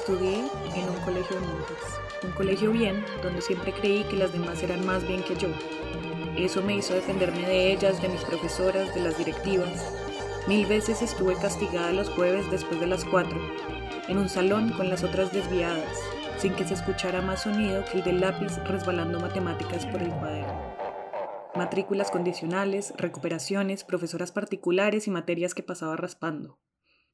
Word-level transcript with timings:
Estudié 0.00 0.38
en 0.76 0.88
un 0.88 0.96
colegio 1.04 1.36
de 1.38 1.46
monjas, 1.46 2.00
un 2.24 2.30
colegio 2.30 2.72
bien 2.72 3.04
donde 3.22 3.42
siempre 3.42 3.70
creí 3.70 4.02
que 4.04 4.16
las 4.16 4.32
demás 4.32 4.62
eran 4.62 4.86
más 4.86 5.06
bien 5.06 5.22
que 5.22 5.36
yo. 5.36 5.48
Eso 6.38 6.62
me 6.62 6.74
hizo 6.74 6.94
defenderme 6.94 7.46
de 7.46 7.70
ellas, 7.70 8.00
de 8.00 8.08
mis 8.08 8.22
profesoras, 8.22 8.94
de 8.94 9.02
las 9.02 9.18
directivas. 9.18 9.92
Mil 10.48 10.64
veces 10.64 11.02
estuve 11.02 11.34
castigada 11.34 11.92
los 11.92 12.08
jueves 12.08 12.50
después 12.50 12.80
de 12.80 12.86
las 12.86 13.04
cuatro, 13.04 13.38
en 14.08 14.16
un 14.16 14.30
salón 14.30 14.70
con 14.70 14.88
las 14.88 15.04
otras 15.04 15.34
desviadas, 15.34 15.98
sin 16.38 16.54
que 16.54 16.66
se 16.66 16.74
escuchara 16.74 17.20
más 17.20 17.42
sonido 17.42 17.84
que 17.84 17.98
el 17.98 18.04
del 18.04 18.20
lápiz 18.20 18.56
resbalando 18.64 19.20
matemáticas 19.20 19.84
por 19.84 20.02
el 20.02 20.14
cuaderno. 20.14 20.76
Matrículas 21.54 22.10
condicionales, 22.10 22.94
recuperaciones, 22.96 23.84
profesoras 23.84 24.32
particulares 24.32 25.06
y 25.06 25.10
materias 25.10 25.52
que 25.52 25.62
pasaba 25.62 25.94
raspando. 25.96 26.58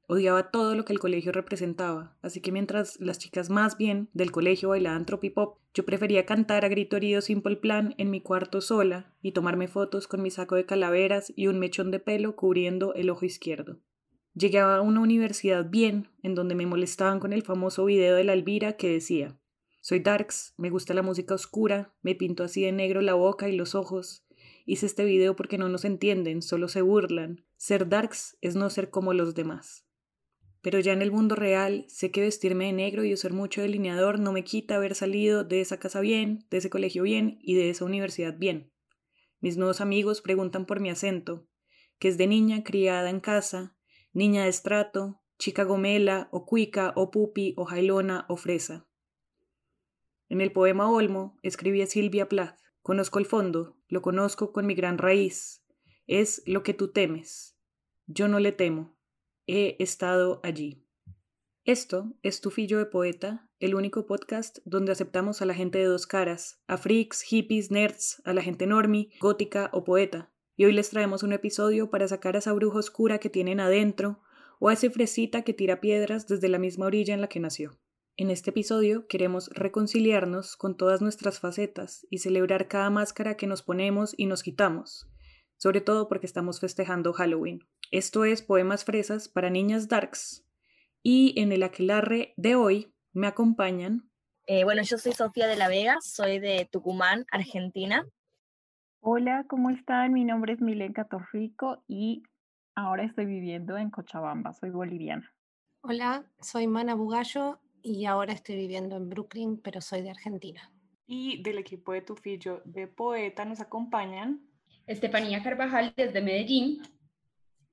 Odiaba 0.08 0.52
todo 0.52 0.76
lo 0.76 0.84
que 0.84 0.92
el 0.92 1.00
colegio 1.00 1.32
representaba, 1.32 2.16
así 2.22 2.40
que 2.40 2.52
mientras 2.52 3.00
las 3.00 3.18
chicas 3.18 3.50
más 3.50 3.76
bien 3.76 4.08
del 4.12 4.30
colegio 4.30 4.68
bailaban 4.68 5.04
tropipop, 5.04 5.58
yo 5.74 5.84
prefería 5.84 6.24
cantar 6.24 6.64
a 6.64 6.68
grito 6.68 6.96
herido 6.96 7.20
Simple 7.20 7.56
Plan 7.56 7.92
en 7.98 8.10
mi 8.10 8.20
cuarto 8.20 8.60
sola 8.60 9.12
y 9.20 9.32
tomarme 9.32 9.66
fotos 9.66 10.06
con 10.06 10.22
mi 10.22 10.30
saco 10.30 10.54
de 10.54 10.64
calaveras 10.64 11.32
y 11.34 11.48
un 11.48 11.58
mechón 11.58 11.90
de 11.90 11.98
pelo 11.98 12.36
cubriendo 12.36 12.94
el 12.94 13.10
ojo 13.10 13.24
izquierdo. 13.24 13.80
Llegué 14.32 14.60
a 14.60 14.80
una 14.80 15.00
universidad 15.00 15.68
bien, 15.68 16.08
en 16.22 16.36
donde 16.36 16.54
me 16.54 16.66
molestaban 16.66 17.18
con 17.18 17.32
el 17.32 17.42
famoso 17.42 17.84
video 17.84 18.14
de 18.14 18.22
la 18.22 18.34
Elvira 18.34 18.76
que 18.76 18.88
decía 18.88 19.36
Soy 19.80 19.98
Darks, 20.00 20.54
me 20.56 20.70
gusta 20.70 20.94
la 20.94 21.02
música 21.02 21.34
oscura, 21.34 21.94
me 22.02 22.14
pinto 22.14 22.44
así 22.44 22.62
de 22.62 22.70
negro 22.70 23.00
la 23.00 23.14
boca 23.14 23.48
y 23.48 23.56
los 23.56 23.74
ojos. 23.74 24.24
Hice 24.66 24.86
este 24.86 25.04
video 25.04 25.34
porque 25.34 25.58
no 25.58 25.68
nos 25.68 25.84
entienden, 25.84 26.42
solo 26.42 26.68
se 26.68 26.82
burlan. 26.82 27.44
Ser 27.56 27.88
Darks 27.88 28.36
es 28.40 28.54
no 28.54 28.70
ser 28.70 28.90
como 28.90 29.12
los 29.12 29.34
demás. 29.34 29.85
Pero 30.66 30.80
ya 30.80 30.92
en 30.92 31.00
el 31.00 31.12
mundo 31.12 31.36
real 31.36 31.84
sé 31.86 32.10
que 32.10 32.22
vestirme 32.22 32.64
de 32.64 32.72
negro 32.72 33.04
y 33.04 33.12
usar 33.12 33.32
mucho 33.32 33.62
delineador 33.62 34.18
no 34.18 34.32
me 34.32 34.42
quita 34.42 34.74
haber 34.74 34.96
salido 34.96 35.44
de 35.44 35.60
esa 35.60 35.78
casa 35.78 36.00
bien, 36.00 36.44
de 36.50 36.56
ese 36.56 36.70
colegio 36.70 37.04
bien 37.04 37.38
y 37.40 37.54
de 37.54 37.70
esa 37.70 37.84
universidad 37.84 38.36
bien. 38.36 38.72
Mis 39.38 39.56
nuevos 39.56 39.80
amigos 39.80 40.22
preguntan 40.22 40.66
por 40.66 40.80
mi 40.80 40.90
acento, 40.90 41.46
que 42.00 42.08
es 42.08 42.18
de 42.18 42.26
niña 42.26 42.64
criada 42.64 43.10
en 43.10 43.20
casa, 43.20 43.76
niña 44.12 44.42
de 44.42 44.48
estrato, 44.48 45.22
chica 45.38 45.62
gomela 45.62 46.28
o 46.32 46.44
cuica 46.46 46.92
o 46.96 47.12
pupi 47.12 47.54
o 47.56 47.64
jailona 47.64 48.26
o 48.28 48.36
fresa. 48.36 48.88
En 50.28 50.40
el 50.40 50.50
poema 50.50 50.90
Olmo 50.90 51.38
escribí 51.44 51.80
a 51.80 51.86
Silvia 51.86 52.28
Plath. 52.28 52.58
Conozco 52.82 53.20
el 53.20 53.26
fondo, 53.26 53.76
lo 53.86 54.02
conozco 54.02 54.50
con 54.52 54.66
mi 54.66 54.74
gran 54.74 54.98
raíz. 54.98 55.64
Es 56.08 56.42
lo 56.44 56.64
que 56.64 56.74
tú 56.74 56.90
temes. 56.90 57.56
Yo 58.08 58.26
no 58.26 58.40
le 58.40 58.50
temo 58.50 58.95
he 59.46 59.76
estado 59.78 60.40
allí. 60.42 60.82
Esto 61.64 62.12
es 62.22 62.40
Tu 62.40 62.50
Fillo 62.50 62.78
de 62.78 62.86
Poeta, 62.86 63.48
el 63.58 63.74
único 63.74 64.06
podcast 64.06 64.58
donde 64.64 64.92
aceptamos 64.92 65.42
a 65.42 65.46
la 65.46 65.54
gente 65.54 65.78
de 65.78 65.86
dos 65.86 66.06
caras, 66.06 66.60
a 66.66 66.76
freaks, 66.76 67.22
hippies, 67.22 67.70
nerds, 67.70 68.22
a 68.24 68.32
la 68.32 68.42
gente 68.42 68.66
normie, 68.66 69.10
gótica 69.20 69.70
o 69.72 69.84
poeta. 69.84 70.32
Y 70.56 70.64
hoy 70.64 70.72
les 70.72 70.90
traemos 70.90 71.22
un 71.22 71.32
episodio 71.32 71.90
para 71.90 72.08
sacar 72.08 72.36
a 72.36 72.38
esa 72.38 72.52
bruja 72.52 72.78
oscura 72.78 73.18
que 73.18 73.30
tienen 73.30 73.60
adentro 73.60 74.20
o 74.58 74.68
a 74.68 74.72
ese 74.72 74.90
fresita 74.90 75.42
que 75.42 75.54
tira 75.54 75.80
piedras 75.80 76.26
desde 76.26 76.48
la 76.48 76.58
misma 76.58 76.86
orilla 76.86 77.14
en 77.14 77.20
la 77.20 77.28
que 77.28 77.40
nació. 77.40 77.78
En 78.16 78.30
este 78.30 78.50
episodio 78.50 79.06
queremos 79.06 79.50
reconciliarnos 79.50 80.56
con 80.56 80.76
todas 80.76 81.02
nuestras 81.02 81.38
facetas 81.38 82.06
y 82.10 82.18
celebrar 82.18 82.66
cada 82.66 82.90
máscara 82.90 83.36
que 83.36 83.46
nos 83.46 83.62
ponemos 83.62 84.14
y 84.16 84.26
nos 84.26 84.42
quitamos, 84.42 85.06
sobre 85.56 85.80
todo 85.80 86.08
porque 86.08 86.26
estamos 86.26 86.60
festejando 86.60 87.12
Halloween. 87.12 87.60
Esto 87.90 88.24
es 88.24 88.42
Poemas 88.42 88.84
Fresas 88.84 89.28
para 89.28 89.50
Niñas 89.50 89.88
Darks. 89.88 90.44
Y 91.02 91.40
en 91.40 91.52
el 91.52 91.62
aquelarre 91.62 92.34
de 92.36 92.56
hoy 92.56 92.92
me 93.12 93.26
acompañan. 93.26 94.10
Eh, 94.46 94.64
bueno, 94.64 94.82
yo 94.82 94.98
soy 94.98 95.12
Sofía 95.12 95.46
de 95.46 95.56
la 95.56 95.68
Vega, 95.68 95.96
soy 96.00 96.38
de 96.38 96.68
Tucumán, 96.70 97.26
Argentina. 97.30 98.06
Hola, 99.00 99.44
¿cómo 99.48 99.70
están? 99.70 100.12
Mi 100.12 100.24
nombre 100.24 100.52
es 100.52 100.60
Milenka 100.60 101.04
Torrico 101.04 101.84
y 101.86 102.22
ahora 102.74 103.04
estoy 103.04 103.26
viviendo 103.26 103.76
en 103.76 103.90
Cochabamba, 103.90 104.52
soy 104.52 104.70
boliviana. 104.70 105.32
Hola, 105.80 106.26
soy 106.40 106.66
Mana 106.66 106.94
Bugallo 106.94 107.60
y 107.82 108.06
ahora 108.06 108.32
estoy 108.32 108.56
viviendo 108.56 108.96
en 108.96 109.08
Brooklyn, 109.08 109.60
pero 109.62 109.80
soy 109.80 110.02
de 110.02 110.10
Argentina. 110.10 110.72
Y 111.06 111.40
del 111.42 111.58
equipo 111.58 111.92
de 111.92 112.02
Tufillo 112.02 112.62
de 112.64 112.88
Poeta 112.88 113.44
nos 113.44 113.60
acompañan 113.60 114.40
Estefanía 114.86 115.42
Carvajal 115.42 115.92
desde 115.96 116.22
Medellín. 116.22 116.80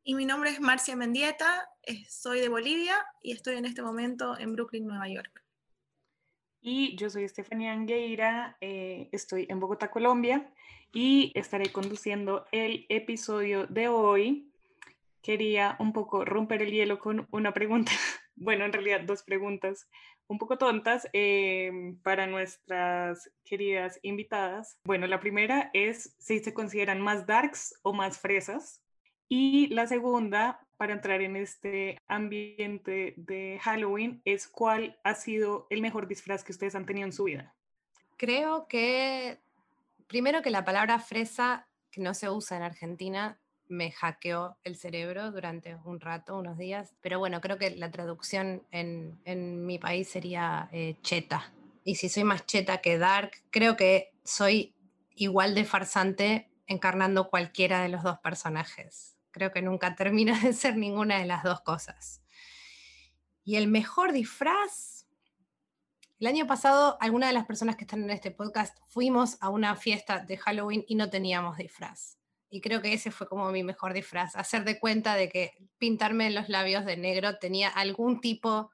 Y 0.03 0.15
mi 0.15 0.25
nombre 0.25 0.49
es 0.49 0.59
Marcia 0.59 0.95
Mendieta, 0.95 1.69
soy 2.09 2.41
de 2.41 2.49
Bolivia 2.49 2.95
y 3.21 3.31
estoy 3.31 3.55
en 3.55 3.65
este 3.65 3.81
momento 3.81 4.37
en 4.37 4.53
Brooklyn, 4.53 4.87
Nueva 4.87 5.07
York. 5.07 5.43
Y 6.59 6.95
yo 6.95 7.09
soy 7.09 7.23
Estefanía 7.23 7.71
Angueira, 7.71 8.57
eh, 8.61 9.09
estoy 9.11 9.45
en 9.49 9.59
Bogotá, 9.59 9.91
Colombia, 9.91 10.51
y 10.91 11.31
estaré 11.35 11.71
conduciendo 11.71 12.45
el 12.51 12.85
episodio 12.89 13.67
de 13.67 13.89
hoy. 13.89 14.51
Quería 15.21 15.75
un 15.79 15.93
poco 15.93 16.25
romper 16.25 16.63
el 16.63 16.71
hielo 16.71 16.99
con 16.99 17.27
una 17.31 17.53
pregunta, 17.53 17.91
bueno, 18.35 18.65
en 18.65 18.73
realidad 18.73 19.01
dos 19.01 19.23
preguntas 19.23 19.87
un 20.27 20.37
poco 20.37 20.57
tontas 20.57 21.07
eh, 21.13 21.95
para 22.01 22.27
nuestras 22.27 23.31
queridas 23.43 23.99
invitadas. 24.01 24.77
Bueno, 24.85 25.07
la 25.07 25.19
primera 25.19 25.69
es 25.73 26.15
si 26.17 26.39
se 26.39 26.53
consideran 26.53 27.01
más 27.01 27.27
darks 27.27 27.79
o 27.83 27.93
más 27.93 28.19
fresas. 28.19 28.81
Y 29.29 29.67
la 29.67 29.87
segunda, 29.87 30.59
para 30.77 30.93
entrar 30.93 31.21
en 31.21 31.35
este 31.35 31.97
ambiente 32.07 33.13
de 33.17 33.59
Halloween, 33.61 34.21
es 34.25 34.47
cuál 34.47 34.99
ha 35.03 35.15
sido 35.15 35.67
el 35.69 35.81
mejor 35.81 36.07
disfraz 36.07 36.43
que 36.43 36.51
ustedes 36.51 36.75
han 36.75 36.85
tenido 36.85 37.05
en 37.05 37.13
su 37.13 37.25
vida. 37.25 37.53
Creo 38.17 38.67
que, 38.67 39.39
primero 40.07 40.41
que 40.41 40.51
la 40.51 40.65
palabra 40.65 40.99
fresa, 40.99 41.67
que 41.89 42.01
no 42.01 42.13
se 42.13 42.29
usa 42.29 42.57
en 42.57 42.63
Argentina, 42.63 43.39
me 43.67 43.91
hackeó 43.91 44.57
el 44.63 44.75
cerebro 44.75 45.31
durante 45.31 45.75
un 45.85 45.99
rato, 45.99 46.37
unos 46.37 46.57
días, 46.57 46.95
pero 47.01 47.19
bueno, 47.19 47.41
creo 47.41 47.57
que 47.57 47.71
la 47.71 47.91
traducción 47.91 48.63
en, 48.71 49.19
en 49.25 49.65
mi 49.65 49.79
país 49.79 50.09
sería 50.09 50.69
eh, 50.71 50.97
cheta. 51.01 51.51
Y 51.83 51.95
si 51.95 52.09
soy 52.09 52.23
más 52.23 52.45
cheta 52.45 52.79
que 52.79 52.97
dark, 52.97 53.31
creo 53.49 53.75
que 53.75 54.13
soy 54.23 54.73
igual 55.15 55.55
de 55.55 55.65
farsante 55.65 56.49
encarnando 56.67 57.29
cualquiera 57.29 57.81
de 57.81 57.89
los 57.89 58.03
dos 58.03 58.19
personajes 58.19 59.13
creo 59.33 59.51
que 59.51 59.61
nunca 59.61 59.95
termina 59.95 60.39
de 60.39 60.53
ser 60.53 60.77
ninguna 60.77 61.19
de 61.19 61.25
las 61.25 61.43
dos 61.43 61.59
cosas. 61.61 62.21
Y 63.43 63.57
el 63.57 63.67
mejor 63.67 64.13
disfraz, 64.13 65.05
el 66.19 66.27
año 66.27 66.47
pasado 66.47 66.97
algunas 67.01 67.29
de 67.29 67.33
las 67.33 67.45
personas 67.45 67.75
que 67.75 67.83
están 67.83 68.03
en 68.03 68.11
este 68.11 68.31
podcast 68.31 68.77
fuimos 68.87 69.37
a 69.41 69.49
una 69.49 69.75
fiesta 69.75 70.19
de 70.19 70.37
Halloween 70.37 70.85
y 70.87 70.95
no 70.95 71.09
teníamos 71.09 71.57
disfraz. 71.57 72.17
Y 72.53 72.61
creo 72.61 72.83
que 72.83 72.93
ese 72.93 73.09
fue 73.09 73.27
como 73.27 73.51
mi 73.51 73.63
mejor 73.63 73.93
disfraz, 73.93 74.35
hacer 74.35 74.63
de 74.63 74.79
cuenta 74.79 75.15
de 75.15 75.27
que 75.27 75.57
pintarme 75.79 76.29
los 76.29 76.49
labios 76.49 76.85
de 76.85 76.97
negro 76.97 77.39
tenía 77.39 77.67
algún 77.67 78.21
tipo 78.21 78.69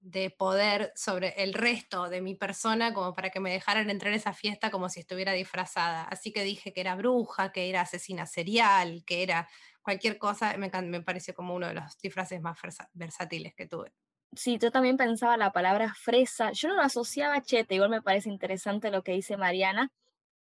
de 0.00 0.30
poder 0.30 0.94
sobre 0.96 1.34
el 1.42 1.52
resto 1.52 2.08
de 2.08 2.22
mi 2.22 2.34
persona 2.34 2.94
como 2.94 3.12
para 3.14 3.28
que 3.28 3.38
me 3.38 3.52
dejaran 3.52 3.90
entrar 3.90 4.14
a 4.14 4.16
esa 4.16 4.32
fiesta 4.32 4.70
como 4.70 4.88
si 4.88 5.00
estuviera 5.00 5.32
disfrazada. 5.34 6.04
Así 6.04 6.32
que 6.32 6.42
dije 6.42 6.72
que 6.72 6.80
era 6.80 6.96
bruja, 6.96 7.52
que 7.52 7.68
era 7.68 7.82
asesina 7.82 8.24
serial, 8.24 9.04
que 9.04 9.22
era 9.22 9.46
cualquier 9.82 10.16
cosa, 10.16 10.56
me, 10.56 10.70
me 10.70 11.02
pareció 11.02 11.34
como 11.34 11.54
uno 11.54 11.68
de 11.68 11.74
los 11.74 11.98
disfraces 11.98 12.40
más 12.40 12.58
versátiles 12.94 13.54
que 13.54 13.66
tuve. 13.66 13.92
Sí, 14.34 14.56
yo 14.58 14.70
también 14.70 14.96
pensaba 14.96 15.36
la 15.36 15.52
palabra 15.52 15.92
fresa. 15.92 16.52
Yo 16.52 16.68
no 16.68 16.76
lo 16.76 16.82
asociaba 16.82 17.34
a 17.34 17.42
chete, 17.42 17.74
igual 17.74 17.90
me 17.90 18.00
parece 18.00 18.30
interesante 18.30 18.90
lo 18.90 19.02
que 19.02 19.12
dice 19.12 19.36
Mariana. 19.36 19.92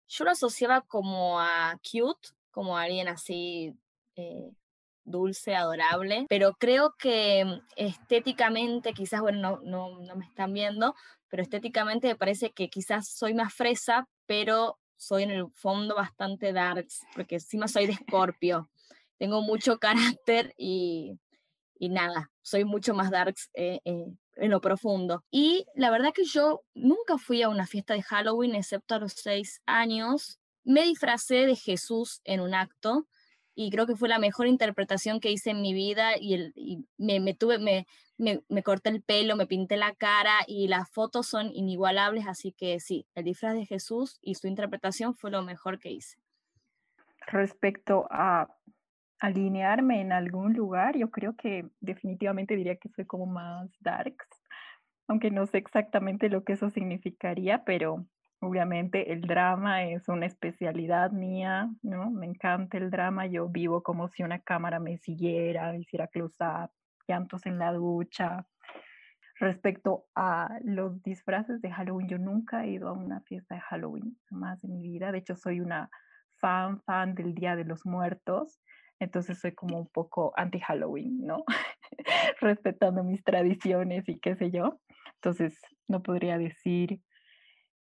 Yo 0.06 0.25
lo 0.25 0.31
asociaba 0.31 0.82
como 0.82 1.40
a 1.40 1.76
cute, 1.82 2.28
como 2.50 2.76
alguien 2.76 3.08
así 3.08 3.75
eh, 4.17 4.50
dulce, 5.05 5.55
adorable, 5.55 6.26
pero 6.29 6.55
creo 6.58 6.94
que 6.99 7.44
mm, 7.44 7.61
estéticamente, 7.76 8.93
quizás, 8.93 9.20
bueno, 9.20 9.38
no, 9.38 9.61
no, 9.62 10.00
no 10.00 10.17
me 10.17 10.26
están 10.26 10.52
viendo, 10.52 10.94
pero 11.29 11.43
estéticamente 11.43 12.08
me 12.08 12.17
parece 12.17 12.50
que 12.52 12.69
quizás 12.69 13.08
soy 13.08 13.35
más 13.35 13.55
fresa, 13.55 14.08
pero 14.26 14.79
soy 14.97 15.23
en 15.25 15.31
el 15.31 15.47
fondo 15.55 15.94
bastante 15.94 16.52
darks, 16.52 17.00
porque 17.14 17.37
encima 17.37 17.69
soy 17.69 17.87
de 17.87 17.93
escorpio. 17.93 18.69
Tengo 19.19 19.43
mucho 19.43 19.79
carácter 20.19 20.55
y 20.56 21.19
y 21.81 21.88
nada, 21.88 22.31
soy 22.43 22.64
mucho 22.64 22.93
más 22.93 23.11
darks 23.11 23.50
eh, 23.55 23.81
eh, 23.87 24.05
en 24.37 24.50
lo 24.50 24.61
profundo. 24.61 25.25
Y 25.31 25.64
la 25.75 25.91
verdad 25.91 26.12
que 26.14 26.25
yo 26.25 26.62
nunca 26.75 27.17
fui 27.17 27.43
a 27.43 27.49
una 27.49 27.67
fiesta 27.67 27.94
de 27.94 28.03
Halloween, 28.03 28.55
excepto 28.55 28.94
a 28.94 28.99
los 28.99 29.14
seis 29.14 29.62
años. 29.64 30.38
Me 30.70 30.84
disfracé 30.84 31.46
de 31.46 31.56
Jesús 31.56 32.20
en 32.22 32.38
un 32.38 32.55
acto 32.55 33.08
y 33.56 33.70
creo 33.70 33.88
que 33.88 33.96
fue 33.96 34.08
la 34.08 34.20
mejor 34.20 34.46
interpretación 34.46 35.19
que 35.19 35.32
hice 35.32 35.50
en 35.50 35.62
mi 35.62 35.75
vida 35.75 36.12
y, 36.17 36.87
me, 36.96 37.19
me, 37.19 37.34
tuve, 37.34 37.58
me, 37.58 37.88
me, 38.17 38.62
corté 38.62 38.90
el 38.90 39.02
pelo, 39.02 39.34
me 39.34 39.49
pinté 39.49 39.76
la 39.76 39.93
cara 39.96 40.32
y 40.46 40.69
las 40.69 40.88
fotos 40.88 41.26
son 41.26 41.50
inigualables, 41.52 42.28
así 42.28 42.52
que 42.52 42.78
sí, 42.78 43.05
el 43.17 43.25
disfraz 43.25 43.55
de 43.55 43.67
Jesús 43.67 44.20
y 44.22 44.37
su 44.37 44.46
interpretación 44.46 45.17
fue 45.17 45.32
lo 45.32 45.43
mejor 45.43 45.81
que 45.81 45.90
hice. 45.90 46.19
Respecto 47.26 48.06
a 48.08 48.46
alinearme 49.19 50.00
en 50.00 50.12
algún 50.12 50.52
lugar, 50.52 50.96
yo 50.96 51.11
creo 51.11 51.34
que 51.34 51.69
definitivamente 51.81 52.55
diría 52.55 52.76
que 52.76 52.90
soy 52.90 53.06
como 53.06 53.26
más 53.26 53.69
darks, 53.81 54.28
aunque 55.08 55.32
no 55.32 55.46
sé 55.46 55.58
exactamente 55.58 56.28
lo 56.28 56.44
que 56.44 56.52
eso 56.52 56.70
significaría, 56.70 57.64
pero 57.64 58.06
obviamente 58.41 59.13
el 59.13 59.23
drama 59.23 59.85
es 59.85 60.09
una 60.09 60.27
especialidad 60.27 61.13
mía, 61.13 61.71
¿no? 61.83 62.11
Me 62.11 62.27
encanta 62.27 62.79
el 62.79 62.91
drama, 62.91 63.27
yo 63.27 63.49
vivo 63.49 63.83
como 63.83 64.09
si 64.09 64.23
una 64.23 64.41
cámara 64.41 64.81
me 64.81 64.99
siguiera, 64.99 65.77
hiciera 65.77 66.09
close-up, 66.09 66.71
llantos 67.07 67.47
en 67.47 67.59
la 67.59 67.73
ducha. 67.73 68.47
Respecto 69.39 70.07
a 70.15 70.59
los 70.65 71.03
disfraces 71.03 71.63
de 71.63 71.71
Halloween, 71.71 72.09
yo 72.09 72.19
nunca 72.19 72.65
he 72.65 72.73
ido 72.73 72.89
a 72.89 72.93
una 72.93 73.21
fiesta 73.23 73.55
de 73.55 73.61
Halloween, 73.63 74.19
más 74.31 74.63
en 74.65 74.75
mi 74.75 74.83
vida. 74.83 75.13
De 75.13 75.19
hecho, 75.19 75.37
soy 75.37 75.61
una 75.61 75.91
fan, 76.37 76.81
fan 76.83 77.15
del 77.15 77.35
Día 77.35 77.57
de 77.57 77.65
los 77.65 77.87
Muertos 77.87 78.61
entonces 79.01 79.41
soy 79.41 79.53
como 79.53 79.79
un 79.79 79.89
poco 79.89 80.33
anti-Halloween, 80.37 81.27
¿no? 81.27 81.45
Respetando 82.41 83.03
mis 83.03 83.25
tradiciones 83.25 84.09
y 84.09 84.21
qué 84.21 84.37
sé 84.37 84.51
yo. 84.51 84.79
Entonces 85.15 85.59
no 85.89 86.03
podría 86.03 86.37
decir, 86.37 87.01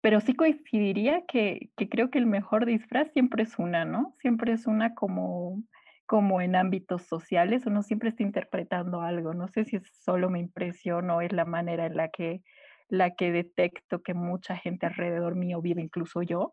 pero 0.04 0.20
sí 0.20 0.34
coincidiría 0.34 1.24
que, 1.26 1.70
creo 1.88 2.10
que 2.10 2.18
el 2.18 2.26
mejor 2.26 2.66
disfraz 2.66 3.10
siempre 3.12 3.44
es 3.44 3.58
una, 3.58 3.86
¿no? 3.86 4.14
Siempre 4.20 4.52
es 4.52 4.66
una 4.66 4.94
como, 4.94 5.62
como 6.04 6.42
en 6.42 6.56
ámbitos 6.56 7.04
sociales, 7.04 7.64
uno 7.64 7.82
siempre 7.82 8.10
está 8.10 8.22
interpretando 8.22 9.00
algo. 9.00 9.32
No 9.32 9.48
sé 9.48 9.64
si 9.64 9.76
es 9.76 9.84
solo 10.04 10.28
mi 10.28 10.40
impresión 10.40 11.08
o 11.08 11.22
es 11.22 11.32
la 11.32 11.46
manera 11.46 11.86
en 11.86 11.96
la 11.96 12.10
que, 12.10 12.42
la 12.90 13.14
que 13.14 13.32
detecto 13.32 14.02
que 14.02 14.12
mucha 14.12 14.58
gente 14.58 14.84
alrededor 14.84 15.36
mío 15.36 15.62
vive, 15.62 15.80
incluso 15.80 16.20
yo, 16.20 16.52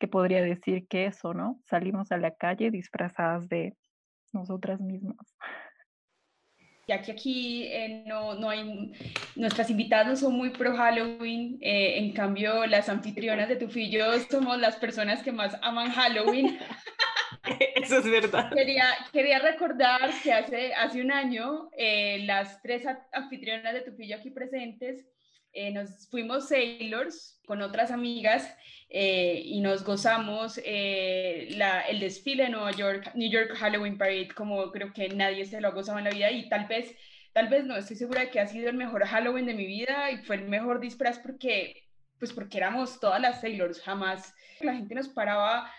que 0.00 0.08
podría 0.08 0.42
decir 0.42 0.88
que 0.88 1.06
eso, 1.06 1.32
¿no? 1.32 1.60
Salimos 1.66 2.10
a 2.10 2.16
la 2.16 2.34
calle 2.34 2.72
disfrazadas 2.72 3.48
de 3.48 3.76
nosotras 4.32 4.80
mismas. 4.80 5.36
Ya 6.90 7.00
que 7.00 7.12
aquí 7.12 7.68
eh, 7.68 8.02
no, 8.04 8.34
no, 8.34 8.50
hay, 8.50 8.90
nuestras 9.36 9.70
invitadas 9.70 10.08
no 10.08 10.16
son 10.16 10.34
muy 10.34 10.50
pro 10.50 10.76
Halloween, 10.76 11.56
eh, 11.60 11.98
en 11.98 12.12
cambio 12.12 12.66
las 12.66 12.88
anfitrionas 12.88 13.48
de 13.48 13.54
Tufillo 13.54 14.06
somos 14.28 14.58
las 14.58 14.74
personas 14.74 15.22
que 15.22 15.30
más 15.30 15.56
aman 15.62 15.92
Halloween. 15.92 16.58
Eso 17.76 17.98
es 17.98 18.10
verdad. 18.10 18.50
Quería, 18.52 18.86
quería 19.12 19.38
recordar 19.38 20.10
que 20.20 20.32
hace, 20.32 20.74
hace 20.74 21.00
un 21.00 21.12
año 21.12 21.70
eh, 21.78 22.24
las 22.24 22.60
tres 22.60 22.82
anfitrionas 23.12 23.72
de 23.72 23.82
Tufillo 23.82 24.16
aquí 24.16 24.30
presentes 24.30 25.06
nos 25.72 26.08
fuimos 26.08 26.48
sailors 26.48 27.40
con 27.46 27.62
otras 27.62 27.90
amigas 27.90 28.48
eh, 28.88 29.42
y 29.44 29.60
nos 29.60 29.84
gozamos 29.84 30.60
eh, 30.64 31.48
la, 31.56 31.82
el 31.82 32.00
desfile 32.00 32.44
de 32.44 32.48
Nueva 32.50 32.72
York, 32.72 33.12
New 33.14 33.30
York 33.30 33.54
Halloween 33.56 33.98
Parade, 33.98 34.28
como 34.34 34.70
creo 34.72 34.92
que 34.92 35.08
nadie 35.10 35.44
se 35.44 35.60
lo 35.60 35.68
ha 35.68 35.72
gozado 35.72 35.98
en 35.98 36.04
la 36.04 36.10
vida 36.10 36.30
y 36.30 36.48
tal 36.48 36.66
vez, 36.66 36.94
tal 37.32 37.48
vez 37.48 37.64
no, 37.64 37.76
estoy 37.76 37.96
segura 37.96 38.22
de 38.22 38.30
que 38.30 38.40
ha 38.40 38.46
sido 38.46 38.68
el 38.68 38.76
mejor 38.76 39.06
Halloween 39.06 39.46
de 39.46 39.54
mi 39.54 39.66
vida 39.66 40.10
y 40.10 40.18
fue 40.18 40.36
el 40.36 40.48
mejor 40.48 40.80
disfraz 40.80 41.18
porque, 41.18 41.88
pues 42.18 42.32
porque 42.32 42.58
éramos 42.58 42.98
todas 43.00 43.20
las 43.20 43.40
Sailors, 43.40 43.80
jamás 43.80 44.34
la 44.60 44.74
gente 44.74 44.94
nos 44.94 45.08
paraba 45.08 45.70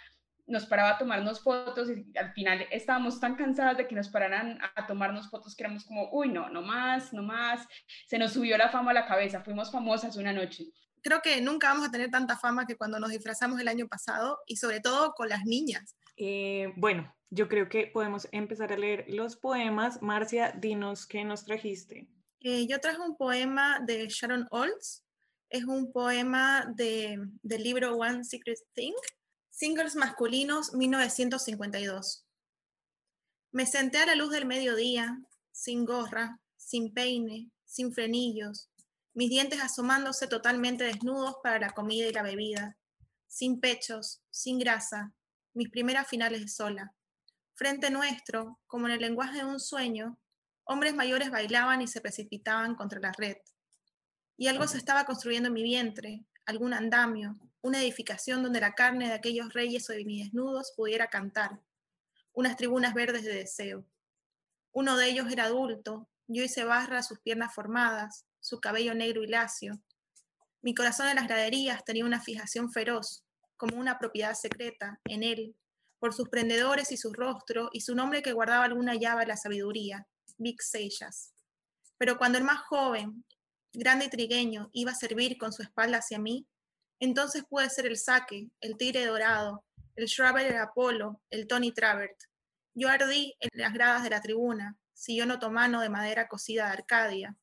nos 0.51 0.65
paraba 0.65 0.91
a 0.91 0.97
tomarnos 0.97 1.41
fotos 1.41 1.89
y 1.89 2.17
al 2.17 2.33
final 2.33 2.67
estábamos 2.71 3.19
tan 3.19 3.35
cansadas 3.35 3.77
de 3.77 3.87
que 3.87 3.95
nos 3.95 4.09
pararan 4.09 4.59
a 4.75 4.85
tomarnos 4.85 5.29
fotos 5.29 5.55
que 5.55 5.63
éramos 5.63 5.85
como, 5.85 6.09
uy, 6.11 6.29
no, 6.29 6.49
no 6.49 6.61
más, 6.61 7.13
no 7.13 7.23
más, 7.23 7.67
se 8.07 8.19
nos 8.19 8.33
subió 8.33 8.57
la 8.57 8.69
fama 8.69 8.91
a 8.91 8.95
la 8.95 9.07
cabeza, 9.07 9.43
fuimos 9.43 9.71
famosas 9.71 10.15
una 10.17 10.33
noche 10.33 10.65
creo 11.01 11.21
que 11.21 11.41
nunca 11.41 11.69
vamos 11.69 11.87
a 11.87 11.91
tener 11.91 12.09
tanta 12.09 12.37
fama 12.37 12.65
que 12.65 12.75
cuando 12.75 12.99
nos 12.99 13.09
disfrazamos 13.09 13.59
el 13.59 13.67
año 13.67 13.87
pasado 13.87 14.39
y 14.45 14.57
sobre 14.57 14.79
todo 14.79 15.13
con 15.13 15.29
las 15.29 15.45
niñas. 15.45 15.95
Eh, 16.17 16.73
bueno, 16.75 17.13
yo 17.29 17.47
creo 17.47 17.69
que 17.69 17.87
podemos 17.87 18.27
empezar 18.31 18.71
a 18.71 18.77
leer 18.77 19.05
los 19.07 19.35
poemas. 19.35 20.01
Marcia, 20.01 20.51
dinos 20.51 21.07
qué 21.07 21.23
nos 21.23 21.45
trajiste. 21.45 22.07
Eh, 22.41 22.67
yo 22.67 22.79
traje 22.79 22.99
un 22.99 23.17
poema 23.17 23.79
de 23.85 24.07
Sharon 24.07 24.47
Olds. 24.51 25.03
Es 25.49 25.65
un 25.65 25.91
poema 25.91 26.65
de, 26.75 27.17
del 27.41 27.63
libro 27.63 27.95
One 27.95 28.23
Secret 28.23 28.59
Thing. 28.73 28.93
Singles 29.51 29.97
masculinos 29.97 30.73
1952. 30.73 32.25
Me 33.51 33.65
senté 33.65 33.97
a 33.97 34.05
la 34.05 34.15
luz 34.15 34.31
del 34.31 34.45
mediodía, 34.45 35.21
sin 35.51 35.85
gorra, 35.85 36.39
sin 36.55 36.93
peine, 36.93 37.51
sin 37.65 37.93
frenillos, 37.93 38.69
mis 39.13 39.29
dientes 39.29 39.61
asomándose 39.61 40.27
totalmente 40.27 40.85
desnudos 40.85 41.35
para 41.43 41.59
la 41.59 41.71
comida 41.71 42.07
y 42.07 42.13
la 42.13 42.23
bebida, 42.23 42.77
sin 43.27 43.59
pechos, 43.59 44.21
sin 44.31 44.57
grasa, 44.57 45.13
mis 45.53 45.69
primeras 45.69 46.07
finales 46.07 46.39
de 46.39 46.47
sola. 46.47 46.95
Frente 47.53 47.91
nuestro, 47.91 48.57
como 48.67 48.87
en 48.87 48.93
el 48.93 49.01
lenguaje 49.01 49.39
de 49.39 49.45
un 49.45 49.59
sueño, 49.59 50.17
hombres 50.63 50.95
mayores 50.95 51.29
bailaban 51.29 51.81
y 51.81 51.87
se 51.87 51.99
precipitaban 51.99 52.75
contra 52.75 53.01
la 53.01 53.11
red. 53.11 53.37
Y 54.37 54.47
algo 54.47 54.65
se 54.65 54.77
estaba 54.77 55.05
construyendo 55.05 55.47
en 55.47 55.53
mi 55.53 55.61
vientre, 55.61 56.25
algún 56.45 56.73
andamio, 56.73 57.37
una 57.61 57.81
edificación 57.81 58.43
donde 58.43 58.59
la 58.59 58.73
carne 58.73 59.07
de 59.07 59.13
aquellos 59.13 59.53
reyes 59.53 59.89
o 59.89 59.93
de 59.93 60.05
mis 60.05 60.25
desnudos 60.25 60.73
pudiera 60.75 61.07
cantar, 61.07 61.59
unas 62.33 62.57
tribunas 62.57 62.93
verdes 62.93 63.23
de 63.23 63.33
deseo. 63.33 63.85
Uno 64.71 64.97
de 64.97 65.09
ellos 65.09 65.31
era 65.31 65.45
adulto, 65.45 66.09
yo 66.27 66.43
hice 66.43 66.63
barra 66.63 66.99
a 66.99 67.03
sus 67.03 67.19
piernas 67.19 67.53
formadas, 67.53 68.25
su 68.39 68.59
cabello 68.59 68.95
negro 68.95 69.23
y 69.23 69.27
lacio. 69.27 69.81
Mi 70.61 70.73
corazón 70.73 71.07
en 71.07 71.15
las 71.15 71.27
graderías 71.27 71.83
tenía 71.83 72.05
una 72.05 72.21
fijación 72.21 72.71
feroz, 72.71 73.23
como 73.57 73.77
una 73.77 73.99
propiedad 73.99 74.33
secreta, 74.33 74.99
en 75.05 75.23
él, 75.23 75.55
por 75.99 76.13
sus 76.13 76.29
prendedores 76.29 76.91
y 76.91 76.97
su 76.97 77.13
rostro 77.13 77.69
y 77.73 77.81
su 77.81 77.93
nombre 77.93 78.23
que 78.23 78.33
guardaba 78.33 78.65
alguna 78.65 78.95
llave 78.95 79.23
a 79.23 79.27
la 79.27 79.37
sabiduría, 79.37 80.07
Big 80.37 80.61
Seyas. 80.61 81.33
Pero 81.97 82.17
cuando 82.17 82.39
el 82.39 82.43
más 82.43 82.61
joven, 82.61 83.23
grande 83.73 84.05
y 84.05 84.09
trigueño, 84.09 84.69
iba 84.73 84.91
a 84.91 84.95
servir 84.95 85.37
con 85.37 85.53
su 85.53 85.61
espalda 85.61 85.99
hacia 85.99 86.17
mí, 86.17 86.47
entonces 87.01 87.43
pude 87.49 87.69
ser 87.69 87.87
el 87.87 87.97
saque, 87.97 88.49
el 88.61 88.77
tigre 88.77 89.05
dorado, 89.05 89.65
el 89.95 90.05
Shraber 90.05 90.55
Apolo, 90.57 91.21
el 91.29 91.47
Tony 91.47 91.73
Travert. 91.73 92.17
Yo 92.73 92.87
ardí 92.87 93.35
en 93.39 93.49
las 93.53 93.73
gradas 93.73 94.03
de 94.03 94.11
la 94.11 94.21
tribuna, 94.21 94.77
sillón 94.93 95.31
otomano 95.31 95.81
de 95.81 95.89
madera 95.89 96.27
cocida 96.27 96.67
de 96.67 96.73
Arcadia, 96.73 97.35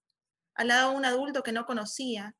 al 0.54 0.68
lado 0.68 0.92
de 0.92 0.96
un 0.96 1.04
adulto 1.04 1.42
que 1.42 1.52
no 1.52 1.66
conocía, 1.66 2.34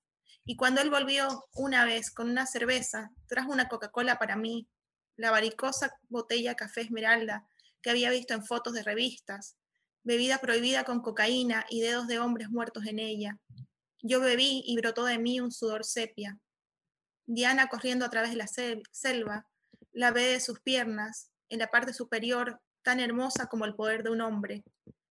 y 0.45 0.57
cuando 0.57 0.81
él 0.81 0.91
volvió 0.91 1.47
una 1.55 1.85
vez 1.85 2.11
con 2.11 2.31
una 2.31 2.47
cerveza, 2.47 3.11
trajo 3.27 3.53
una 3.53 3.69
Coca-Cola 3.69 4.19
para 4.19 4.37
mí, 4.37 4.69
la 5.17 5.31
varicosa 5.31 5.99
botella 6.09 6.55
café 6.55 6.83
esmeralda 6.83 7.47
que 7.83 7.91
había 7.91 8.11
visto 8.11 8.33
en 8.33 8.45
fotos 8.45 8.73
de 8.73 8.85
revistas, 8.85 9.57
bebida 10.05 10.39
prohibida 10.39 10.85
con 10.85 11.03
cocaína 11.03 11.67
y 11.69 11.81
dedos 11.81 12.07
de 12.07 12.21
hombres 12.21 12.49
muertos 12.49 12.87
en 12.87 13.01
ella. 13.01 13.39
Yo 14.03 14.21
bebí 14.21 14.63
y 14.65 14.77
brotó 14.77 15.05
de 15.05 15.19
mí 15.19 15.41
un 15.41 15.51
sudor 15.51 15.85
sepia. 15.85 16.39
Diana 17.29 17.69
corriendo 17.69 18.07
a 18.07 18.11
través 18.11 18.31
de 18.31 18.37
la 18.37 18.47
selva, 18.47 19.47
la 19.93 20.11
ve 20.11 20.23
de 20.23 20.41
sus 20.41 20.61
piernas, 20.61 21.31
en 21.51 21.59
la 21.59 21.71
parte 21.71 21.93
superior, 21.93 22.61
tan 22.83 23.01
hermosa 23.01 23.47
como 23.47 23.67
el 23.67 23.75
poder 23.75 24.03
de 24.03 24.11
un 24.11 24.23
hombre. 24.23 24.65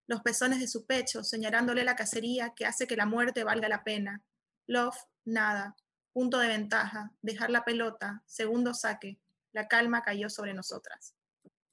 los 0.10 0.22
pezones 0.22 0.62
de 0.62 0.68
su 0.68 0.86
pecho, 0.86 1.22
señalándole 1.22 1.84
la 1.84 1.98
cacería 1.98 2.54
que 2.56 2.66
hace 2.66 2.88
que 2.88 2.96
la 2.96 3.06
muerte 3.06 3.44
valga 3.44 3.68
la 3.68 3.84
pena. 3.84 4.24
Love, 4.66 4.96
nada. 5.26 5.76
Punto 6.14 6.40
de 6.40 6.48
ventaja, 6.48 7.12
dejar 7.22 7.50
la 7.50 7.66
pelota, 7.66 8.24
segundo 8.26 8.74
saque. 8.74 9.20
La 9.52 9.68
calma 9.68 10.04
cayó 10.04 10.30
sobre 10.30 10.54
nosotras. 10.54 11.14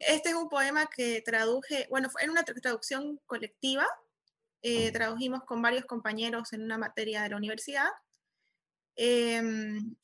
Este 0.01 0.31
es 0.31 0.35
un 0.35 0.49
poema 0.49 0.87
que 0.87 1.23
traduje, 1.25 1.87
bueno, 1.91 2.11
fue 2.11 2.25
en 2.25 2.31
una 2.31 2.43
traducción 2.43 3.21
colectiva, 3.25 3.87
eh, 4.63 4.91
tradujimos 4.91 5.45
con 5.45 5.63
varios 5.63 5.85
compañeros 5.85 6.53
en 6.53 6.63
una 6.63 6.77
materia 6.77 7.23
de 7.23 7.29
la 7.29 7.37
universidad. 7.37 7.89
Em, 8.97 9.95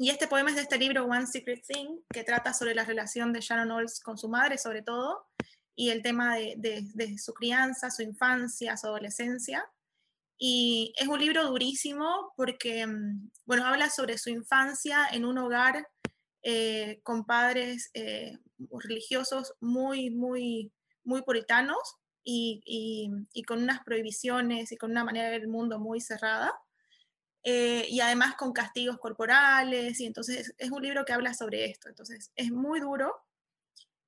y 0.00 0.08
este 0.08 0.28
poema 0.28 0.48
es 0.48 0.56
de 0.56 0.62
este 0.62 0.78
libro 0.78 1.04
One 1.04 1.26
Secret 1.26 1.62
Thing, 1.62 1.98
que 2.08 2.24
trata 2.24 2.54
sobre 2.54 2.74
la 2.74 2.86
relación 2.86 3.34
de 3.34 3.40
Sharon 3.40 3.70
Olds 3.70 4.00
con 4.00 4.16
su 4.16 4.30
madre, 4.30 4.56
sobre 4.56 4.80
todo, 4.80 5.26
y 5.76 5.90
el 5.90 6.00
tema 6.00 6.36
de, 6.36 7.18
su 7.18 7.34
crianza, 7.34 7.90
su 7.90 8.00
infancia, 8.00 8.78
su 8.78 8.86
adolescencia. 8.86 9.62
Y 10.38 10.94
es 10.96 11.06
un 11.06 11.20
libro 11.20 11.44
durísimo 11.44 12.32
porque, 12.34 12.86
mm, 12.86 13.30
bueno, 13.44 13.66
habla 13.66 13.90
sobre 13.90 14.16
su 14.16 14.30
infancia 14.30 15.06
en 15.12 15.26
un 15.26 15.36
hogar 15.36 15.86
eh, 16.44 17.00
con 17.02 17.26
padres 17.26 17.90
eh, 17.92 18.38
religiosos 18.82 19.52
muy, 19.60 20.08
muy, 20.08 20.72
muy 21.04 21.20
puritanos 21.20 21.96
y, 22.24 22.62
y, 22.64 23.10
y, 23.34 23.42
con 23.42 23.62
unas 23.62 23.84
prohibiciones 23.84 24.72
y 24.72 24.78
con 24.78 24.92
una 24.92 25.04
manera 25.04 25.28
del 25.28 25.46
mundo 25.46 25.78
muy 25.78 26.00
cerrada. 26.00 26.58
Eh, 27.42 27.86
y 27.88 28.00
además 28.00 28.34
con 28.36 28.52
castigos 28.52 28.98
corporales, 28.98 29.98
y 30.00 30.06
entonces 30.06 30.54
es 30.58 30.70
un 30.70 30.82
libro 30.82 31.04
que 31.04 31.14
habla 31.14 31.32
sobre 31.32 31.64
esto, 31.64 31.88
entonces 31.88 32.30
es 32.36 32.50
muy 32.50 32.80
duro, 32.80 33.14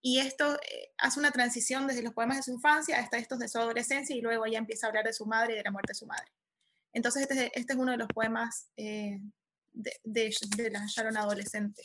y 0.02 0.18
esto 0.18 0.56
eh, 0.56 0.92
hace 0.98 1.18
una 1.18 1.30
transición 1.30 1.86
desde 1.86 2.02
los 2.02 2.12
poemas 2.12 2.36
de 2.38 2.42
su 2.42 2.52
infancia 2.52 2.98
hasta 2.98 3.16
estos 3.16 3.38
de 3.38 3.48
su 3.48 3.58
adolescencia, 3.58 4.14
y 4.14 4.20
luego 4.20 4.46
ya 4.46 4.58
empieza 4.58 4.86
a 4.86 4.88
hablar 4.88 5.04
de 5.06 5.14
su 5.14 5.24
madre 5.24 5.54
y 5.54 5.56
de 5.56 5.62
la 5.62 5.70
muerte 5.70 5.92
de 5.92 5.94
su 5.94 6.06
madre. 6.06 6.30
Entonces 6.92 7.22
este, 7.22 7.58
este 7.58 7.72
es 7.72 7.78
uno 7.78 7.92
de 7.92 7.98
los 7.98 8.08
poemas 8.08 8.68
eh, 8.76 9.18
de, 9.72 9.92
de, 10.04 10.70
la 10.70 10.84
Sharon 10.86 11.16
adolescente. 11.16 11.82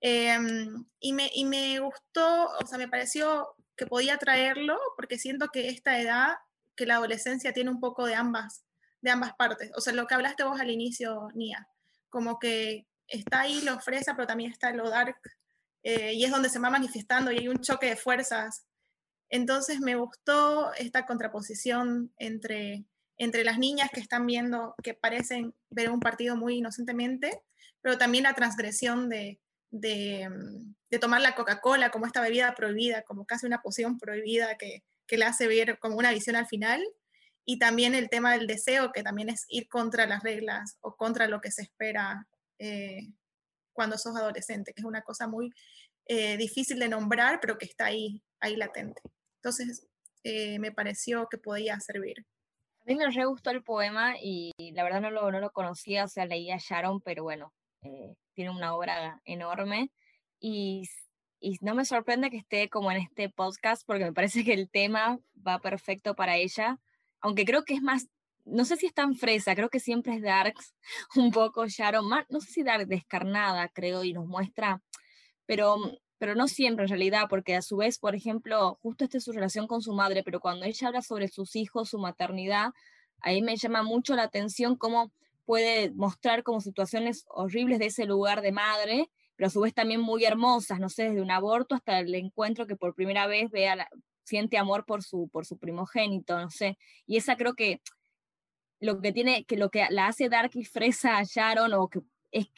Em, 0.00 0.86
y, 1.00 1.12
me, 1.12 1.30
y 1.34 1.44
me 1.44 1.80
gustó, 1.80 2.48
o 2.62 2.66
sea, 2.66 2.78
me 2.78 2.88
pareció 2.88 3.54
que 3.76 3.86
podía 3.86 4.16
traerlo, 4.16 4.78
porque 4.96 5.18
siento 5.18 5.48
que 5.52 5.68
esta 5.68 6.00
edad, 6.00 6.36
que 6.76 6.86
la 6.86 6.96
adolescencia 6.96 7.52
tiene 7.52 7.70
un 7.70 7.80
poco 7.80 8.06
de 8.06 8.14
ambas 8.14 8.64
de 9.00 9.10
ambas 9.10 9.34
partes. 9.34 9.70
O 9.76 9.80
sea, 9.80 9.92
lo 9.92 10.06
que 10.06 10.14
hablaste 10.14 10.44
vos 10.44 10.60
al 10.60 10.70
inicio, 10.70 11.28
Nia, 11.34 11.68
como 12.08 12.38
que 12.38 12.86
está 13.08 13.42
ahí 13.42 13.60
lo 13.62 13.78
fresa, 13.80 14.14
pero 14.14 14.26
también 14.26 14.50
está 14.50 14.70
lo 14.72 14.90
dark, 14.90 15.16
eh, 15.82 16.14
y 16.14 16.24
es 16.24 16.30
donde 16.30 16.48
se 16.48 16.58
va 16.58 16.70
manifestando 16.70 17.30
y 17.30 17.38
hay 17.38 17.48
un 17.48 17.60
choque 17.60 17.86
de 17.86 17.96
fuerzas. 17.96 18.66
Entonces 19.28 19.80
me 19.80 19.96
gustó 19.96 20.72
esta 20.74 21.06
contraposición 21.06 22.12
entre, 22.18 22.84
entre 23.18 23.44
las 23.44 23.58
niñas 23.58 23.90
que 23.92 24.00
están 24.00 24.26
viendo, 24.26 24.74
que 24.82 24.94
parecen 24.94 25.54
ver 25.70 25.90
un 25.90 26.00
partido 26.00 26.36
muy 26.36 26.56
inocentemente, 26.56 27.42
pero 27.82 27.98
también 27.98 28.24
la 28.24 28.34
transgresión 28.34 29.08
de, 29.08 29.40
de, 29.70 30.28
de 30.90 30.98
tomar 30.98 31.20
la 31.20 31.34
Coca-Cola 31.34 31.90
como 31.90 32.06
esta 32.06 32.20
bebida 32.20 32.54
prohibida, 32.54 33.02
como 33.02 33.26
casi 33.26 33.46
una 33.46 33.62
poción 33.62 33.98
prohibida 33.98 34.56
que, 34.56 34.82
que 35.06 35.18
le 35.18 35.24
hace 35.24 35.46
ver 35.46 35.78
como 35.78 35.96
una 35.96 36.10
visión 36.10 36.36
al 36.36 36.46
final, 36.46 36.84
y 37.48 37.60
también 37.60 37.94
el 37.94 38.10
tema 38.10 38.32
del 38.32 38.48
deseo, 38.48 38.90
que 38.90 39.04
también 39.04 39.28
es 39.28 39.46
ir 39.48 39.68
contra 39.68 40.04
las 40.04 40.22
reglas 40.24 40.76
o 40.80 40.96
contra 40.96 41.28
lo 41.28 41.40
que 41.40 41.52
se 41.52 41.62
espera 41.62 42.26
eh, 42.58 43.12
cuando 43.72 43.96
sos 43.96 44.16
adolescente, 44.16 44.72
que 44.72 44.80
es 44.80 44.84
una 44.84 45.02
cosa 45.02 45.28
muy 45.28 45.52
eh, 46.06 46.36
difícil 46.36 46.80
de 46.80 46.88
nombrar, 46.88 47.38
pero 47.40 47.56
que 47.56 47.66
está 47.66 47.86
ahí, 47.86 48.20
ahí 48.40 48.56
latente. 48.56 49.00
Entonces, 49.36 49.86
eh, 50.24 50.58
me 50.58 50.72
pareció 50.72 51.28
que 51.28 51.38
podía 51.38 51.78
servir. 51.78 52.26
A 52.80 52.84
mí 52.84 52.96
me 52.96 53.08
re 53.10 53.24
gustó 53.26 53.50
el 53.50 53.62
poema 53.62 54.16
y 54.20 54.52
la 54.72 54.82
verdad 54.82 55.00
no 55.00 55.10
lo, 55.10 55.30
no 55.30 55.38
lo 55.38 55.52
conocía, 55.52 56.04
o 56.04 56.08
sea, 56.08 56.26
leía 56.26 56.56
Sharon, 56.58 57.00
pero 57.00 57.22
bueno, 57.22 57.52
tiene 58.34 58.50
una 58.50 58.74
obra 58.74 59.20
enorme 59.24 59.92
y, 60.40 60.82
y 61.38 61.58
no 61.60 61.76
me 61.76 61.84
sorprende 61.84 62.30
que 62.30 62.38
esté 62.38 62.68
como 62.68 62.90
en 62.90 62.98
este 62.98 63.28
podcast 63.28 63.86
porque 63.86 64.04
me 64.04 64.12
parece 64.12 64.44
que 64.44 64.52
el 64.52 64.68
tema 64.68 65.20
va 65.46 65.60
perfecto 65.60 66.16
para 66.16 66.36
ella 66.36 66.80
aunque 67.26 67.44
creo 67.44 67.64
que 67.64 67.74
es 67.74 67.82
más, 67.82 68.08
no 68.44 68.64
sé 68.64 68.76
si 68.76 68.86
es 68.86 68.94
tan 68.94 69.16
fresa, 69.16 69.56
creo 69.56 69.68
que 69.68 69.80
siempre 69.80 70.14
es 70.14 70.22
darks, 70.22 70.76
un 71.16 71.32
poco 71.32 71.66
Sharon, 71.66 72.08
no 72.28 72.40
sé 72.40 72.52
si 72.52 72.62
dark 72.62 72.86
descarnada, 72.86 73.68
creo, 73.68 74.04
y 74.04 74.12
nos 74.12 74.26
muestra, 74.26 74.80
pero, 75.44 75.76
pero 76.18 76.36
no 76.36 76.46
siempre 76.46 76.84
en 76.84 76.90
realidad, 76.90 77.24
porque 77.28 77.56
a 77.56 77.62
su 77.62 77.78
vez, 77.78 77.98
por 77.98 78.14
ejemplo, 78.14 78.78
justo 78.80 79.02
esta 79.02 79.18
es 79.18 79.24
su 79.24 79.32
relación 79.32 79.66
con 79.66 79.82
su 79.82 79.92
madre, 79.92 80.22
pero 80.22 80.38
cuando 80.38 80.66
ella 80.66 80.86
habla 80.86 81.02
sobre 81.02 81.26
sus 81.26 81.56
hijos, 81.56 81.90
su 81.90 81.98
maternidad, 81.98 82.70
ahí 83.18 83.42
me 83.42 83.56
llama 83.56 83.82
mucho 83.82 84.14
la 84.14 84.22
atención 84.22 84.76
cómo 84.76 85.10
puede 85.44 85.90
mostrar 85.94 86.44
como 86.44 86.60
situaciones 86.60 87.24
horribles 87.28 87.80
de 87.80 87.86
ese 87.86 88.04
lugar 88.04 88.40
de 88.40 88.52
madre, 88.52 89.10
pero 89.34 89.48
a 89.48 89.50
su 89.50 89.60
vez 89.60 89.74
también 89.74 90.00
muy 90.00 90.24
hermosas, 90.24 90.78
no 90.78 90.90
sé, 90.90 91.08
desde 91.08 91.22
un 91.22 91.32
aborto 91.32 91.74
hasta 91.74 91.98
el 91.98 92.14
encuentro 92.14 92.68
que 92.68 92.76
por 92.76 92.94
primera 92.94 93.26
vez 93.26 93.50
ve 93.50 93.68
a 93.68 93.74
la, 93.74 93.88
siente 94.26 94.58
amor 94.58 94.84
por 94.84 95.02
su, 95.02 95.28
por 95.28 95.46
su 95.46 95.56
primogénito, 95.56 96.38
no 96.38 96.50
sé. 96.50 96.76
Y 97.06 97.16
esa 97.16 97.36
creo 97.36 97.54
que 97.54 97.80
lo 98.80 99.00
que 99.00 99.12
tiene, 99.12 99.44
que 99.44 99.56
lo 99.56 99.70
que 99.70 99.86
la 99.90 100.08
hace 100.08 100.28
Dark 100.28 100.50
y 100.54 100.64
fresa 100.64 101.18
a 101.18 101.22
Sharon, 101.22 101.72
o 101.74 101.88
que 101.88 102.00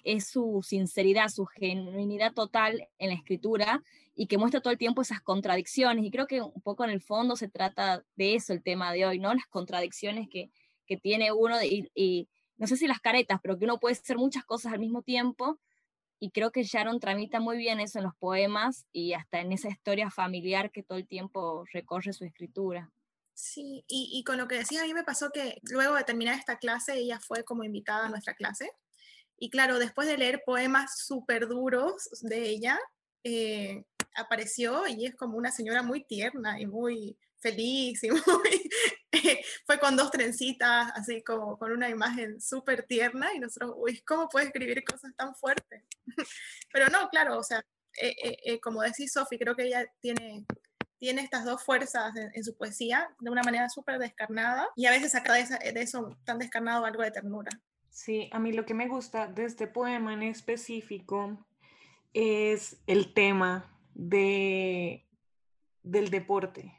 es, 0.05 0.29
su 0.29 0.61
sinceridad, 0.67 1.29
su 1.29 1.45
genuinidad 1.47 2.33
total 2.33 2.89
en 2.99 3.11
la 3.11 3.15
escritura, 3.15 3.83
y 4.15 4.27
que 4.27 4.39
muestra 4.39 4.61
todo 4.61 4.73
el 4.73 4.79
tiempo 4.79 5.03
esas 5.03 5.21
contradicciones. 5.21 6.05
Y 6.05 6.11
creo 6.11 6.27
que 6.27 6.41
un 6.41 6.61
poco 6.63 6.85
en 6.85 6.91
el 6.91 7.03
fondo 7.03 7.37
se 7.37 7.49
trata 7.49 8.05
de 8.17 8.35
eso 8.35 8.53
el 8.53 8.63
tema 8.63 8.93
de 8.93 9.07
hoy, 9.07 9.19
¿no? 9.19 9.33
Las 9.33 9.47
contradicciones 9.47 10.29
que, 10.29 10.51
que 10.87 10.97
tiene 10.97 11.33
uno, 11.33 11.63
y, 11.63 11.89
y 11.95 12.29
no 12.57 12.67
sé 12.67 12.77
si 12.77 12.89
las 12.89 13.01
caretas, 13.01 13.39
pero 13.43 13.59
que 13.59 13.67
uno 13.67 13.79
puede 13.79 13.95
ser 13.95 14.17
muchas 14.17 14.45
cosas 14.45 14.73
al 14.73 14.81
mismo 14.81 15.03
tiempo, 15.03 15.61
y 16.21 16.31
creo 16.31 16.51
que 16.51 16.65
Sharon 16.65 17.01
tramita 17.01 17.41
muy 17.41 17.57
bien 17.57 17.81
eso 17.81 17.99
en 17.99 18.05
los 18.05 18.17
poemas 18.17 18.87
y 18.93 19.13
hasta 19.13 19.41
en 19.41 19.53
esa 19.53 19.69
historia 19.69 20.11
familiar 20.11 20.71
que 20.71 20.83
todo 20.83 20.99
el 20.99 21.07
tiempo 21.07 21.65
recorre 21.73 22.13
su 22.13 22.25
escritura. 22.25 22.91
Sí, 23.35 23.85
y, 23.87 24.11
y 24.13 24.25
con 24.25 24.37
lo 24.37 24.49
que 24.49 24.57
decía, 24.57 24.83
a 24.83 24.85
mí 24.85 24.95
me 24.95 25.05
pasó 25.05 25.31
que 25.31 25.61
luego 25.63 25.95
de 25.95 26.05
terminar 26.05 26.37
esta 26.37 26.59
clase, 26.59 26.95
ella 26.95 27.21
fue 27.21 27.45
como 27.45 27.63
invitada 27.63 28.07
a 28.07 28.09
nuestra 28.09 28.35
clase. 28.35 28.73
Y 29.37 29.51
claro, 29.51 29.79
después 29.79 30.09
de 30.09 30.19
leer 30.19 30.43
poemas 30.45 30.99
súper 30.99 31.47
duros 31.47 32.09
de 32.23 32.49
ella, 32.49 32.79
eh, 33.23 33.85
apareció 34.17 34.87
y 34.89 35.07
es 35.07 35.15
como 35.15 35.39
una 35.39 35.53
señora 35.53 35.83
muy 35.83 36.05
tierna 36.05 36.61
y 36.61 36.67
muy 36.67 37.17
feliz 37.39 38.03
y 38.03 38.11
muy, 38.11 38.71
fue 39.67 39.79
con 39.79 39.97
dos 39.97 40.11
trencitas, 40.11 40.91
así 40.95 41.23
como 41.23 41.59
con 41.59 41.73
una 41.73 41.89
imagen 41.89 42.41
súper 42.41 42.85
tierna 42.85 43.33
y 43.35 43.39
nosotros, 43.39 43.75
uy, 43.77 44.01
¿cómo 44.01 44.29
puede 44.29 44.47
escribir 44.47 44.83
cosas 44.85 45.15
tan 45.17 45.35
fuertes? 45.35 45.85
Pero 46.73 46.89
no, 46.89 47.09
claro, 47.09 47.39
o 47.39 47.43
sea, 47.43 47.65
eh, 48.01 48.15
eh, 48.23 48.37
eh, 48.45 48.61
como 48.61 48.83
decís 48.83 49.13
Sofi, 49.13 49.39
creo 49.39 49.57
que 49.57 49.65
ella 49.65 49.87
tiene, 50.01 50.47
tiene 50.99 51.23
estas 51.23 51.45
dos 51.45 51.63
fuerzas 51.63 52.13
en, 52.17 52.45
su 52.45 52.57
poesía 52.57 53.09
de 53.19 53.31
una 53.31 53.43
manera 53.43 53.69
súper 53.69 53.99
descarnada 53.99 54.69
y 54.77 54.87
a 54.87 54.91
veces 54.91 55.13
saca 55.13 55.35
de, 55.35 55.73
de 55.73 55.81
eso 55.81 56.17
tan 56.25 56.39
descarnado 56.39 56.85
algo 56.85 57.03
de 57.03 57.11
ternura. 57.11 57.51
Sí, 57.91 58.29
a 58.33 58.39
mí 58.39 58.53
lo 58.53 58.65
que 58.65 58.75
me 58.75 58.87
gusta 58.87 59.27
de 59.27 59.45
este 59.45 59.67
poema 59.67 60.13
en 60.13 60.23
específico 60.23 61.45
es 62.13 62.77
el 62.87 63.13
tema 63.13 63.77
de, 63.95 65.05
del 65.83 66.11
deporte 66.11 66.78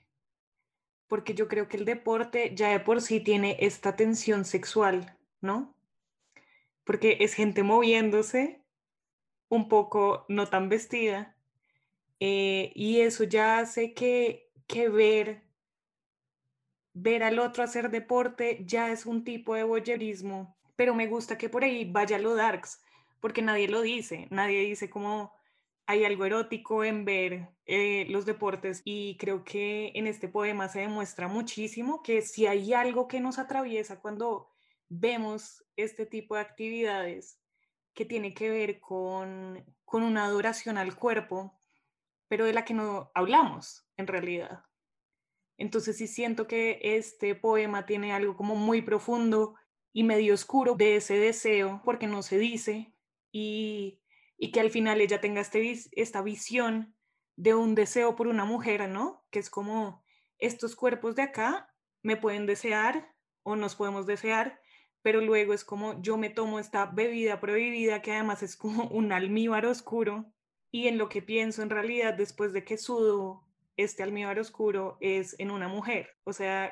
porque 1.10 1.34
yo 1.34 1.50
creo 1.50 1.68
que 1.68 1.76
el 1.76 1.86
deporte 1.86 2.56
ya 2.56 2.70
de 2.70 2.80
por 2.80 3.02
sí 3.02 3.20
tiene 3.20 3.58
esta 3.60 3.96
tensión 3.98 4.46
sexual, 4.46 5.18
¿no? 5.42 5.76
Porque 6.86 7.18
es 7.20 7.34
gente 7.34 7.64
moviéndose, 7.64 8.62
un 9.50 9.68
poco 9.68 10.26
no 10.30 10.48
tan 10.48 10.70
vestida, 10.70 11.36
eh, 12.20 12.72
y 12.76 13.02
eso 13.02 13.24
ya 13.24 13.58
hace 13.58 13.94
que, 13.94 14.52
que 14.68 14.88
ver, 14.88 15.42
ver 16.94 17.24
al 17.24 17.40
otro 17.40 17.64
hacer 17.64 17.90
deporte 17.90 18.64
ya 18.66 18.92
es 18.92 19.08
un 19.08 19.24
tipo 19.24 19.56
de 19.56 19.64
voyerismo, 19.64 20.56
pero 20.76 20.94
me 20.94 21.08
gusta 21.08 21.40
que 21.40 21.50
por 21.50 21.64
ahí 21.64 21.90
vaya 21.92 22.20
lo 22.20 22.36
darks, 22.36 22.84
porque 23.20 23.42
nadie 23.42 23.68
lo 23.68 23.82
dice, 23.82 24.28
nadie 24.30 24.62
dice 24.62 24.92
como 24.92 25.34
hay 25.90 26.06
algo 26.06 26.24
erótico 26.24 26.84
en 26.84 27.04
ver 27.04 27.50
eh, 27.66 28.06
los 28.10 28.24
deportes 28.28 28.84
y 28.86 29.18
creo 29.18 29.44
que 29.44 29.92
en 29.96 30.06
este 30.06 30.28
poema 30.28 30.70
se 30.70 30.82
demuestra 30.82 31.28
muchísimo 31.28 32.04
que 32.04 32.22
si 32.22 32.46
hay 32.46 32.74
algo 32.74 33.08
que 33.08 33.20
nos 33.20 33.40
atraviesa 33.40 34.00
cuando 34.00 34.52
vemos 34.88 35.66
este 35.76 36.06
tipo 36.06 36.36
de 36.36 36.42
actividades 36.42 37.42
que 37.96 38.06
tiene 38.06 38.36
que 38.36 38.52
ver 38.52 38.80
con, 38.80 39.66
con 39.84 40.04
una 40.04 40.26
adoración 40.26 40.78
al 40.78 40.96
cuerpo, 40.96 41.60
pero 42.28 42.46
de 42.46 42.54
la 42.54 42.66
que 42.66 42.76
no 42.76 43.10
hablamos 43.16 43.84
en 43.98 44.06
realidad. 44.06 44.66
Entonces 45.58 45.98
sí 45.98 46.06
siento 46.06 46.46
que 46.46 46.78
este 46.84 47.34
poema 47.34 47.88
tiene 47.88 48.14
algo 48.14 48.38
como 48.38 48.56
muy 48.56 48.84
profundo 48.84 49.56
y 49.92 50.04
medio 50.04 50.36
oscuro 50.36 50.76
de 50.76 50.98
ese 50.98 51.18
deseo, 51.18 51.82
porque 51.84 52.06
no 52.06 52.22
se 52.22 52.38
dice, 52.38 52.94
y 53.32 53.99
y 54.40 54.52
que 54.52 54.62
al 54.62 54.72
final 54.72 55.02
ella 55.02 55.20
tenga 55.20 55.42
este, 55.42 55.78
esta 55.92 56.22
visión 56.22 56.96
de 57.36 57.54
un 57.54 57.76
deseo 57.76 58.16
por 58.16 58.28
una 58.28 58.46
mujer, 58.46 58.88
¿no? 58.90 59.26
Que 59.30 59.40
es 59.40 59.50
como 59.50 60.02
estos 60.40 60.76
cuerpos 60.76 61.16
de 61.16 61.24
acá 61.24 61.76
me 62.02 62.16
pueden 62.16 62.46
desear 62.46 63.14
o 63.44 63.58
nos 63.58 63.76
podemos 63.76 64.08
desear, 64.08 64.62
pero 65.02 65.20
luego 65.20 65.54
es 65.54 65.66
como 65.66 66.02
yo 66.02 66.18
me 66.18 66.30
tomo 66.30 66.60
esta 66.60 66.86
bebida 66.86 67.42
prohibida 67.42 68.02
que 68.02 68.14
además 68.14 68.42
es 68.42 68.56
como 68.56 68.84
un 68.90 69.12
almíbar 69.12 69.66
oscuro 69.66 70.32
y 70.72 70.88
en 70.88 70.98
lo 70.98 71.10
que 71.10 71.22
pienso 71.22 71.62
en 71.62 71.70
realidad 71.70 72.14
después 72.14 72.54
de 72.54 72.64
que 72.64 72.78
sudo 72.78 73.46
este 73.76 74.04
almíbar 74.04 74.40
oscuro 74.40 74.98
es 75.02 75.36
en 75.40 75.52
una 75.52 75.68
mujer. 75.68 76.16
O 76.24 76.32
sea, 76.32 76.72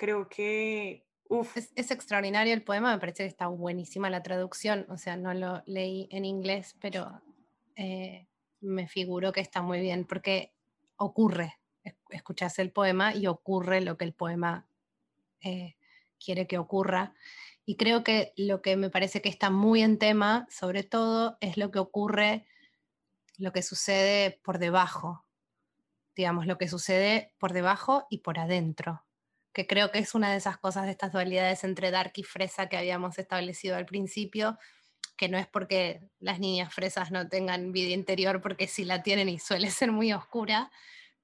Creo 0.00 0.28
que... 0.30 1.04
Uf. 1.28 1.58
Es, 1.58 1.72
es, 1.76 1.90
extraordinario 1.90 2.54
el 2.54 2.62
poema, 2.62 2.92
me 2.92 2.98
parece 2.98 3.22
que 3.22 3.28
está 3.28 3.46
buenísima 3.48 4.08
la 4.08 4.22
traducción, 4.22 4.86
o 4.88 4.96
sea, 4.96 5.16
no 5.16 5.34
lo 5.34 5.62
leí 5.66 6.08
en 6.10 6.24
inglés, 6.24 6.74
pero 6.80 7.20
eh, 7.76 8.26
me 8.60 8.88
figuro 8.88 9.30
que 9.30 9.40
está 9.40 9.60
muy 9.60 9.80
bien, 9.80 10.06
porque 10.06 10.52
ocurre, 10.96 11.60
escuchas 12.08 12.58
el 12.58 12.72
poema 12.72 13.14
y 13.14 13.26
ocurre 13.26 13.82
lo 13.82 13.98
que 13.98 14.06
el 14.06 14.14
poema 14.14 14.66
eh, 15.42 15.76
quiere 16.18 16.46
que 16.46 16.58
ocurra. 16.58 17.14
Y 17.66 17.76
creo 17.76 18.02
que 18.02 18.32
lo 18.36 18.62
que 18.62 18.76
me 18.76 18.88
parece 18.88 19.20
que 19.20 19.28
está 19.28 19.50
muy 19.50 19.82
en 19.82 19.98
tema, 19.98 20.48
sobre 20.50 20.82
todo, 20.82 21.36
es 21.40 21.58
lo 21.58 21.70
que 21.70 21.78
ocurre, 21.78 22.46
lo 23.36 23.52
que 23.52 23.62
sucede 23.62 24.40
por 24.42 24.58
debajo, 24.58 25.26
digamos, 26.16 26.46
lo 26.46 26.56
que 26.56 26.68
sucede 26.68 27.34
por 27.38 27.52
debajo 27.52 28.06
y 28.08 28.18
por 28.18 28.38
adentro 28.38 29.04
que 29.52 29.66
creo 29.66 29.90
que 29.90 29.98
es 29.98 30.14
una 30.14 30.30
de 30.30 30.36
esas 30.36 30.58
cosas 30.58 30.84
de 30.84 30.92
estas 30.92 31.12
dualidades 31.12 31.64
entre 31.64 31.90
dark 31.90 32.12
y 32.16 32.22
fresa 32.22 32.68
que 32.68 32.76
habíamos 32.76 33.18
establecido 33.18 33.76
al 33.76 33.86
principio, 33.86 34.58
que 35.16 35.28
no 35.28 35.38
es 35.38 35.46
porque 35.46 36.00
las 36.18 36.38
niñas 36.38 36.72
fresas 36.72 37.10
no 37.10 37.28
tengan 37.28 37.72
vida 37.72 37.92
interior, 37.92 38.40
porque 38.40 38.68
sí 38.68 38.84
la 38.84 39.02
tienen 39.02 39.28
y 39.28 39.38
suele 39.38 39.70
ser 39.70 39.92
muy 39.92 40.12
oscura, 40.12 40.70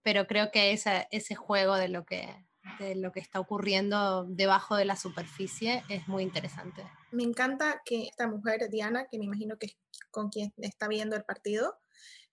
pero 0.03 0.27
creo 0.27 0.51
que 0.51 0.73
esa, 0.73 1.07
ese 1.11 1.35
juego 1.35 1.77
de 1.77 1.89
lo, 1.89 2.05
que, 2.05 2.47
de 2.79 2.95
lo 2.97 3.13
que 3.13 3.21
está 3.21 3.41
ocurriendo 3.41 4.25
debajo 4.25 4.77
de 4.77 4.85
la 4.85 4.97
superficie 4.97 5.83
es 5.89 6.07
muy 6.09 6.23
interesante. 6.23 6.85
Me 7.13 7.23
encanta 7.23 7.81
que 7.85 8.03
esta 8.03 8.29
mujer, 8.29 8.69
Diana, 8.71 9.07
que 9.11 9.19
me 9.19 9.25
imagino 9.25 9.57
que 9.57 9.67
es 9.67 9.77
con 10.11 10.29
quien 10.29 10.53
está 10.59 10.89
viendo 10.89 11.17
el 11.17 11.25
partido, 11.25 11.79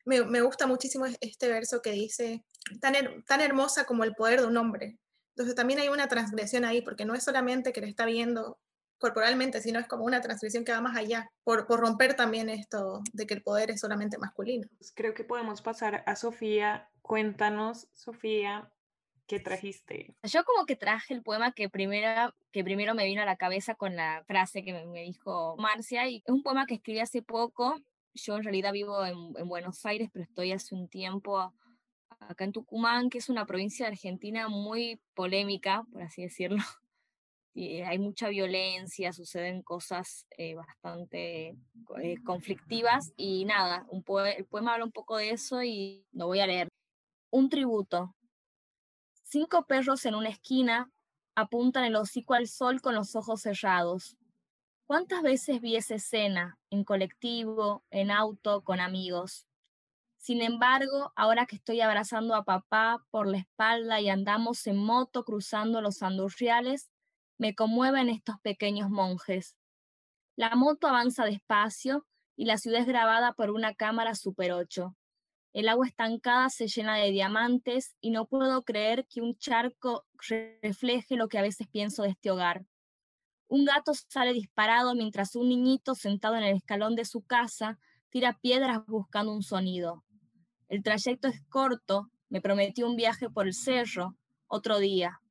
me, 0.06 0.24
me 0.26 0.42
gusta 0.42 0.68
muchísimo 0.68 1.06
este 1.22 1.48
verso 1.48 1.82
que 1.82 1.92
dice, 1.92 2.44
tan, 2.82 2.94
tan 3.26 3.42
hermosa 3.42 3.86
como 3.86 4.04
el 4.04 4.16
poder 4.16 4.42
de 4.42 4.48
un 4.48 4.58
hombre, 4.58 5.00
entonces 5.36 5.56
también 5.56 5.80
hay 5.80 5.90
una 5.90 6.08
transgresión 6.08 6.64
ahí, 6.64 6.82
porque 6.82 7.06
no 7.06 7.16
es 7.16 7.24
solamente 7.24 7.74
que 7.74 7.82
le 7.82 7.90
está 7.90 8.06
viendo 8.06 8.60
corporalmente, 9.00 9.62
sino 9.62 9.80
es 9.80 9.88
como 9.88 10.06
una 10.06 10.22
transgresión 10.22 10.64
que 10.64 10.72
va 10.72 10.80
más 10.80 10.96
allá, 10.96 11.30
por, 11.44 11.66
por 11.66 11.80
romper 11.80 12.14
también 12.14 12.50
esto 12.50 13.02
de 13.12 13.26
que 13.26 13.34
el 13.34 13.42
poder 13.42 13.72
es 13.72 13.82
solamente 13.82 14.18
masculino. 14.18 14.68
Pues 14.78 14.94
creo 14.96 15.14
que 15.14 15.24
podemos 15.24 15.62
pasar 15.62 16.04
a 16.06 16.16
Sofía. 16.16 16.88
Cuéntanos, 17.02 17.90
Sofía, 17.92 18.72
¿qué 19.28 19.40
trajiste? 19.40 20.16
Yo 20.24 20.46
como 20.46 20.66
que 20.66 20.76
traje 20.76 21.14
el 21.14 21.24
poema 21.24 21.52
que 21.52 21.68
primero, 21.68 22.34
que 22.52 22.64
primero 22.64 22.94
me 22.94 23.06
vino 23.06 23.22
a 23.22 23.26
la 23.26 23.36
cabeza 23.36 23.76
con 23.76 23.96
la 23.96 24.24
frase 24.26 24.64
que 24.64 24.72
me, 24.72 25.02
dijo 25.02 25.58
Marcia, 25.58 26.08
y 26.08 26.18
es 26.26 26.32
un 26.34 26.44
poema 26.44 26.66
que 26.68 26.76
escribí 26.76 27.00
hace 27.00 27.22
poco. 27.24 27.76
Yo 28.14 28.38
en 28.38 28.44
realidad 28.44 28.72
vivo 28.72 29.04
en, 29.04 29.18
en 29.36 29.50
Buenos 29.50 29.84
Aires, 29.86 30.10
pero 30.14 30.24
estoy 30.24 30.52
hace 30.52 30.76
un 30.76 30.88
tiempo 30.88 31.54
acá 32.20 32.44
en 32.44 32.52
Tucumán, 32.52 33.10
que 33.10 33.18
es 33.18 33.30
una 33.30 33.46
provincia 33.46 33.86
de 33.86 33.94
Argentina 33.94 34.48
muy 34.48 35.00
polémica, 35.14 35.84
por 35.92 36.02
así 36.02 36.24
decirlo. 36.24 36.58
Hay 37.56 38.00
mucha 38.00 38.30
violencia, 38.30 39.14
suceden 39.14 39.62
cosas 39.62 40.26
eh, 40.38 40.56
bastante 40.56 41.56
eh, 42.02 42.16
conflictivas 42.26 43.14
y 43.16 43.46
nada, 43.46 43.86
un 43.90 44.04
el 44.26 44.46
poema 44.46 44.74
habla 44.74 44.86
un 44.86 44.92
poco 44.92 45.18
de 45.18 45.30
eso 45.30 45.62
y 45.62 46.04
lo 46.12 46.26
voy 46.26 46.40
a 46.40 46.48
leer. 46.48 46.68
Un 47.30 47.50
tributo. 47.50 48.16
Cinco 49.24 49.66
perros 49.66 50.06
en 50.06 50.16
una 50.16 50.30
esquina 50.30 50.92
apuntan 51.36 51.84
el 51.84 51.96
hocico 51.96 52.34
al 52.34 52.48
sol 52.48 52.82
con 52.82 52.96
los 52.96 53.16
ojos 53.16 53.42
cerrados. 53.42 54.18
¿Cuántas 54.86 55.22
veces 55.22 55.62
vi 55.62 55.76
esa 55.76 55.96
escena 55.96 56.58
en 56.70 56.84
colectivo, 56.84 57.84
en 57.90 58.12
auto, 58.12 58.64
con 58.64 58.80
amigos? 58.80 59.48
Sin 60.24 60.42
embargo, 60.42 61.12
ahora 61.18 61.46
que 61.46 61.58
estoy 61.58 61.82
abrazando 61.82 62.34
a 62.34 62.46
papá 62.46 63.06
por 63.12 63.28
la 63.28 63.40
espalda 63.40 64.00
y 64.00 64.08
andamos 64.08 64.66
en 64.68 64.78
moto 64.78 65.26
cruzando 65.26 65.82
los 65.82 66.02
andurriales, 66.02 66.90
me 67.38 67.56
conmueven 67.56 68.08
estos 68.08 68.40
pequeños 68.40 68.90
monjes. 68.90 69.58
La 70.38 70.56
moto 70.56 70.88
avanza 70.88 71.26
despacio 71.26 72.08
y 72.38 72.46
la 72.46 72.58
ciudad 72.58 72.80
es 72.80 72.88
grabada 72.88 73.34
por 73.34 73.50
una 73.52 73.74
cámara 73.74 74.16
Super 74.16 74.54
8. 74.54 74.96
El 75.52 75.68
agua 75.68 75.88
estancada 75.88 76.50
se 76.50 76.70
llena 76.70 76.96
de 76.96 77.12
diamantes 77.12 77.98
y 78.00 78.12
no 78.12 78.26
puedo 78.26 78.64
creer 78.64 79.06
que 79.10 79.20
un 79.20 79.38
charco 79.38 80.06
refleje 80.62 81.18
lo 81.18 81.28
que 81.28 81.38
a 81.38 81.42
veces 81.42 81.68
pienso 81.68 82.04
de 82.04 82.12
este 82.12 82.32
hogar. 82.32 82.66
Un 83.50 83.66
gato 83.66 83.92
sale 83.94 84.32
disparado 84.32 84.96
mientras 84.96 85.36
un 85.36 85.50
niñito 85.50 85.96
sentado 85.96 86.38
en 86.38 86.44
el 86.44 86.56
escalón 86.56 86.96
de 86.96 87.04
su 87.04 87.24
casa 87.24 87.78
tira 88.10 88.40
piedras 88.42 88.86
buscando 88.88 89.34
un 89.34 89.44
sonido. 89.44 90.06
El 90.74 90.82
trayecto 90.82 91.28
es 91.28 91.40
corto, 91.50 92.10
me 92.30 92.42
prometió 92.42 92.88
un 92.88 92.96
viaje 92.96 93.30
por 93.30 93.46
el 93.46 93.54
cerro, 93.54 94.18
otro 94.48 94.80
día. 94.80 95.22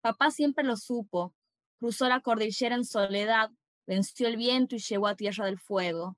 Papá 0.00 0.30
siempre 0.30 0.62
lo 0.62 0.76
supo, 0.76 1.34
cruzó 1.80 2.08
la 2.08 2.20
cordillera 2.20 2.76
en 2.76 2.84
soledad, 2.84 3.50
venció 3.84 4.28
el 4.28 4.36
viento 4.36 4.76
y 4.76 4.78
llegó 4.78 5.08
a 5.08 5.16
Tierra 5.16 5.46
del 5.46 5.58
Fuego. 5.58 6.16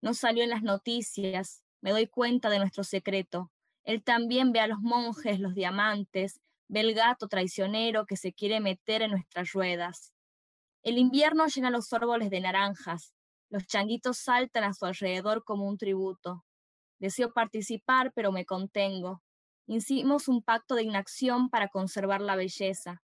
No 0.00 0.14
salió 0.14 0.42
en 0.42 0.50
las 0.50 0.64
noticias, 0.64 1.62
me 1.80 1.92
doy 1.92 2.08
cuenta 2.08 2.50
de 2.50 2.58
nuestro 2.58 2.82
secreto. 2.82 3.52
Él 3.84 4.02
también 4.02 4.50
ve 4.50 4.58
a 4.58 4.66
los 4.66 4.80
monjes, 4.80 5.38
los 5.38 5.54
diamantes, 5.54 6.40
ve 6.66 6.80
el 6.80 6.94
gato 6.94 7.28
traicionero 7.28 8.04
que 8.04 8.16
se 8.16 8.32
quiere 8.32 8.58
meter 8.58 9.02
en 9.02 9.12
nuestras 9.12 9.52
ruedas. 9.52 10.12
El 10.82 10.98
invierno 10.98 11.46
llena 11.46 11.70
los 11.70 11.92
árboles 11.92 12.30
de 12.30 12.40
naranjas, 12.40 13.14
los 13.48 13.64
changuitos 13.68 14.18
saltan 14.18 14.64
a 14.64 14.74
su 14.74 14.86
alrededor 14.86 15.44
como 15.44 15.68
un 15.68 15.78
tributo. 15.78 16.44
Deseo 17.02 17.32
participar, 17.32 18.12
pero 18.14 18.30
me 18.30 18.46
contengo. 18.46 19.24
Hicimos 19.66 20.28
un 20.28 20.40
pacto 20.40 20.76
de 20.76 20.84
inacción 20.84 21.50
para 21.50 21.66
conservar 21.66 22.20
la 22.20 22.36
belleza. 22.36 23.02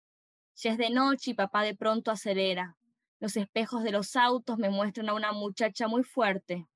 Ya 0.56 0.72
es 0.72 0.80
de 0.80 0.90
noche 0.90 1.30
y 1.30 1.34
papá 1.36 1.62
de 1.62 1.76
pronto 1.76 2.10
acelera. 2.10 2.76
Los 3.20 3.38
espejos 3.38 3.84
de 3.84 3.92
los 3.92 4.16
autos 4.16 4.58
me 4.58 4.72
muestran 4.72 5.10
a 5.10 5.14
una 5.14 5.32
muchacha 5.32 5.88
muy 5.88 6.04
fuerte. 6.04 6.68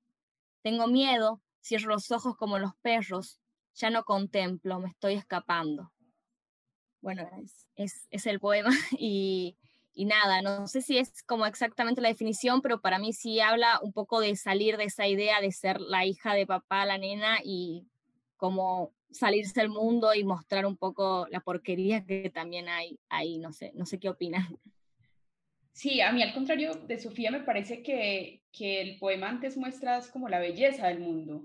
Tengo 0.62 0.86
miedo, 0.86 1.42
cierro 1.60 1.90
los 1.90 2.12
ojos 2.12 2.38
como 2.38 2.60
los 2.60 2.76
perros. 2.84 3.40
Ya 3.74 3.90
no 3.90 4.04
contemplo, 4.04 4.80
me 4.80 4.90
estoy 4.90 5.16
escapando. 5.16 5.92
Bueno, 7.02 7.28
es, 7.76 8.08
es 8.12 8.28
el 8.28 8.40
poema 8.40 8.70
y 9.00 9.58
y 9.98 10.06
nada, 10.06 10.44
no 10.44 10.68
sé 10.68 10.84
si 10.84 11.00
es 11.00 11.24
como 11.24 11.48
exactamente 11.48 12.02
la 12.02 12.10
definición, 12.10 12.62
pero 12.62 12.80
para 12.82 13.00
mí 13.00 13.14
sí 13.14 13.40
habla 13.40 13.80
un 13.82 13.92
poco 13.92 14.20
de 14.20 14.36
salir 14.36 14.78
de 14.78 14.84
esa 14.84 15.08
idea 15.08 15.42
de 15.42 15.52
ser 15.52 15.82
la 15.82 16.06
hija 16.06 16.36
de 16.36 16.46
papá, 16.46 16.86
la 16.86 17.00
nena, 17.00 17.40
y 17.44 17.88
como 18.38 18.94
salirse 19.10 19.60
del 19.60 19.70
mundo 19.70 20.14
y 20.14 20.24
mostrar 20.24 20.68
un 20.68 20.78
poco 20.78 21.26
la 21.32 21.40
porquería 21.40 22.06
que 22.06 22.30
también 22.30 22.70
hay 22.70 23.00
ahí, 23.10 23.40
no 23.40 23.52
sé, 23.52 23.72
no 23.74 23.88
sé 23.88 24.00
qué 24.00 24.10
opinan. 24.10 24.60
Sí, 25.74 26.00
a 26.00 26.12
mí 26.12 26.22
al 26.22 26.34
contrario 26.34 26.76
de 26.76 27.00
Sofía 27.00 27.32
me 27.32 27.40
parece 27.40 27.82
que, 27.82 28.44
que 28.52 28.82
el 28.82 29.00
poema 29.00 29.30
antes 29.30 29.58
muestra 29.58 30.00
como 30.14 30.30
la 30.30 30.38
belleza 30.38 30.90
del 30.90 31.00
mundo, 31.00 31.44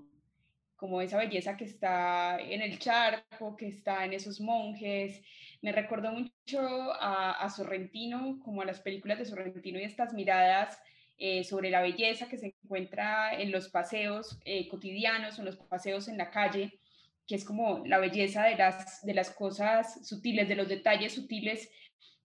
como 0.77 1.01
esa 1.01 1.17
belleza 1.17 1.57
que 1.57 1.65
está 1.65 2.39
en 2.39 2.61
el 2.61 2.79
charco, 2.79 3.57
que 3.57 3.69
está 3.69 4.05
en 4.05 4.13
esos 4.13 4.43
monjes. 4.43 5.23
Me 5.63 5.73
recordó 5.73 6.13
mucho 6.13 6.61
a, 7.01 7.49
Sorrentino, 7.49 8.41
como 8.45 8.63
a 8.63 8.65
las 8.67 8.81
películas 8.81 9.19
de 9.19 9.25
Sorrentino 9.25 9.79
y 9.79 9.85
estas 9.85 10.13
miradas 10.13 10.79
eh, 11.19 11.45
sobre 11.45 11.71
la 11.71 11.81
belleza 11.81 12.29
que 12.29 12.37
se 12.37 12.55
encuentra 12.63 13.41
en 13.41 13.53
los 13.53 13.69
paseos 13.69 14.39
eh, 14.45 14.69
cotidianos, 14.69 15.39
en 15.39 15.45
los 15.45 15.57
paseos 15.57 16.09
en 16.09 16.19
la 16.19 16.31
calle, 16.31 16.79
que 17.27 17.37
es 17.37 17.45
como 17.45 17.87
la 17.87 17.99
belleza 17.99 18.45
de 18.45 18.57
las, 18.57 19.07
de 19.07 19.15
las 19.15 19.31
cosas 19.31 20.07
sutiles, 20.07 20.49
de 20.49 20.57
los 20.57 20.69
detalles 20.69 21.15
sutiles 21.15 21.71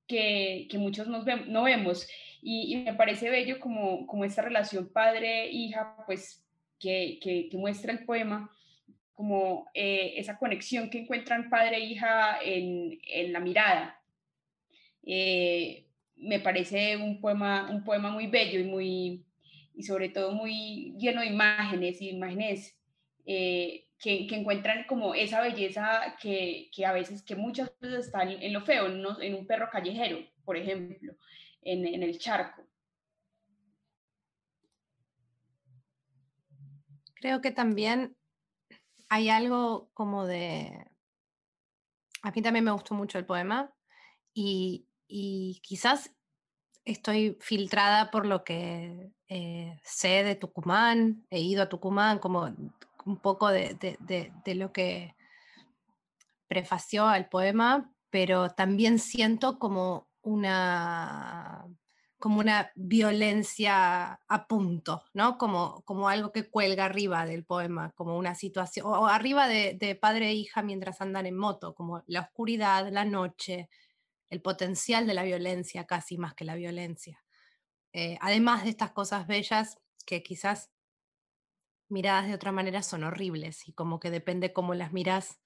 que, 0.08 0.67
muchos 0.73 1.08
nos 1.08 1.26
no 1.47 1.63
vemos. 1.63 2.08
Y, 2.41 2.78
me 2.78 2.93
parece 2.93 3.30
bello 3.30 3.60
como, 3.60 4.08
como 4.08 4.26
esta 4.26 4.41
relación 4.41 4.89
padre-hija, 4.91 5.97
pues 6.06 6.43
que, 6.80 7.50
muestra 7.54 7.91
el 7.91 8.06
poema, 8.06 8.52
como 9.18 9.68
eh, 9.74 10.14
esa 10.18 10.38
conexión 10.38 10.92
que 10.92 11.00
encuentran 11.00 11.50
padre 11.50 11.78
e 11.78 11.86
hija 11.86 12.38
en, 12.40 13.34
la 13.34 13.40
mirada. 13.40 14.00
Eh, 15.04 15.88
me 16.18 16.40
parece 16.40 16.96
un 16.98 17.20
poema, 17.20 17.68
un 17.72 17.84
poema 17.84 18.12
muy 18.12 18.28
bello 18.28 18.60
y, 18.60 18.64
muy, 18.64 19.26
y 19.74 19.82
sobre 19.82 20.10
todo 20.10 20.34
muy 20.34 20.94
lleno 21.00 21.22
de 21.22 21.28
imágenes 21.28 22.00
y 22.00 22.10
imágenes 22.10 22.80
eh, 23.26 23.88
que, 24.00 24.28
encuentran 24.30 24.86
como 24.86 25.16
esa 25.16 25.42
belleza 25.42 26.16
que, 26.22 26.70
a 26.86 26.92
veces, 26.92 27.24
que 27.24 27.36
muchas 27.36 27.72
veces 27.80 28.06
está 28.06 28.22
en 28.22 28.54
lo 28.54 28.62
feo, 28.62 28.86
en, 28.86 29.34
un 29.34 29.48
perro 29.48 29.70
callejero, 29.72 30.20
por 30.46 30.58
ejemplo, 30.58 31.16
en, 31.64 31.88
en 31.88 32.04
el 32.04 32.20
charco. 32.20 32.64
Creo 37.16 37.42
que 37.42 37.50
también 37.50 38.16
hay 39.10 39.30
algo 39.30 39.89
como 39.93 40.26
de... 40.26 40.89
A 42.24 42.32
mí 42.32 42.41
también 42.41 42.65
me 42.65 42.72
gustó 42.72 42.93
mucho 42.93 43.17
el 43.17 43.26
poema 43.26 43.74
y, 44.34 44.86
quizás 45.63 46.12
estoy 46.84 47.38
filtrada 47.41 48.12
por 48.12 48.26
lo 48.26 48.43
que 48.43 49.12
eh, 49.28 49.80
sé 49.84 50.24
de 50.24 50.36
Tucumán, 50.36 51.26
he 51.30 51.39
ido 51.39 51.63
a 51.63 51.70
Tucumán, 51.70 52.20
como 52.20 52.54
un 53.06 53.17
poco 53.17 53.50
de, 53.50 53.76
de 53.76 54.56
lo 54.56 54.72
que 54.72 55.15
prefació 56.48 57.06
al 57.08 57.30
poema, 57.30 57.91
pero 58.10 58.50
también 58.50 59.00
siento 59.00 59.60
como 59.60 60.08
una 60.22 61.67
como 62.20 62.40
una 62.40 62.72
violencia 62.76 64.20
a 64.28 64.48
punto, 64.48 65.04
¿no? 65.14 65.38
Como, 65.38 65.84
como 65.84 66.10
algo 66.10 66.32
que 66.32 66.50
cuelga 66.50 66.86
arriba 66.86 67.26
del 67.26 67.46
poema, 67.46 67.92
como 67.92 68.18
una 68.18 68.34
situación, 68.34 68.88
o 68.88 69.08
arriba 69.08 69.48
de, 69.48 69.98
padre 70.02 70.30
e 70.30 70.34
hija 70.34 70.64
mientras 70.64 71.00
andan 71.02 71.28
en 71.28 71.38
moto, 71.38 71.76
como 71.76 72.04
la 72.08 72.22
oscuridad, 72.22 72.90
la 72.92 73.06
noche, 73.06 73.70
el 74.30 74.42
potencial 74.42 75.06
de 75.06 75.14
la 75.14 75.24
violencia 75.24 75.86
casi 75.86 76.18
más 76.18 76.34
que 76.34 76.46
la 76.46 76.56
violencia. 76.56 77.24
Eh, 77.94 78.18
además 78.22 78.64
de 78.64 78.72
estas 78.72 78.92
cosas 78.92 79.28
bellas 79.28 79.80
que 80.06 80.24
quizás 80.24 80.72
miradas 81.90 82.28
de 82.28 82.34
otra 82.34 82.52
manera 82.52 82.82
son 82.82 83.04
horribles 83.04 83.68
y 83.68 83.74
como 83.74 84.00
que 84.00 84.12
depende 84.12 84.54
cómo 84.54 84.74
las 84.74 84.92
miras 84.92 85.40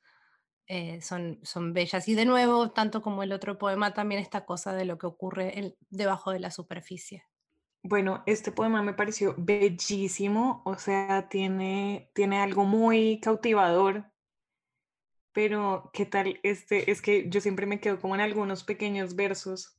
eh, 0.68 1.02
son, 1.02 1.40
son 1.44 1.74
bellas. 1.74 2.08
Y 2.08 2.16
de 2.16 2.26
nuevo, 2.26 2.72
tanto 2.72 3.02
como 3.02 3.24
el 3.24 3.34
otro 3.34 3.58
poema, 3.58 3.94
también 3.94 4.22
esta 4.22 4.46
cosa 4.46 4.74
de 4.74 4.86
lo 4.86 4.98
que 4.98 5.08
ocurre 5.08 5.76
debajo 5.90 6.32
de 6.32 6.40
la 6.40 6.52
superficie. 6.52 7.26
Bueno, 7.84 8.22
este 8.28 8.52
poema 8.52 8.84
me 8.84 8.94
pareció 8.94 9.34
bellísimo, 9.38 10.62
o 10.66 10.78
sea, 10.78 11.28
tiene, 11.30 12.12
tiene 12.14 12.40
algo 12.40 12.64
muy 12.64 13.20
cautivador, 13.20 14.06
pero 15.34 15.90
¿qué 15.92 16.06
tal? 16.06 16.40
Este, 16.44 16.92
es 16.92 17.02
que 17.02 17.28
yo 17.30 17.42
siempre 17.42 17.66
me 17.66 17.80
quedo 17.80 18.00
como 18.00 18.14
en 18.14 18.22
algunos 18.22 18.64
pequeños 18.64 19.16
versos. 19.16 19.78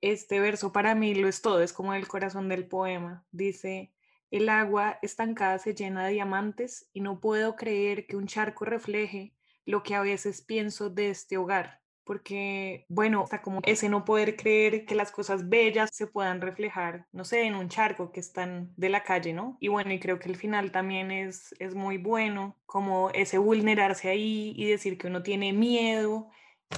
Este 0.00 0.40
verso 0.40 0.72
para 0.72 0.94
mí 0.94 1.14
lo 1.14 1.28
es 1.28 1.42
todo, 1.42 1.60
es 1.62 1.72
como 1.72 1.92
el 1.94 2.08
corazón 2.08 2.48
del 2.48 2.66
poema. 2.66 3.26
Dice, 3.30 3.92
el 4.30 4.48
agua 4.48 4.98
estancada 5.02 5.58
se 5.58 5.74
llena 5.74 6.06
de 6.06 6.14
diamantes 6.14 6.88
y 6.94 7.02
no 7.02 7.20
puedo 7.20 7.56
creer 7.56 8.06
que 8.06 8.16
un 8.16 8.26
charco 8.26 8.64
refleje 8.64 9.34
lo 9.64 9.82
que 9.82 9.94
a 9.94 10.02
veces 10.02 10.42
pienso 10.42 10.90
de 10.90 11.10
este 11.10 11.36
hogar, 11.36 11.82
porque, 12.04 12.84
bueno, 12.88 13.22
está 13.24 13.42
como 13.42 13.60
ese 13.64 13.88
no 13.88 14.04
poder 14.04 14.36
creer 14.36 14.84
que 14.86 14.94
las 14.94 15.12
cosas 15.12 15.48
bellas 15.48 15.90
se 15.92 16.06
puedan 16.06 16.40
reflejar, 16.40 17.06
no 17.12 17.24
sé, 17.24 17.42
en 17.42 17.54
un 17.54 17.68
charco 17.68 18.10
que 18.10 18.20
están 18.20 18.72
de 18.76 18.88
la 18.88 19.04
calle, 19.04 19.32
¿no? 19.32 19.56
Y 19.60 19.68
bueno, 19.68 19.92
y 19.92 20.00
creo 20.00 20.18
que 20.18 20.28
el 20.28 20.36
final 20.36 20.72
también 20.72 21.10
es, 21.10 21.54
es 21.58 21.74
muy 21.74 21.98
bueno, 21.98 22.56
como 22.66 23.10
ese 23.10 23.38
vulnerarse 23.38 24.08
ahí 24.08 24.52
y 24.56 24.66
decir 24.66 24.98
que 24.98 25.06
uno 25.06 25.22
tiene 25.22 25.52
miedo 25.52 26.28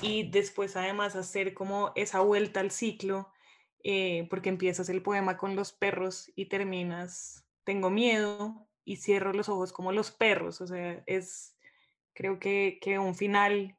y 0.03 0.31
después 0.31 0.77
además 0.77 1.17
hacer 1.17 1.55
como 1.55 1.93
esa 1.95 2.21
vuelta 2.21 2.61
al 2.61 2.71
ciclo, 2.71 3.33
eh, 3.83 4.27
porque 4.31 4.49
empiezas 4.49 4.89
el 4.89 5.03
poema 5.03 5.37
con 5.37 5.57
los 5.57 5.73
perros 5.73 6.31
y 6.37 6.47
terminas, 6.47 7.47
tengo 7.65 7.91
miedo 7.91 8.69
y 8.85 8.97
cierro 8.97 9.33
los 9.33 9.49
ojos 9.49 9.73
como 9.73 9.93
los 9.93 10.11
perros, 10.11 10.61
o 10.61 10.67
sea, 10.67 11.03
es 11.07 11.54
creo 12.15 12.39
que, 12.39 12.79
que 12.81 12.99
un 12.99 13.15
final 13.15 13.77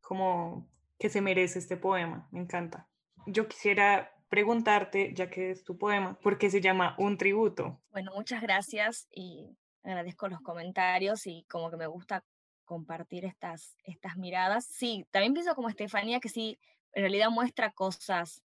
como 0.00 0.68
que 0.98 1.08
se 1.08 1.20
merece 1.20 1.58
este 1.58 1.76
poema, 1.76 2.28
me 2.30 2.40
encanta. 2.40 2.88
Yo 3.26 3.48
quisiera 3.48 4.12
preguntarte, 4.28 5.12
ya 5.14 5.28
que 5.28 5.50
es 5.50 5.64
tu 5.64 5.76
poema, 5.76 6.18
¿por 6.20 6.38
qué 6.38 6.50
se 6.50 6.60
llama 6.60 6.94
Un 6.98 7.18
tributo? 7.18 7.80
Bueno, 7.90 8.12
muchas 8.14 8.40
gracias 8.40 9.08
y 9.12 9.56
agradezco 9.82 10.28
los 10.28 10.40
comentarios 10.40 11.26
y 11.26 11.44
como 11.48 11.70
que 11.70 11.76
me 11.76 11.86
gusta 11.86 12.24
compartir 12.64 13.24
estas, 13.24 13.76
estas 13.84 14.16
miradas. 14.16 14.64
Sí, 14.64 15.06
también 15.10 15.34
pienso 15.34 15.54
como 15.54 15.68
Estefanía 15.68 16.20
que 16.20 16.28
sí, 16.28 16.58
en 16.92 17.02
realidad 17.02 17.30
muestra 17.30 17.72
cosas, 17.72 18.42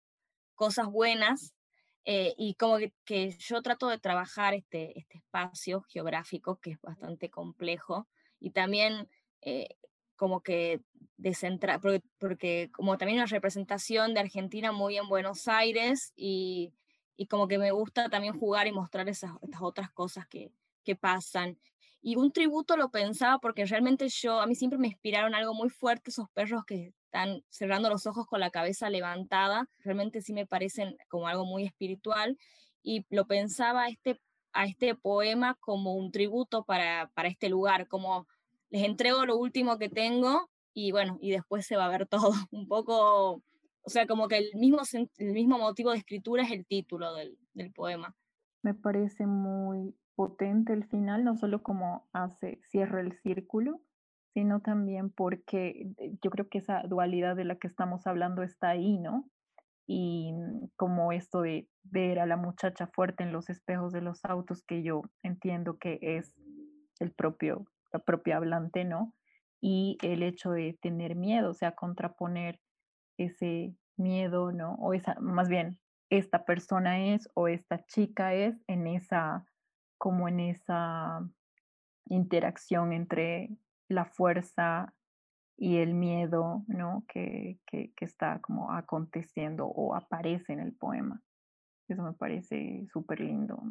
cosas 0.56 0.88
buenas 0.88 1.54
eh, 2.06 2.34
y 2.38 2.56
como 2.56 2.78
que, 2.78 2.93
que, 3.06 3.32
yo 3.32 3.62
trato 3.62 3.88
de 3.88 3.99
trabajar 3.99 4.54
este, 4.54 4.97
este 4.97 5.17
espacio 5.17 5.82
geográfico 5.82 6.60
que 6.60 6.71
es 6.71 6.82
bastante 6.82 7.30
complejo 7.30 8.08
y 8.39 8.52
también 8.52 9.10
eh, 9.41 9.69
como 10.15 10.41
que 10.41 10.82
descentra, 11.17 11.80
porque, 12.19 12.69
como 12.71 12.98
también 12.98 13.19
una 13.19 13.28
representación 13.28 14.13
de 14.13 14.19
Argentina 14.19 14.71
muy 14.71 14.98
en 14.98 15.08
Buenos 15.08 15.48
Aires 15.48 16.13
y, 16.15 16.74
y 17.15 17.28
como 17.28 17.48
que 17.48 17.58
me 17.58 17.71
gusta 17.71 18.10
también 18.10 18.38
jugar 18.38 18.67
y 18.67 18.71
mostrar 18.71 19.08
esas, 19.10 19.32
otras 19.60 19.91
cosas 19.91 20.28
que, 20.28 20.52
que 20.84 20.95
pasan. 20.95 21.58
Y 22.02 22.17
un 22.17 22.32
tributo 22.32 22.78
lo 22.78 22.91
pensaba 22.91 23.39
porque 23.39 23.65
realmente 23.65 24.10
yo, 24.10 24.39
a 24.39 24.45
mí 24.45 24.56
siempre 24.56 24.78
me 24.78 24.88
inspiraron 24.88 25.34
algo 25.34 25.54
muy 25.54 25.69
fuerte 25.69 26.12
esos 26.12 26.30
perros 26.30 26.63
que 26.65 26.93
están 27.06 27.43
cerrando 27.50 27.89
los 27.89 28.06
ojos 28.06 28.28
con 28.28 28.39
la 28.39 28.52
cabeza 28.52 28.89
levantada, 28.89 29.67
realmente 29.80 30.21
sí 30.21 30.34
me 30.34 30.45
parecen 30.45 30.98
como 31.10 31.28
algo 31.28 31.45
muy 31.45 31.65
espiritual 31.65 32.38
y 32.84 33.06
lo 33.10 33.26
pensaba 33.26 33.88
este, 33.88 34.21
a 34.56 34.65
este 34.65 34.96
poema 34.96 35.56
como 35.60 35.94
un 35.94 36.12
tributo 36.12 36.63
para, 36.63 37.12
para 37.13 37.28
este 37.28 37.50
lugar, 37.50 37.88
como 37.88 38.28
les 38.70 38.84
entrego 38.84 39.26
lo 39.26 39.38
último 39.38 39.78
que 39.78 39.89
tengo 39.89 40.50
y 40.74 40.91
bueno, 40.91 41.18
y 41.22 41.32
después 41.32 41.65
se 41.68 41.76
va 41.78 41.86
a 41.86 41.89
ver 41.89 42.08
todo. 42.08 42.32
Un 42.52 42.68
poco, 42.68 43.44
o 43.84 43.89
sea, 43.89 44.08
como 44.08 44.28
que 44.28 44.38
el 44.38 44.50
mismo, 44.56 44.82
el 45.18 45.34
mismo 45.34 45.60
motivo 45.60 45.91
de 45.91 45.98
escritura 45.98 46.44
es 46.44 46.52
el 46.52 46.65
título 46.65 47.13
del, 47.13 47.38
del 47.54 47.72
poema. 47.72 48.15
Me 48.63 48.74
parece 48.74 49.28
muy 49.28 49.96
potente 50.15 50.74
el 50.74 50.86
final, 50.86 51.24
no 51.24 51.36
solo 51.36 51.62
como 51.62 52.08
hace, 52.13 52.60
cierra 52.70 53.02
el 53.02 53.13
círculo, 53.22 53.82
sino 54.34 54.62
también 54.62 55.10
porque 55.10 55.94
eh, 55.98 56.18
yo 56.22 56.30
creo 56.30 56.50
que 56.50 56.58
esa 56.60 56.82
dualidad 56.84 57.36
de 57.36 57.46
la 57.46 57.58
que 57.58 57.68
estamos 57.68 58.08
hablando 58.08 58.41
está 58.44 58.70
ahí, 58.70 58.98
¿no? 58.98 59.30
Y 59.88 60.34
como 60.76 61.12
esto 61.12 61.41
de 61.41 61.67
ver 61.84 62.19
a 62.19 62.26
la 62.26 62.38
muchacha 62.38 62.88
fuerte 62.88 63.24
en 63.24 63.32
los 63.32 63.50
espejos 63.50 63.93
de 63.93 64.02
los 64.02 64.26
autos, 64.26 64.63
que 64.63 64.82
yo 64.82 65.04
entiendo 65.21 65.78
que 65.78 66.00
es 66.02 66.34
el 67.00 67.12
propio 67.12 67.65
propia 68.00 68.38
hablante, 68.38 68.84
¿no? 68.84 69.13
Y 69.62 69.98
el 70.02 70.24
hecho 70.24 70.52
de 70.52 70.78
tener 70.82 71.15
miedo, 71.15 71.52
o 71.52 71.54
sea, 71.54 71.74
contraponer 71.74 72.60
ese 73.17 73.76
miedo, 73.98 74.52
¿no? 74.52 74.76
O 74.76 74.93
esa, 74.93 75.15
más 75.19 75.50
bien, 75.50 75.80
esta 76.10 76.45
persona 76.45 77.13
es 77.13 77.30
o 77.34 77.48
esta 77.48 77.86
chica 77.86 78.34
es 78.34 78.62
en 78.67 78.88
esa, 78.88 79.45
como 79.98 80.28
en 80.28 80.39
esa 80.39 81.21
interacción 82.08 82.93
entre 82.93 83.50
la 83.88 84.06
fuerza 84.06 84.93
y 85.58 85.78
el 85.78 85.94
miedo, 85.94 86.63
¿no? 86.68 87.06
Que, 87.08 87.60
que, 87.65 87.91
está 88.02 88.39
como 88.41 88.72
aconteciendo 88.72 89.65
o 89.68 89.96
aparece 89.96 90.54
en 90.54 90.60
el 90.60 90.74
poema. 90.74 91.22
Eso 91.88 92.04
me 92.04 92.13
parece 92.13 92.86
súper 92.91 93.22
lindo. 93.22 93.62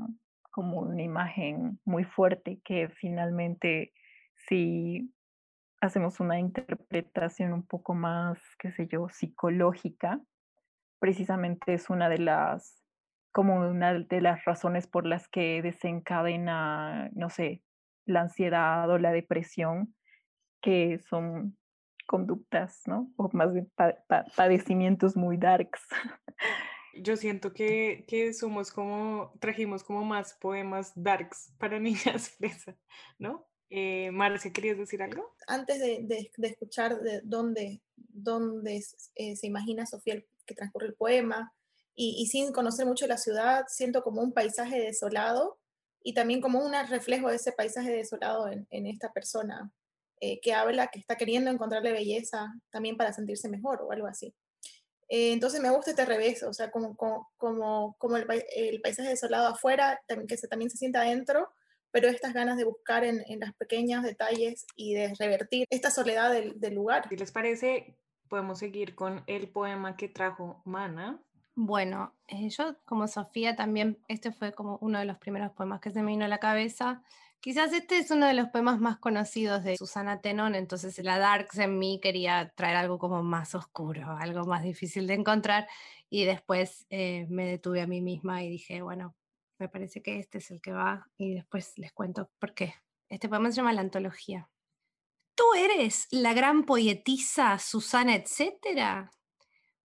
Como 0.51 0.81
una 0.81 1.03
imagen 1.03 1.81
muy 1.85 2.05
fuerte 2.05 2.61
que 2.64 2.88
finalmente 2.88 3.92
si 4.35 5.12
hacemos 5.81 6.20
una 6.20 6.38
interpretación 6.38 7.53
un 7.53 7.66
poco 7.66 7.94
más, 7.94 8.38
qué 8.59 8.73
sé 8.73 8.87
yo, 8.87 9.09
psicológica, 9.09 10.20
precisamente 10.99 11.75
es 11.75 11.90
una 11.90 12.09
de 12.09 12.18
las, 12.18 12.83
como 13.33 13.57
una 13.68 13.92
de 13.92 14.20
las 14.20 14.44
razones 14.44 14.87
por 14.87 15.07
las 15.07 15.29
que 15.29 15.61
desencadena, 15.61 17.11
no 17.12 17.29
sé, 17.29 17.62
la 18.07 18.23
ansiedad 18.23 18.88
o 18.88 18.99
la 18.99 19.12
depresión, 19.12 19.94
que 20.62 20.99
son 20.99 21.59
conductas, 22.07 22.83
¿no? 22.87 23.12
O 23.17 23.29
más 23.33 23.53
bien 23.53 23.71
padecimientos 24.37 25.17
muy 25.17 25.37
darks. 25.37 25.81
Yo 26.97 27.17
siento 27.17 27.53
que, 27.53 28.05
que, 28.07 28.33
somos 28.33 28.71
como, 28.71 29.33
trajimos 29.40 29.83
como 29.83 30.05
más 30.05 30.35
poemas 30.35 30.93
darks 30.95 31.53
para 31.59 31.79
niñas 31.81 32.31
fresa, 32.31 32.77
¿no? 33.19 33.47
Eh, 33.71 34.11
Marcia, 34.12 34.53
¿querías 34.53 34.79
decir 34.79 35.03
algo? 35.03 35.35
Antes 35.49 35.81
de, 35.81 36.31
de, 36.37 36.49
escuchar 36.49 37.01
de 37.01 37.21
dónde, 37.25 37.83
dónde 37.97 38.81
eh, 39.17 39.37
se 39.37 39.47
imagina 39.47 39.87
Sofía 39.87 40.23
que 40.47 40.55
transcurre 40.55 40.88
el 40.88 40.95
poema, 40.95 41.53
y, 41.97 42.17
y, 42.19 42.27
sin 42.27 42.53
conocer 42.53 42.87
mucho 42.87 43.07
la 43.07 43.19
ciudad, 43.19 43.67
siento 43.69 44.03
como 44.03 44.21
un 44.21 44.33
paisaje 44.33 44.81
desolado 44.81 45.61
y 46.03 46.12
también 46.12 46.40
como 46.40 46.59
un 46.59 46.73
reflejo 46.88 47.29
de 47.29 47.37
ese 47.37 47.53
paisaje 47.53 47.90
desolado 47.93 48.49
en, 48.49 48.67
en 48.71 48.87
esta 48.87 49.12
persona 49.12 49.73
eh, 50.26 50.40
que 50.40 50.54
habla, 50.54 50.87
que 50.87 50.98
está 50.98 51.16
queriendo 51.16 51.50
encontrarle 51.50 51.92
belleza 51.92 52.50
también 52.70 52.96
para 52.96 53.12
sentirse 53.12 53.46
mejor 53.50 53.82
o 53.82 53.92
algo 53.92 54.06
así. 54.06 54.34
Eh, 55.10 55.32
entonces 55.32 55.60
me 55.60 55.68
gusta 55.68 55.90
este 55.90 56.06
revés, 56.06 56.42
o 56.42 56.54
sea, 56.54 56.70
como, 56.70 56.96
como, 56.96 57.94
como, 57.98 58.16
el, 58.16 58.26
el, 58.56 58.80
paisaje 58.80 59.10
desolado 59.10 59.48
afuera, 59.48 60.00
también, 60.06 60.26
que 60.26 60.38
se, 60.38 60.48
también 60.48 60.70
se 60.70 60.78
sienta 60.78 61.02
adentro, 61.02 61.50
pero 61.90 62.08
estas 62.08 62.32
ganas 62.32 62.56
de 62.56 62.64
buscar 62.64 63.04
en, 63.04 63.22
en 63.26 63.40
los 63.40 63.52
pequeños 63.58 64.02
detalles 64.02 64.64
y 64.76 64.94
de 64.94 65.14
revertir 65.18 65.66
esta 65.68 65.90
soledad 65.90 66.32
del, 66.32 66.58
del 66.58 66.74
lugar. 66.74 67.06
Si 67.10 67.16
les 67.16 67.30
parece, 67.30 67.98
podemos 68.28 68.58
seguir 68.58 68.94
con 68.94 69.22
el 69.26 69.50
poema 69.50 69.98
que 69.98 70.08
trajo 70.08 70.62
Mana. 70.64 71.20
Bueno, 71.54 72.14
eh, 72.28 72.48
yo 72.48 72.76
como 72.87 73.08
Sofía 73.08 73.56
también, 73.56 73.98
este 74.08 74.32
fue 74.32 74.54
como 74.54 74.78
uno 74.80 74.98
de 74.98 75.04
los 75.04 75.18
primeros 75.18 75.52
poemas 75.52 75.82
que 75.82 75.90
se 75.90 76.00
me 76.00 76.12
vino 76.12 76.24
a 76.24 76.28
la 76.28 76.38
cabeza. 76.38 77.02
Quizás 77.44 77.74
este 77.74 77.98
es 77.98 78.11
uno 78.11 78.26
de 78.26 78.33
los 78.33 78.48
poemas 78.48 78.80
más 78.80 78.96
conocidos 78.96 79.62
de 79.64 79.76
Susana 79.76 80.22
Tenón, 80.22 80.54
entonces 80.54 80.98
la 81.04 81.18
Darks 81.18 81.59
en 81.59 81.78
mí 81.78 82.00
quería 82.02 82.54
traer 82.57 82.74
algo 82.74 82.98
como 82.98 83.22
más 83.22 83.54
oscuro, 83.54 84.16
algo 84.18 84.46
más 84.46 84.62
difícil 84.62 85.07
de 85.07 85.12
encontrar 85.12 85.68
y 86.09 86.24
después 86.24 86.87
eh, 86.88 87.26
me 87.28 87.44
detuve 87.44 87.83
a 87.83 87.87
mí 87.87 88.00
misma 88.00 88.42
y 88.42 88.48
dije, 88.48 88.80
bueno, 88.80 89.14
me 89.59 89.68
parece 89.68 90.00
que 90.00 90.18
este 90.18 90.38
es 90.38 90.50
el 90.50 90.62
que 90.62 90.72
va 90.72 91.11
y 91.18 91.35
después 91.35 91.76
les 91.76 91.92
cuento 91.92 92.30
por 92.38 92.54
qué. 92.54 92.76
Este 93.11 93.28
poema 93.28 93.50
se 93.50 93.57
llama 93.57 93.74
La 93.74 93.83
Antología. 93.83 94.48
¿Tú 95.35 95.44
eres 95.54 96.09
la 96.11 96.33
gran 96.33 96.64
poetisa 96.64 97.59
Susana, 97.59 98.14
etcétera? 98.14 99.11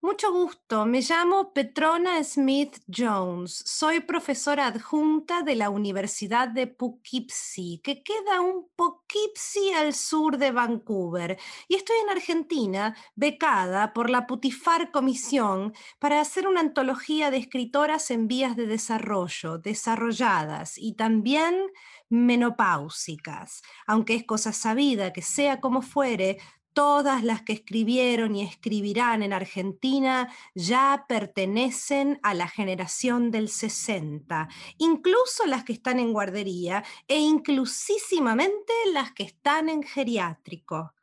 Mucho 0.02 0.32
gusto, 0.32 0.86
me 0.86 1.02
llamo 1.02 1.52
Petrona 1.52 2.24
Smith 2.24 2.78
Jones, 2.88 3.62
soy 3.66 4.00
profesora 4.00 4.68
adjunta 4.68 5.42
de 5.42 5.54
la 5.56 5.68
Universidad 5.68 6.48
de 6.48 6.66
Poughkeepsie, 6.66 7.82
que 7.82 8.02
queda 8.02 8.40
un 8.40 8.70
Poughkeepsie 8.76 9.74
al 9.74 9.92
sur 9.92 10.38
de 10.38 10.52
Vancouver, 10.52 11.38
y 11.68 11.74
estoy 11.74 11.96
en 12.02 12.08
Argentina, 12.08 12.96
becada 13.14 13.92
por 13.92 14.08
la 14.08 14.26
Putifar 14.26 14.90
Comisión 14.90 15.74
para 15.98 16.22
hacer 16.22 16.48
una 16.48 16.60
antología 16.60 17.30
de 17.30 17.36
escritoras 17.36 18.10
en 18.10 18.26
vías 18.26 18.56
de 18.56 18.66
desarrollo, 18.66 19.58
desarrolladas 19.58 20.78
y 20.78 20.94
también 20.94 21.66
menopáusicas, 22.08 23.60
aunque 23.86 24.14
es 24.14 24.24
cosa 24.24 24.54
sabida 24.54 25.12
que 25.12 25.20
sea 25.20 25.60
como 25.60 25.82
fuere, 25.82 26.38
todas 26.72 27.24
las 27.24 27.42
que 27.42 27.52
escribieron 27.52 28.36
y 28.36 28.42
escribirán 28.42 29.22
en 29.22 29.32
Argentina 29.32 30.32
ya 30.54 31.04
pertenecen 31.08 32.18
a 32.22 32.34
la 32.34 32.48
generación 32.48 33.30
del 33.30 33.48
60, 33.48 34.48
incluso 34.78 35.46
las 35.46 35.64
que 35.64 35.72
están 35.72 35.98
en 35.98 36.12
guardería 36.12 36.84
e 37.08 37.18
inclusísimamente 37.18 38.72
las 38.92 39.12
que 39.12 39.24
están 39.24 39.68
en 39.68 39.82
geriátrico. 39.82 40.94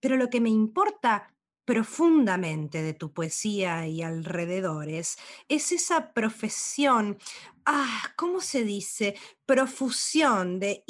Pero 0.00 0.16
lo 0.16 0.30
que 0.30 0.40
me 0.40 0.50
importa 0.50 1.34
profundamente 1.64 2.80
de 2.80 2.94
tu 2.94 3.12
poesía 3.12 3.86
y 3.86 4.02
alrededores 4.02 5.18
es 5.48 5.70
esa 5.70 6.14
profesión, 6.14 7.18
ah, 7.66 8.14
¿cómo 8.16 8.40
se 8.40 8.64
dice? 8.64 9.16
Profusión 9.44 10.60
de 10.60 10.82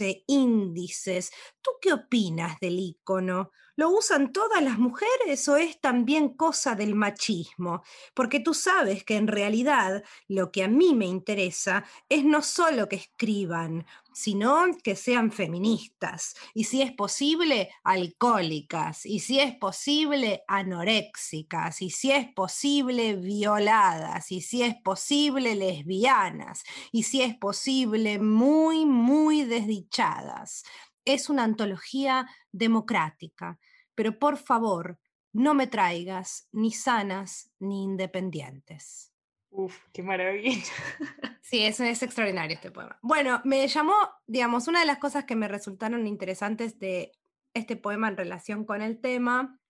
e 0.00 0.24
índices. 0.26 1.30
¿Tú 1.62 1.70
qué 1.80 1.92
opinas 1.92 2.58
del 2.60 2.78
ícono? 2.78 3.50
¿Lo 3.76 3.90
usan 3.90 4.32
todas 4.32 4.62
las 4.62 4.78
mujeres 4.78 5.48
o 5.48 5.56
es 5.56 5.80
también 5.80 6.36
cosa 6.36 6.74
del 6.74 6.94
machismo? 6.94 7.82
Porque 8.14 8.40
tú 8.40 8.54
sabes 8.54 9.04
que 9.04 9.16
en 9.16 9.26
realidad 9.26 10.04
lo 10.28 10.52
que 10.52 10.62
a 10.64 10.68
mí 10.68 10.94
me 10.94 11.06
interesa 11.06 11.84
es 12.08 12.24
no 12.24 12.42
solo 12.42 12.88
que 12.88 12.96
escriban, 12.96 13.86
sino 14.14 14.64
que 14.82 14.96
sean 14.96 15.32
feministas. 15.32 16.34
Y 16.54 16.64
si 16.64 16.80
es 16.80 16.92
posible, 16.92 17.70
alcohólicas. 17.82 19.04
Y 19.04 19.18
si 19.18 19.40
es 19.40 19.54
posible, 19.56 20.42
anoréxicas. 20.48 21.82
Y 21.82 21.90
si 21.90 22.12
es 22.12 22.32
posible, 22.32 23.16
violadas. 23.16 24.32
Y 24.32 24.40
si 24.40 24.62
es 24.62 24.76
posible, 24.76 25.54
lesbianas. 25.54 26.62
Y 26.92 27.02
si 27.02 27.20
es 27.20 27.36
posible, 27.36 28.18
muy, 28.18 28.86
muy 28.86 29.44
desdichadas 29.44 30.64
es 31.04 31.28
una 31.28 31.44
antología 31.44 32.26
democrática, 32.52 33.58
pero 33.94 34.18
por 34.18 34.38
favor, 34.38 34.98
no 35.32 35.54
me 35.54 35.66
traigas 35.66 36.48
ni 36.52 36.70
sanas 36.70 37.50
ni 37.58 37.82
independientes. 37.84 39.13
Uf, 39.56 39.78
qué 39.92 40.02
maravilla. 40.02 40.62
Sí, 41.42 41.62
es, 41.62 41.78
es 41.78 42.02
extraordinario 42.02 42.56
este 42.56 42.70
poema. 42.70 42.98
Bueno, 43.02 43.42
me 43.44 43.68
llamó, 43.68 43.94
digamos, 44.26 44.66
una 44.66 44.80
de 44.80 44.86
las 44.86 44.96
cosas 44.96 45.24
que 45.24 45.36
me 45.36 45.46
resultaron 45.46 46.06
interesantes 46.06 46.78
de 46.78 47.12
este 47.52 47.76
poema 47.76 48.08
en 48.08 48.16
relación 48.16 48.64
con 48.64 48.80
el 48.80 48.98
tema 48.98 49.60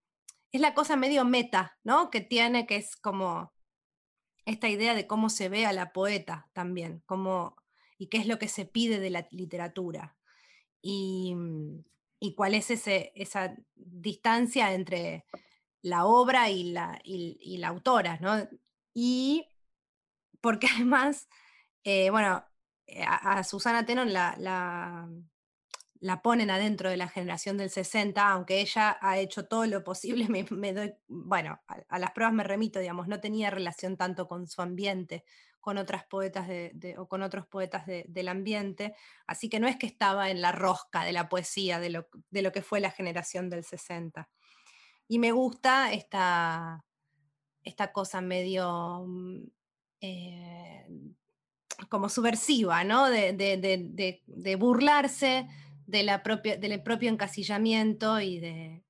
es 0.52 0.60
la 0.60 0.72
cosa 0.72 0.96
medio 0.96 1.24
meta, 1.24 1.76
¿no? 1.82 2.10
Que 2.10 2.20
tiene, 2.20 2.64
que 2.64 2.76
es 2.76 2.94
como 2.94 3.52
esta 4.46 4.68
idea 4.68 4.94
de 4.94 5.08
cómo 5.08 5.28
se 5.28 5.48
ve 5.48 5.66
a 5.66 5.72
la 5.72 5.92
poeta 5.92 6.48
también, 6.52 7.02
cómo, 7.06 7.56
y 7.98 8.06
qué 8.06 8.18
es 8.18 8.28
lo 8.28 8.38
que 8.38 8.46
se 8.46 8.64
pide 8.64 9.00
de 9.00 9.10
la 9.10 9.26
literatura. 9.32 10.16
Mm, 10.84 11.80
y, 12.20 12.34
cuál 12.36 12.54
es 12.54 12.70
ese, 12.70 13.12
esa 13.16 13.56
distancia 13.74 14.72
entre 14.74 15.24
la 15.82 16.06
obra 16.06 16.50
y 16.50 16.70
la, 16.70 17.00
y, 17.02 17.56
la 17.58 17.68
autora, 17.68 18.18
¿no? 18.20 18.48
Y 18.94 19.48
porque 20.44 20.66
además, 20.76 21.26
eh, 21.84 22.10
bueno, 22.10 22.44
eh, 22.86 23.02
a, 23.02 23.42
Susana 23.44 23.86
Tenon 23.86 24.12
la, 24.12 24.36
la, 24.38 26.22
ponen 26.22 26.50
adentro 26.50 26.90
de 26.90 26.98
la 26.98 27.08
generación 27.08 27.56
del 27.56 27.70
60, 27.70 28.28
aunque 28.30 28.60
ella 28.60 28.98
ha 29.00 29.18
hecho 29.18 29.46
todo 29.46 29.64
lo 29.66 29.82
posible, 29.82 30.28
me, 30.50 30.72
doy, 30.74 30.94
bueno, 31.08 31.58
a, 31.66 31.76
a, 31.88 31.98
las 31.98 32.10
pruebas 32.10 32.34
me 32.34 32.44
remito, 32.44 32.78
digamos, 32.78 33.08
no 33.08 33.20
tenía 33.20 33.48
relación 33.50 33.96
tanto 33.96 34.28
con 34.28 34.46
su 34.46 34.60
ambiente 34.60 35.24
con 35.60 35.78
otras 35.78 36.04
poetas 36.04 36.46
de, 36.46 36.94
o 36.98 37.08
con 37.08 37.22
otros 37.22 37.46
poetas 37.46 37.86
del 37.86 38.28
ambiente, 38.28 38.94
así 39.26 39.48
que 39.48 39.60
no 39.60 39.66
es 39.66 39.78
que 39.78 39.86
estaba 39.86 40.28
en 40.28 40.42
la 40.42 40.52
rosca 40.52 41.04
de 41.04 41.12
la 41.12 41.30
poesía 41.30 41.80
de 41.80 41.88
lo, 41.88 42.06
de 42.28 42.42
lo 42.42 42.52
que 42.52 42.60
fue 42.60 42.80
la 42.80 42.90
generación 42.90 43.48
del 43.48 43.64
60. 43.64 44.28
Y 45.08 45.18
me 45.18 45.32
gusta 45.32 45.90
esta, 45.94 46.84
esta 47.62 47.92
cosa 47.92 48.20
medio 48.20 49.06
mm, 49.06 49.44
eh, 50.04 50.86
como 51.88 52.08
subversiva, 52.08 52.84
¿no? 52.84 53.08
De, 53.08 53.32
de, 53.32 54.56
burlarse 54.56 55.46
de 55.86 56.02
la 56.02 56.22
propia, 56.22 56.56
del 56.56 56.82
propio 56.82 57.08
encasillamiento 57.08 58.20
y 58.20 58.38
de, 58.38 58.84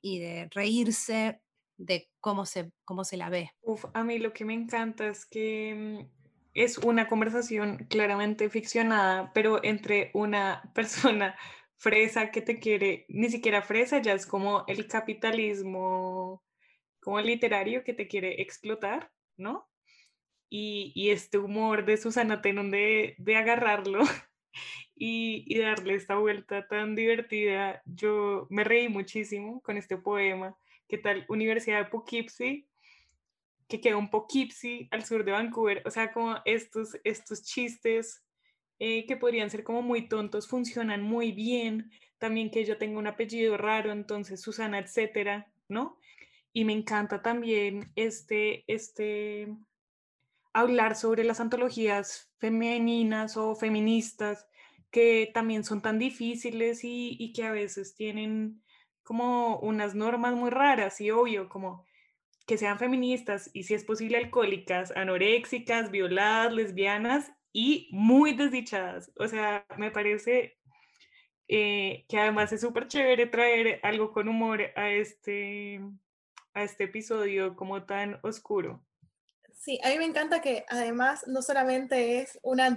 y 0.00 0.20
de 0.20 0.48
reírse 0.50 1.40
de 1.76 2.08
cómo 2.20 2.46
se, 2.46 2.72
cómo 2.84 3.04
se 3.04 3.16
la 3.16 3.28
ve. 3.28 3.50
Uf, 3.60 3.84
a 3.92 4.04
mí 4.04 4.18
lo 4.18 4.32
que 4.32 4.44
me 4.44 4.54
encanta 4.54 5.06
es 5.06 5.26
que 5.26 5.74
mm, 5.74 6.10
es 6.54 6.78
una 6.78 7.08
conversación 7.08 7.86
claramente 7.90 8.48
ficcionada, 8.48 9.32
pero 9.34 9.62
entre 9.62 10.10
una 10.14 10.62
persona 10.74 11.36
fresa 11.76 12.30
que 12.30 12.40
te 12.40 12.58
quiere, 12.58 13.04
ni 13.08 13.28
siquiera 13.28 13.60
fresa, 13.60 14.00
ya 14.00 14.14
es 14.14 14.26
como 14.26 14.64
el 14.66 14.86
capitalismo, 14.86 16.42
como 17.00 17.20
literario 17.20 17.84
que 17.84 17.92
te 17.92 18.06
quiere 18.06 18.40
explotar, 18.40 19.10
¿no? 19.36 19.68
Y, 20.54 21.10
este 21.10 21.38
humor 21.38 21.86
de 21.86 21.96
Susana 21.96 22.42
Tenon 22.42 22.70
de, 22.70 23.14
de 23.16 23.36
agarrarlo 23.36 24.00
y, 24.94 25.44
y 25.46 25.58
darle 25.58 25.94
esta 25.94 26.16
vuelta 26.16 26.68
tan 26.68 26.94
divertida, 26.94 27.80
yo 27.86 28.46
me 28.50 28.64
reí 28.64 28.90
muchísimo 28.90 29.62
con 29.62 29.78
este 29.78 29.96
poema 29.96 30.56
¿Qué 30.92 30.98
tal 30.98 31.24
Universidad 31.30 31.78
de 31.78 31.90
Poughkeepsie? 31.90 32.66
Que 33.66 33.80
queda 33.80 33.96
un 33.96 34.10
Poughkeepsie 34.10 34.88
al 34.90 35.06
sur 35.06 35.24
de 35.24 35.32
Vancouver. 35.32 35.82
O 35.86 35.90
sea, 35.90 36.12
como 36.12 36.36
estos, 36.44 36.98
estos 37.02 37.42
chistes 37.44 38.22
eh, 38.78 39.06
que 39.06 39.16
podrían 39.16 39.48
ser 39.48 39.64
como 39.64 39.80
muy 39.80 40.06
tontos, 40.06 40.46
funcionan 40.46 41.00
muy 41.00 41.32
bien. 41.32 41.90
También 42.18 42.50
que 42.50 42.66
yo 42.66 42.76
tengo 42.76 42.98
un 42.98 43.06
apellido 43.06 43.56
raro, 43.56 43.90
entonces 43.90 44.42
Susana, 44.42 44.78
etcétera, 44.78 45.50
¿no? 45.66 45.98
Y 46.52 46.66
me 46.66 46.74
encanta 46.74 47.22
también 47.22 47.90
este, 47.96 48.62
este, 48.66 49.48
hablar 50.52 50.96
sobre 50.96 51.24
las 51.24 51.40
antologías 51.40 52.32
femeninas 52.38 53.36
o 53.36 53.54
feministas 53.54 54.46
que 54.90 55.30
también 55.32 55.64
son 55.64 55.80
tan 55.80 55.98
difíciles 55.98 56.84
y, 56.84 57.16
y 57.18 57.32
que 57.32 57.44
a 57.44 57.52
veces 57.52 57.94
tienen 57.94 58.62
como 59.02 59.58
unas 59.58 59.94
normas 59.94 60.34
muy 60.34 60.50
raras 60.50 61.00
y 61.00 61.10
obvio, 61.10 61.48
como 61.48 61.84
que 62.46 62.58
sean 62.58 62.78
feministas 62.78 63.50
y 63.52 63.64
si 63.64 63.74
es 63.74 63.84
posible 63.84 64.18
alcohólicas, 64.18 64.90
anoréxicas, 64.96 65.90
violadas, 65.90 66.52
lesbianas 66.52 67.32
y 67.52 67.88
muy 67.92 68.34
desdichadas. 68.34 69.12
O 69.16 69.28
sea, 69.28 69.64
me 69.76 69.90
parece 69.90 70.58
eh, 71.48 72.04
que 72.08 72.18
además 72.18 72.52
es 72.52 72.60
súper 72.60 72.88
chévere 72.88 73.26
traer 73.26 73.80
algo 73.82 74.12
con 74.12 74.28
humor 74.28 74.62
a 74.76 74.90
este, 74.90 75.80
a 76.54 76.62
este 76.62 76.84
episodio 76.84 77.56
como 77.56 77.84
tan 77.84 78.18
oscuro. 78.22 78.84
Sí, 79.62 79.78
a 79.84 79.90
mí 79.90 79.98
me 79.98 80.04
encanta 80.06 80.40
que 80.40 80.64
además 80.68 81.22
no 81.28 81.40
solamente 81.40 82.18
es 82.20 82.36
una 82.42 82.76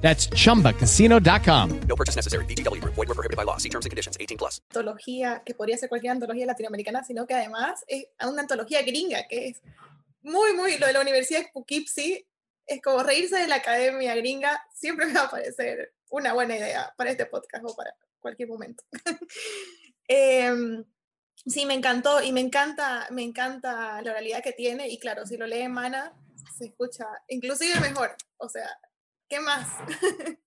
That's 0.00 0.28
chumbacasino.com. 0.28 1.80
No 1.88 1.96
purchase 1.96 2.14
necessary. 2.14 2.44
BGW. 2.46 2.80
Void 2.84 3.08
were 3.08 3.14
prohibited 3.14 3.36
by 3.36 3.44
law. 3.44 3.56
See 3.56 3.68
terms 3.68 3.86
and 3.86 3.90
conditions. 3.90 4.16
18 4.20 4.38
plus. 4.38 4.60
antología 4.70 5.42
que 5.44 5.54
podría 5.54 5.76
ser 5.76 5.88
cualquier 5.88 6.12
antología 6.12 6.46
latinoamericana, 6.46 7.02
sino 7.02 7.26
que 7.26 7.34
además 7.34 7.84
es 7.88 8.06
una 8.22 8.42
antología 8.42 8.82
gringa, 8.82 9.26
que 9.28 9.48
es 9.48 9.62
muy, 10.22 10.54
muy, 10.54 10.76
lo 10.78 10.86
de 10.86 10.92
la 10.92 11.00
Universidad 11.00 11.40
de 11.40 11.50
Poughkeepsie, 11.52 12.26
es 12.66 12.82
como 12.82 13.02
reírse 13.02 13.36
de 13.36 13.46
la 13.46 13.56
academia 13.56 14.14
gringa, 14.16 14.60
siempre 14.74 15.06
me 15.06 15.14
va 15.14 15.22
a 15.22 15.30
parecer 15.30 15.94
una 16.10 16.32
buena 16.32 16.56
idea 16.56 16.92
para 16.96 17.10
este 17.10 17.26
podcast 17.26 17.64
o 17.64 17.74
para 17.74 17.94
cualquier 18.20 18.48
momento. 18.48 18.84
Em, 20.08 20.84
sí, 21.44 21.66
me 21.66 21.74
encantó 21.74 22.22
y 22.22 22.30
me 22.30 22.40
encanta, 22.40 23.08
me 23.10 23.24
encanta 23.24 24.00
la 24.02 24.10
oralidad 24.12 24.40
que 24.40 24.52
tiene 24.52 24.88
y 24.88 25.00
claro, 25.00 25.26
si 25.26 25.36
lo 25.36 25.48
lee 25.48 25.66
Mana, 25.68 26.12
se 26.56 26.66
escucha 26.66 27.06
inclusive 27.26 27.80
mejor, 27.80 28.14
o 28.36 28.48
sea, 28.48 28.68
¿qué 29.28 29.40
más? 29.40 29.68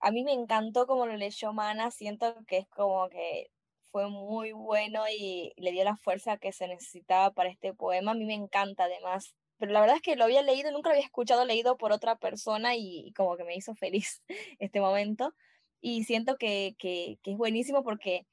A 0.00 0.10
mí 0.10 0.22
me 0.22 0.32
encantó 0.32 0.86
como 0.86 1.06
lo 1.06 1.16
leyó 1.16 1.52
Mana, 1.52 1.90
siento 1.90 2.34
que 2.46 2.58
es 2.58 2.68
como 2.68 3.08
que 3.08 3.50
fue 3.90 4.10
muy 4.10 4.52
bueno 4.52 5.04
y 5.08 5.54
le 5.56 5.72
dio 5.72 5.84
la 5.84 5.96
fuerza 5.96 6.36
que 6.36 6.52
se 6.52 6.68
necesitaba 6.68 7.32
para 7.32 7.48
este 7.48 7.72
poema. 7.72 8.10
A 8.10 8.14
mí 8.14 8.26
me 8.26 8.34
encanta 8.34 8.84
además, 8.84 9.34
pero 9.56 9.72
la 9.72 9.80
verdad 9.80 9.96
es 9.96 10.02
que 10.02 10.16
lo 10.16 10.24
había 10.24 10.42
leído, 10.42 10.72
nunca 10.72 10.90
lo 10.90 10.94
había 10.96 11.06
escuchado 11.06 11.44
leído 11.44 11.78
por 11.78 11.92
otra 11.92 12.16
persona 12.16 12.76
y, 12.76 13.12
como 13.16 13.36
que 13.36 13.44
me 13.44 13.56
hizo 13.56 13.74
feliz 13.74 14.22
este 14.58 14.80
momento. 14.80 15.34
Y 15.80 16.04
siento 16.04 16.36
que, 16.36 16.74
que, 16.78 17.18
que 17.22 17.32
es 17.32 17.36
buenísimo 17.38 17.82
porque 17.84 18.26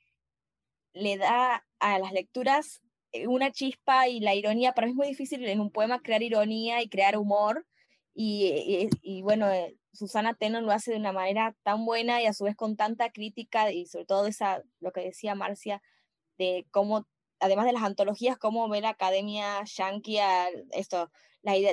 le 0.93 1.17
da 1.17 1.65
a 1.79 1.99
las 1.99 2.11
lecturas 2.11 2.81
eh, 3.11 3.27
una 3.27 3.51
chispa 3.51 4.07
y 4.07 4.19
la 4.19 4.35
ironía. 4.35 4.73
Para 4.73 4.87
mí 4.87 4.91
es 4.91 4.97
muy 4.97 5.07
difícil 5.07 5.45
en 5.45 5.59
un 5.59 5.71
poema 5.71 6.01
crear 6.01 6.23
ironía 6.23 6.81
y 6.81 6.89
crear 6.89 7.17
humor. 7.17 7.65
Y, 8.13 8.47
y, 8.47 8.89
y 9.01 9.21
bueno, 9.21 9.49
eh, 9.49 9.77
Susana 9.93 10.33
Teno 10.33 10.61
lo 10.61 10.71
hace 10.71 10.91
de 10.91 10.97
una 10.97 11.11
manera 11.11 11.55
tan 11.63 11.85
buena 11.85 12.21
y 12.21 12.25
a 12.25 12.33
su 12.33 12.45
vez 12.45 12.55
con 12.55 12.75
tanta 12.75 13.11
crítica 13.11 13.71
y 13.71 13.85
sobre 13.85 14.05
todo 14.05 14.27
esa, 14.27 14.63
lo 14.79 14.91
que 14.91 15.01
decía 15.01 15.35
Marcia, 15.35 15.81
de 16.37 16.65
cómo, 16.71 17.07
además 17.39 17.65
de 17.65 17.73
las 17.73 17.83
antologías, 17.83 18.37
cómo 18.37 18.67
ve 18.69 18.81
la 18.81 18.89
academia 18.89 19.63
yankee 19.63 20.19
esto, 20.71 21.11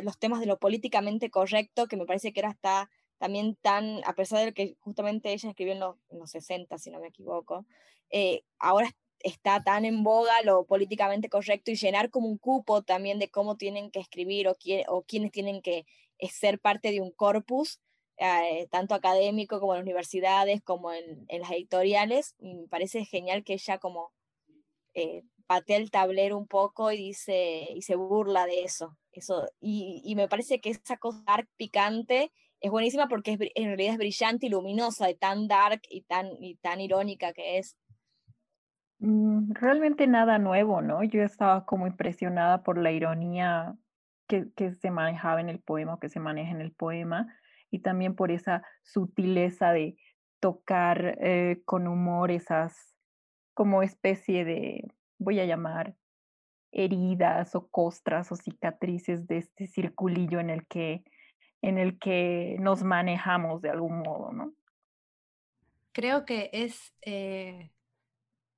los 0.02 0.18
temas 0.18 0.40
de 0.40 0.46
lo 0.46 0.58
políticamente 0.58 1.30
correcto, 1.30 1.86
que 1.86 1.96
me 1.96 2.06
parece 2.06 2.32
que 2.32 2.40
era 2.40 2.50
hasta 2.50 2.90
también 3.18 3.56
tan, 3.56 4.00
a 4.04 4.14
pesar 4.14 4.44
de 4.44 4.54
que 4.54 4.76
justamente 4.80 5.32
ella 5.32 5.50
escribió 5.50 5.72
en 5.72 5.80
los, 5.80 5.96
en 6.08 6.20
los 6.20 6.30
60, 6.30 6.78
si 6.78 6.90
no 6.90 7.00
me 7.00 7.08
equivoco, 7.08 7.66
eh, 8.10 8.42
ahora 8.58 8.90
está 9.20 9.62
tan 9.64 9.84
en 9.84 10.04
boga 10.04 10.42
lo 10.44 10.64
políticamente 10.64 11.28
correcto 11.28 11.70
y 11.70 11.76
llenar 11.76 12.10
como 12.10 12.28
un 12.28 12.38
cupo 12.38 12.82
también 12.82 13.18
de 13.18 13.28
cómo 13.28 13.56
tienen 13.56 13.90
que 13.90 13.98
escribir 14.00 14.46
o, 14.48 14.54
quién, 14.54 14.84
o 14.88 15.02
quiénes 15.02 15.32
tienen 15.32 15.60
que 15.60 15.86
eh, 16.18 16.28
ser 16.28 16.58
parte 16.60 16.90
de 16.90 17.00
un 17.00 17.10
corpus, 17.12 17.80
eh, 18.16 18.66
tanto 18.70 18.94
académico 18.94 19.60
como 19.60 19.74
en 19.74 19.82
universidades, 19.82 20.62
como 20.62 20.92
en, 20.92 21.24
en, 21.28 21.42
las 21.42 21.50
editoriales. 21.52 22.34
Me 22.38 22.68
parece 22.68 23.04
genial 23.04 23.44
que 23.44 23.54
ella 23.54 23.78
como 23.78 24.12
eh, 24.94 25.22
patea 25.46 25.76
el 25.76 25.90
tablero 25.90 26.36
un 26.36 26.46
poco 26.46 26.92
y 26.92 26.96
dice 26.96 27.68
y 27.74 27.82
se 27.82 27.96
burla 27.96 28.46
de 28.46 28.64
eso. 28.64 28.96
eso 29.12 29.48
y, 29.60 30.02
y 30.04 30.14
me 30.16 30.28
parece 30.28 30.60
que 30.60 30.70
esa 30.70 30.96
cosa 30.96 31.22
dark 31.26 31.48
picante 31.56 32.32
es 32.60 32.70
buenísima 32.70 33.08
porque 33.08 33.32
es, 33.32 33.38
en 33.54 33.66
realidad 33.66 33.92
es 33.92 33.98
brillante 33.98 34.46
y 34.46 34.50
luminosa, 34.50 35.06
de 35.06 35.14
tan 35.14 35.48
dark 35.48 35.80
y 35.88 36.02
tan, 36.02 36.28
y 36.40 36.56
tan 36.56 36.80
irónica 36.80 37.32
que 37.32 37.58
es. 37.58 37.76
Mm, 38.98 39.52
realmente 39.52 40.06
nada 40.06 40.38
nuevo, 40.38 40.82
¿no? 40.82 41.04
Yo 41.04 41.22
estaba 41.22 41.64
como 41.64 41.86
impresionada 41.86 42.62
por 42.62 42.78
la 42.78 42.90
ironía 42.90 43.76
que, 44.28 44.74
se 44.74 44.90
manejaba 44.90 45.40
en 45.40 45.48
el 45.48 45.58
poema, 45.58 45.98
que 46.00 46.08
se 46.08 46.20
maneja 46.20 46.52
en 46.52 46.60
el 46.60 46.72
poema, 46.72 47.26
y 47.70 47.80
también 47.80 48.14
por 48.14 48.30
esa 48.30 48.62
sutileza 48.82 49.72
de 49.72 49.96
tocar 50.40 51.18
eh, 51.20 51.62
con 51.64 51.88
humor 51.88 52.30
esas 52.30 52.94
como 53.54 53.82
especie 53.82 54.44
de, 54.44 54.86
voy 55.18 55.40
a 55.40 55.44
llamar, 55.44 55.96
heridas 56.70 57.54
o 57.54 57.66
costras 57.68 58.30
o 58.30 58.36
cicatrices 58.36 59.26
de 59.26 59.38
este 59.38 59.66
circulillo 59.66 60.38
en 60.38 60.50
el 60.50 60.66
que, 60.66 61.02
en 61.62 61.78
el 61.78 61.98
que 61.98 62.56
nos 62.60 62.84
manejamos 62.84 63.62
de 63.62 63.70
algún 63.70 63.98
modo, 64.00 64.32
¿no? 64.32 64.52
Creo 65.92 66.24
que 66.24 66.50
es, 66.52 66.94
eh, 67.02 67.72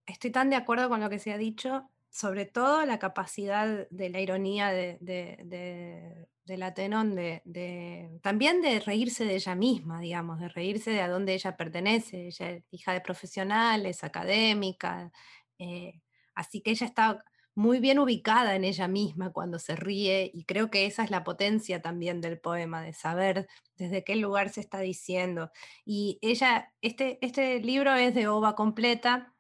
estoy 0.07 0.31
tan 0.33 0.51
de 0.51 0.57
acuerdo 0.57 0.89
con 0.89 1.01
lo 1.01 1.09
que 1.09 1.19
se 1.19 1.33
ha 1.33 1.39
dicho, 1.39 1.89
sobre 2.11 2.45
todo 2.45 2.85
la 2.85 2.99
capacidad 2.99 3.89
de 3.89 4.11
la 4.11 4.21
ironía 4.21 4.71
de, 4.71 4.99
de, 5.01 6.57
la 6.57 6.75
Tenon, 6.75 7.15
de, 7.15 8.19
también 8.23 8.61
de 8.61 8.81
reírse 8.81 9.25
de 9.25 9.37
ella 9.37 9.55
misma, 9.55 10.01
digamos, 10.01 10.41
de 10.41 10.49
reírse 10.49 10.91
de 10.91 11.01
a 11.01 11.09
dónde 11.09 11.35
ella 11.35 11.57
pertenece. 11.57 12.27
Ella 12.27 12.51
es 12.51 12.65
hija 12.73 12.93
de 12.93 13.01
profesionales, 13.01 14.03
académica, 14.03 15.13
eh, 15.59 16.01
así 16.35 16.61
que 16.61 16.73
ella 16.73 16.87
está 16.87 17.25
muy 17.55 17.79
bien 17.79 17.99
ubicada 17.99 18.57
en 18.57 18.65
ella 18.65 18.89
misma 18.89 19.33
cuando 19.33 19.59
se 19.59 19.77
ríe 19.77 20.31
y 20.33 20.45
creo 20.45 20.71
que 20.71 20.87
esa 20.87 21.05
es 21.05 21.11
la 21.11 21.25
potencia 21.25 21.83
también 21.83 22.21
del 22.21 22.41
poema, 22.41 22.83
de 22.83 22.93
saber 22.93 23.49
desde 23.77 24.05
qué 24.05 24.17
lugar 24.17 24.51
se 24.51 24.61
está 24.61 24.81
diciendo. 24.81 25.51
Y 25.85 26.19
ella, 26.23 26.73
este, 26.81 27.19
este 27.21 27.61
libro 27.61 27.95
es 27.95 28.15
de 28.15 28.29
ova 28.29 28.55
completa, 28.55 29.35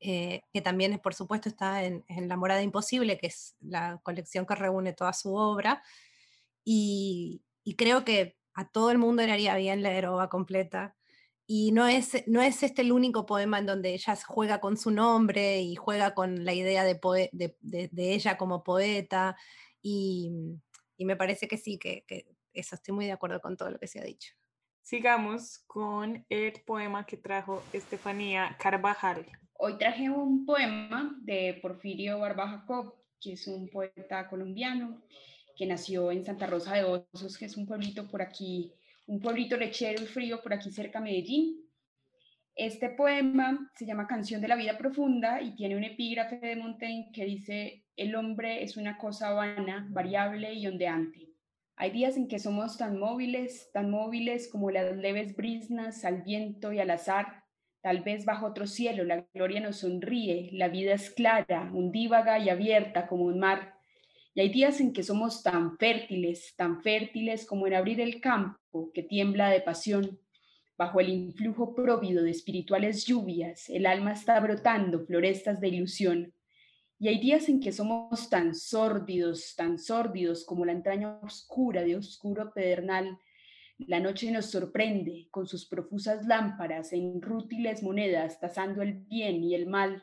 eh, 0.00 0.42
que 0.52 0.60
también 0.60 0.98
por 1.00 1.14
supuesto 1.14 1.48
está 1.48 1.84
en, 1.84 2.04
La 2.28 2.36
Morada 2.36 2.62
Imposible, 2.62 3.18
que 3.18 3.28
es 3.28 3.56
la 3.60 4.00
colección 4.02 4.46
que 4.46 4.54
reúne 4.54 4.92
toda 4.92 5.12
su 5.12 5.34
obra, 5.34 5.82
y, 6.64 7.42
creo 7.76 8.04
que 8.04 8.36
a 8.54 8.68
todo 8.68 8.90
el 8.90 8.98
mundo 8.98 9.24
le 9.24 9.32
haría 9.32 9.56
bien 9.56 9.82
leer 9.82 10.06
ova 10.06 10.28
completa. 10.28 10.96
y 11.46 11.72
no 11.72 11.86
es, 11.88 12.24
no 12.26 12.42
es 12.42 12.62
este 12.62 12.82
el 12.82 12.92
único 12.92 13.26
poema 13.26 13.58
en 13.58 13.66
donde 13.66 13.94
ella 13.94 14.16
juega 14.26 14.60
con 14.60 14.76
su 14.76 14.90
nombre 14.90 15.60
y 15.62 15.76
juega 15.76 16.14
con 16.14 16.44
la 16.44 16.54
idea 16.54 16.84
de, 16.84 17.00
ella 17.96 18.36
como 18.38 18.64
poeta. 18.64 19.36
Y, 19.82 20.30
y, 20.96 21.04
me 21.04 21.16
parece 21.16 21.48
que 21.48 21.58
sí, 21.58 21.78
que, 21.78 22.04
que, 22.06 22.26
eso, 22.52 22.74
estoy 22.74 22.94
muy 22.94 23.06
de 23.06 23.12
acuerdo 23.12 23.40
con 23.40 23.56
todo 23.56 23.70
lo 23.70 23.78
que 23.78 23.86
se 23.86 24.00
ha 24.00 24.04
dicho. 24.04 24.34
Sigamos 24.82 25.58
con 25.66 26.24
el 26.30 26.62
poema 26.62 27.04
que 27.04 27.18
trajo 27.18 27.62
Estefanía 27.72 28.56
Carvajal. 28.58 29.26
Hoy 29.60 29.76
traje 29.76 30.08
un 30.08 30.46
poema 30.46 31.18
de 31.20 31.58
Porfirio 31.60 32.20
Barba 32.20 32.48
Jacob, 32.48 32.94
que 33.20 33.32
es 33.32 33.46
un 33.48 33.68
poeta 33.68 34.28
colombiano 34.28 35.02
que 35.56 35.66
nació 35.66 36.12
en 36.12 36.24
Santa 36.24 36.46
Rosa 36.46 36.74
de 36.74 36.84
Osos, 36.84 37.36
que 37.36 37.46
es 37.46 37.56
un 37.56 37.66
pueblito 37.66 38.08
por 38.08 38.22
aquí 38.22 38.72
un 39.08 39.20
pueblito 39.20 39.56
lechero 39.56 40.02
y 40.02 40.06
frío 40.06 40.40
por 40.42 40.52
aquí 40.52 40.70
cerca 40.70 41.00
de 41.00 41.06
Medellín. 41.06 41.64
Este 42.54 42.90
poema 42.90 43.70
se 43.74 43.86
llama 43.86 44.06
Canción 44.06 44.40
de 44.40 44.48
la 44.48 44.54
Vida 44.54 44.76
Profunda 44.76 45.40
y 45.40 45.56
tiene 45.56 45.76
un 45.76 45.84
epígrafe 45.84 46.36
de 46.36 46.56
Montaigne 46.56 47.10
que 47.12 47.24
dice, 47.24 47.84
el 47.96 48.14
hombre 48.14 48.62
es 48.62 48.76
una 48.76 48.98
cosa 48.98 49.30
vana, 49.30 49.88
variable 49.90 50.52
y 50.52 50.66
ondeante. 50.66 51.30
Hay 51.74 51.90
días 51.90 52.16
en 52.16 52.28
que 52.28 52.38
somos 52.38 52.76
tan 52.76 52.98
móviles, 52.98 53.70
tan 53.72 53.90
móviles 53.90 54.48
como 54.48 54.70
las 54.70 54.96
leves 54.96 55.34
brisnas 55.34 56.04
al 56.04 56.22
viento 56.22 56.72
y 56.72 56.80
al 56.80 56.90
azar. 56.90 57.44
Tal 57.88 58.02
vez 58.02 58.26
bajo 58.26 58.44
otro 58.44 58.66
cielo 58.66 59.02
la 59.02 59.26
gloria 59.32 59.60
nos 59.60 59.78
sonríe, 59.78 60.50
la 60.52 60.68
vida 60.68 60.92
es 60.92 61.08
clara, 61.08 61.70
undívaga 61.72 62.38
y 62.38 62.50
abierta 62.50 63.06
como 63.06 63.24
un 63.24 63.38
mar. 63.38 63.76
Y 64.34 64.42
hay 64.42 64.50
días 64.50 64.78
en 64.80 64.92
que 64.92 65.02
somos 65.02 65.42
tan 65.42 65.78
fértiles, 65.78 66.52
tan 66.54 66.82
fértiles 66.82 67.46
como 67.46 67.66
en 67.66 67.72
abrir 67.72 68.02
el 68.02 68.20
campo 68.20 68.90
que 68.92 69.02
tiembla 69.02 69.48
de 69.48 69.62
pasión. 69.62 70.20
Bajo 70.76 71.00
el 71.00 71.08
influjo 71.08 71.74
próvido 71.74 72.22
de 72.22 72.30
espirituales 72.30 73.06
lluvias, 73.06 73.70
el 73.70 73.86
alma 73.86 74.12
está 74.12 74.38
brotando 74.38 75.06
florestas 75.06 75.58
de 75.58 75.68
ilusión. 75.68 76.34
Y 76.98 77.08
hay 77.08 77.18
días 77.18 77.48
en 77.48 77.58
que 77.58 77.72
somos 77.72 78.28
tan 78.28 78.54
sórdidos, 78.54 79.54
tan 79.56 79.78
sórdidos 79.78 80.44
como 80.44 80.66
la 80.66 80.72
entraña 80.72 81.18
oscura 81.22 81.84
de 81.84 81.96
oscuro 81.96 82.52
pedernal. 82.52 83.18
La 83.78 84.00
noche 84.00 84.30
nos 84.30 84.46
sorprende 84.46 85.28
con 85.30 85.46
sus 85.46 85.66
profusas 85.66 86.26
lámparas 86.26 86.92
e 86.92 86.96
inútiles 86.96 87.82
monedas, 87.82 88.40
tasando 88.40 88.82
el 88.82 88.94
bien 88.94 89.42
y 89.44 89.54
el 89.54 89.66
mal 89.66 90.02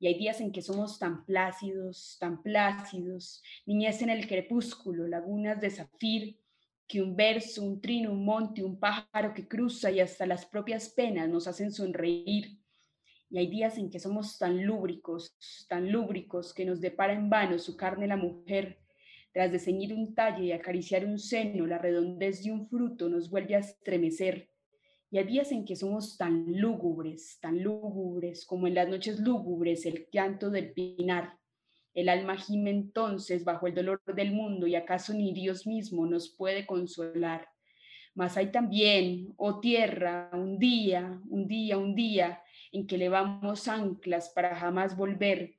y 0.00 0.06
hay 0.06 0.14
días 0.14 0.40
en 0.40 0.50
que 0.50 0.62
somos 0.62 0.98
tan 0.98 1.26
plácidos, 1.26 2.16
tan 2.18 2.42
plácidos, 2.42 3.42
niñez 3.66 4.00
en 4.00 4.08
el 4.08 4.26
crepúsculo, 4.26 5.06
lagunas 5.06 5.60
de 5.60 5.68
zafir, 5.68 6.38
que 6.88 7.02
un 7.02 7.14
verso, 7.14 7.62
un 7.62 7.82
trino, 7.82 8.10
un 8.10 8.24
monte, 8.24 8.64
un 8.64 8.80
pájaro 8.80 9.34
que 9.34 9.46
cruza 9.46 9.90
y 9.90 10.00
hasta 10.00 10.26
las 10.26 10.46
propias 10.46 10.88
penas 10.88 11.28
nos 11.28 11.46
hacen 11.46 11.70
sonreír. 11.70 12.58
Y 13.28 13.38
hay 13.38 13.46
días 13.48 13.76
en 13.76 13.90
que 13.90 14.00
somos 14.00 14.38
tan 14.38 14.64
lúbricos, 14.64 15.36
tan 15.68 15.92
lúbricos, 15.92 16.54
que 16.54 16.64
nos 16.64 16.80
depara 16.80 17.12
en 17.12 17.28
vano 17.28 17.58
su 17.58 17.76
carne 17.76 18.06
la 18.08 18.16
mujer. 18.16 18.79
Tras 19.32 19.52
de 19.52 19.58
ceñir 19.58 19.94
un 19.94 20.14
talle 20.14 20.46
y 20.46 20.52
acariciar 20.52 21.04
un 21.04 21.18
seno, 21.18 21.66
la 21.66 21.78
redondez 21.78 22.42
de 22.42 22.52
un 22.52 22.66
fruto 22.66 23.08
nos 23.08 23.30
vuelve 23.30 23.54
a 23.56 23.60
estremecer 23.60 24.50
y 25.12 25.18
hay 25.18 25.24
días 25.24 25.50
en 25.50 25.64
que 25.64 25.74
somos 25.74 26.16
tan 26.16 26.44
lúgubres, 26.46 27.38
tan 27.40 27.60
lúgubres, 27.62 28.46
como 28.46 28.68
en 28.68 28.74
las 28.74 28.88
noches 28.88 29.18
lúgubres 29.18 29.84
el 29.84 30.06
llanto 30.12 30.50
del 30.50 30.72
pinar. 30.72 31.36
El 31.94 32.08
alma 32.08 32.36
gime 32.36 32.70
entonces 32.70 33.44
bajo 33.44 33.66
el 33.66 33.74
dolor 33.74 34.00
del 34.14 34.30
mundo 34.30 34.68
y 34.68 34.76
acaso 34.76 35.12
ni 35.12 35.32
Dios 35.32 35.66
mismo 35.66 36.06
nos 36.06 36.28
puede 36.36 36.64
consolar. 36.64 37.48
Mas 38.14 38.36
hay 38.36 38.52
también, 38.52 39.34
oh 39.36 39.58
tierra, 39.58 40.30
un 40.32 40.60
día, 40.60 41.20
un 41.28 41.48
día, 41.48 41.76
un 41.76 41.96
día 41.96 42.42
en 42.70 42.86
que 42.86 42.96
levamos 42.96 43.66
anclas 43.66 44.30
para 44.32 44.54
jamás 44.54 44.96
volver, 44.96 45.56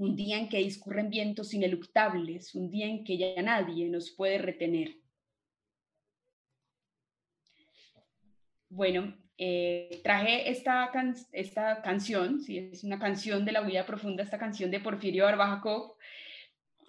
un 0.00 0.16
día 0.16 0.38
en 0.38 0.48
que 0.48 0.56
discurren 0.58 1.10
vientos 1.10 1.52
ineluctables, 1.52 2.54
un 2.54 2.70
día 2.70 2.86
en 2.86 3.04
que 3.04 3.18
ya 3.18 3.42
nadie 3.42 3.86
nos 3.90 4.10
puede 4.10 4.38
retener. 4.38 4.96
Bueno, 8.70 9.14
eh, 9.36 10.00
traje 10.02 10.50
esta, 10.50 10.90
esta 11.32 11.82
canción, 11.82 12.40
¿sí? 12.40 12.70
es 12.72 12.82
una 12.82 12.98
canción 12.98 13.44
de 13.44 13.52
la 13.52 13.60
vida 13.60 13.84
profunda, 13.84 14.22
esta 14.22 14.38
canción 14.38 14.70
de 14.70 14.80
Porfirio 14.80 15.24
Barbajacob, 15.24 15.96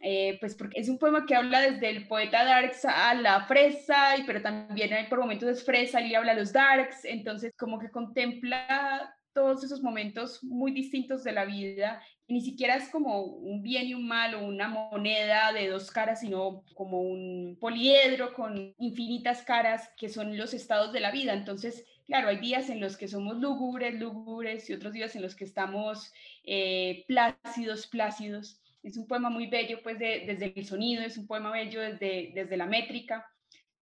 eh, 0.02 0.38
pues 0.40 0.56
porque 0.56 0.80
es 0.80 0.88
un 0.88 0.98
poema 0.98 1.26
que 1.26 1.36
habla 1.36 1.60
desde 1.60 1.90
el 1.90 2.08
poeta 2.08 2.46
Darks 2.46 2.86
a 2.86 3.14
la 3.14 3.46
fresa, 3.46 4.16
y, 4.18 4.24
pero 4.24 4.42
también 4.42 4.94
hay 4.94 5.08
por 5.08 5.20
momentos 5.20 5.50
es 5.50 5.66
fresa 5.66 6.00
y 6.00 6.16
habla 6.16 6.32
a 6.32 6.36
los 6.36 6.54
Darks, 6.54 7.04
entonces 7.04 7.54
como 7.58 7.78
que 7.78 7.92
contempla 7.92 9.14
todos 9.34 9.64
esos 9.64 9.82
momentos 9.82 10.44
muy 10.44 10.72
distintos 10.72 11.24
de 11.24 11.32
la 11.32 11.46
vida, 11.46 12.02
ni 12.32 12.42
siquiera 12.42 12.78
es 12.78 12.88
como 12.90 13.24
un 13.24 13.62
bien 13.62 13.88
y 13.88 13.94
un 13.94 14.08
mal 14.08 14.36
o 14.36 14.46
una 14.46 14.70
moneda 14.70 15.52
de 15.52 15.68
dos 15.68 15.92
caras, 15.92 16.22
sino 16.22 16.64
como 16.74 17.02
un 17.02 17.58
poliedro 17.60 18.34
con 18.34 18.74
infinitas 18.78 19.42
caras 19.42 19.90
que 19.98 20.08
son 20.08 20.38
los 20.38 20.54
estados 20.54 20.94
de 20.94 21.02
la 21.02 21.12
vida. 21.12 21.34
Entonces, 21.34 21.86
claro, 22.08 22.30
hay 22.30 22.38
días 22.38 22.70
en 22.70 22.80
los 22.80 22.96
que 22.96 23.10
somos 23.10 23.38
lúgubres, 23.38 23.96
lúgubres, 23.96 24.70
y 24.70 24.74
otros 24.74 24.94
días 24.94 25.14
en 25.16 25.24
los 25.24 25.36
que 25.36 25.44
estamos 25.44 26.14
eh, 26.46 27.04
plácidos, 27.06 27.88
plácidos. 27.88 28.62
Es 28.82 28.96
un 28.96 29.08
poema 29.08 29.30
muy 29.30 29.48
bello, 29.48 29.82
pues, 29.84 30.00
desde 30.00 30.54
el 30.56 30.66
sonido, 30.66 31.04
es 31.04 31.18
un 31.18 31.28
poema 31.28 31.52
bello 31.52 31.82
desde, 31.82 32.32
desde 32.34 32.56
la 32.56 32.66
métrica. 32.66 33.28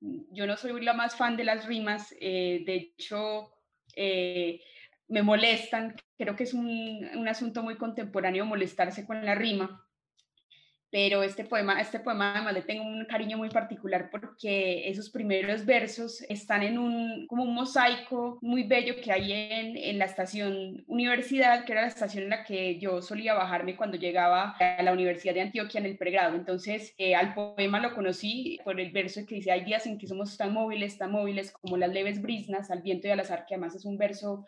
Yo 0.01 0.47
no 0.47 0.57
soy 0.57 0.81
la 0.81 0.93
más 0.93 1.15
fan 1.15 1.37
de 1.37 1.43
las 1.43 1.65
rimas, 1.65 2.15
eh, 2.19 2.63
de 2.65 2.75
hecho, 2.75 3.51
eh, 3.95 4.59
me 5.09 5.23
molestan. 5.23 5.95
Creo 6.17 6.35
que 6.35 6.43
es 6.43 6.53
un, 6.53 7.09
un, 7.15 7.27
asunto 7.27 7.63
muy 7.63 7.75
contemporáneo 7.75 8.45
molestarse 8.45 9.05
con 9.05 9.25
la 9.25 9.35
rima. 9.35 9.85
Pero 10.91 11.21
este 11.21 11.43
poema, 11.43 11.79
este 11.79 11.99
poema 11.99 12.33
además 12.33 12.53
le 12.53 12.63
tengo 12.63 12.83
un 12.83 13.05
cariño 13.05 13.37
muy 13.37 13.49
particular 13.49 14.09
porque 14.09 14.89
esos 14.89 15.11
primeros 15.11 15.63
versos 15.63 16.23
están 16.29 16.63
en 16.63 16.79
un, 16.79 17.27
como 17.27 17.43
un 17.43 17.53
mosaico 17.53 18.39
muy 18.41 18.63
bello 18.63 18.95
que 18.99 19.11
hay 19.11 19.31
en, 19.31 19.77
en 19.77 19.99
la 19.99 20.05
estación 20.05 20.83
universidad, 20.87 21.63
que 21.63 21.73
era 21.73 21.81
la 21.81 21.87
estación 21.87 22.23
en 22.23 22.31
la 22.31 22.43
que 22.43 22.79
yo 22.79 23.03
solía 23.03 23.35
bajarme 23.35 23.75
cuando 23.75 23.97
llegaba 23.97 24.55
a 24.59 24.81
la 24.81 24.91
Universidad 24.91 25.35
de 25.35 25.41
Antioquia 25.41 25.79
en 25.79 25.85
el 25.85 25.97
pregrado. 25.97 26.35
Entonces, 26.35 26.95
eh, 26.97 27.13
al 27.13 27.35
poema 27.35 27.79
lo 27.79 27.93
conocí 27.93 28.59
por 28.63 28.79
el 28.79 28.91
verso 28.91 29.27
que 29.27 29.35
dice, 29.35 29.51
hay 29.51 29.63
días 29.63 29.85
en 29.85 29.99
que 29.99 30.07
somos 30.07 30.37
tan 30.37 30.53
móviles, 30.53 30.97
tan 30.97 31.11
móviles 31.11 31.51
como 31.51 31.77
las 31.77 31.93
leves 31.93 32.19
brisnas 32.19 32.71
al 32.71 32.81
viento 32.81 33.07
y 33.07 33.11
al 33.11 33.19
azar, 33.19 33.45
que 33.47 33.53
además 33.53 33.75
es 33.75 33.85
un 33.85 33.99
verso 33.99 34.47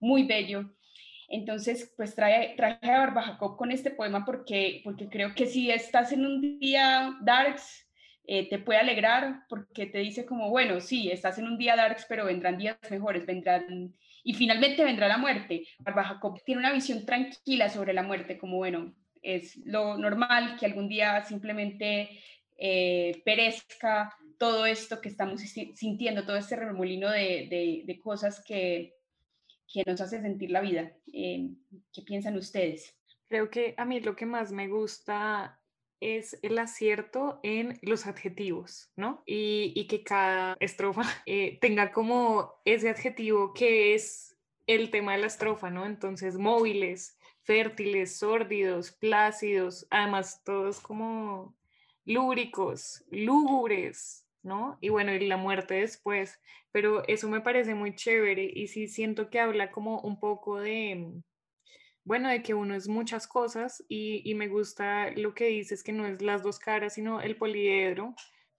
muy 0.00 0.24
bello. 0.24 0.70
Entonces, 1.28 1.92
pues 1.96 2.14
traje, 2.14 2.54
traje 2.56 2.90
a 2.90 3.00
Barba 3.00 3.22
Jacob 3.22 3.56
con 3.56 3.72
este 3.72 3.90
poema 3.90 4.24
porque, 4.24 4.80
porque 4.84 5.08
creo 5.08 5.34
que 5.34 5.46
si 5.46 5.70
estás 5.70 6.12
en 6.12 6.24
un 6.24 6.58
día 6.60 7.16
darks, 7.22 7.88
eh, 8.28 8.48
te 8.48 8.58
puede 8.58 8.78
alegrar 8.78 9.40
porque 9.48 9.86
te 9.86 9.98
dice 9.98 10.24
como, 10.24 10.50
bueno, 10.50 10.80
sí, 10.80 11.10
estás 11.10 11.38
en 11.38 11.46
un 11.46 11.58
día 11.58 11.76
darks, 11.76 12.06
pero 12.08 12.26
vendrán 12.26 12.58
días 12.58 12.76
mejores, 12.90 13.26
vendrán, 13.26 13.94
y 14.22 14.34
finalmente 14.34 14.84
vendrá 14.84 15.08
la 15.08 15.18
muerte. 15.18 15.66
Barba 15.78 16.04
Jacob 16.04 16.42
tiene 16.44 16.60
una 16.60 16.72
visión 16.72 17.04
tranquila 17.04 17.68
sobre 17.68 17.92
la 17.92 18.02
muerte, 18.02 18.38
como, 18.38 18.56
bueno, 18.56 18.94
es 19.22 19.56
lo 19.64 19.96
normal 19.96 20.56
que 20.58 20.66
algún 20.66 20.88
día 20.88 21.24
simplemente 21.24 22.20
eh, 22.56 23.22
perezca 23.24 24.14
todo 24.38 24.66
esto 24.66 25.00
que 25.00 25.08
estamos 25.08 25.40
sintiendo, 25.40 26.24
todo 26.24 26.36
este 26.36 26.56
remolino 26.56 27.10
de, 27.10 27.84
de 27.84 28.00
cosas 28.00 28.42
que, 28.44 28.95
que 29.72 29.82
nos 29.86 30.00
hace 30.00 30.20
sentir 30.20 30.50
la 30.50 30.60
vida. 30.60 30.92
Eh, 31.12 31.50
¿Qué 31.92 32.02
piensan 32.02 32.36
ustedes? 32.36 32.96
Creo 33.28 33.50
que 33.50 33.74
a 33.76 33.84
mí 33.84 34.00
lo 34.00 34.14
que 34.14 34.26
más 34.26 34.52
me 34.52 34.68
gusta 34.68 35.60
es 36.00 36.38
el 36.42 36.58
acierto 36.58 37.40
en 37.42 37.78
los 37.82 38.06
adjetivos, 38.06 38.90
¿no? 38.96 39.22
Y, 39.26 39.86
que 39.88 40.02
cada 40.02 40.56
estrofa 40.60 41.02
eh, 41.26 41.58
tenga 41.60 41.92
como 41.92 42.52
ese 42.64 42.90
adjetivo 42.90 43.54
que 43.54 43.94
es 43.94 44.36
el 44.66 44.90
tema 44.90 45.12
de 45.12 45.18
la 45.18 45.26
estrofa, 45.26 45.70
¿no? 45.70 45.86
Entonces, 45.86 46.36
móviles, 46.36 47.16
fértiles, 47.42 48.16
sórdidos, 48.16 48.92
plácidos, 48.92 49.86
además 49.90 50.42
todos 50.44 50.80
como 50.80 51.56
lúbricos, 52.04 53.04
lúgubres, 53.10 54.25
¿no? 54.46 54.78
Y 54.80 54.88
bueno, 54.88 55.12
y 55.12 55.26
la 55.26 55.36
muerte 55.36 55.74
después, 55.74 56.40
pero 56.72 57.06
eso 57.08 57.28
me 57.28 57.40
parece 57.40 57.74
muy 57.74 57.94
chévere 57.94 58.50
y 58.54 58.68
sí 58.68 58.88
siento 58.88 59.28
que 59.28 59.40
habla 59.40 59.70
como 59.70 60.00
un 60.00 60.18
poco 60.20 60.60
de, 60.60 61.12
bueno, 62.04 62.28
de 62.28 62.42
que 62.42 62.54
uno 62.54 62.74
es 62.74 62.88
muchas 62.88 63.26
cosas 63.26 63.84
y, 63.88 64.32
me 64.36 64.48
gusta 64.48 65.10
lo 65.10 65.34
que 65.34 65.46
dices, 65.46 65.82
que 65.82 65.92
no 65.92 66.06
es 66.06 66.22
las 66.22 66.42
dos 66.44 66.58
caras, 66.60 66.94
sino 66.94 67.20
el 67.20 67.36
poliedro. 67.36 68.14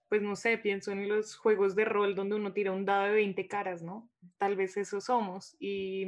Pues 0.09 0.21
no 0.21 0.35
sé, 0.35 0.57
pienso 0.57 0.91
en 0.91 1.07
los 1.07 1.38
juegos 1.38 1.75
de 1.75 1.85
rol 1.85 2.15
donde 2.15 2.35
uno 2.35 2.53
tira 2.53 2.71
un 2.73 2.85
dado 2.85 3.05
de 3.05 3.13
20 3.13 3.47
caras, 3.47 3.81
¿no? 3.81 4.09
Tal 4.38 4.55
vez 4.57 4.75
eso 4.77 4.99
somos. 5.01 5.55
Y, 5.59 6.05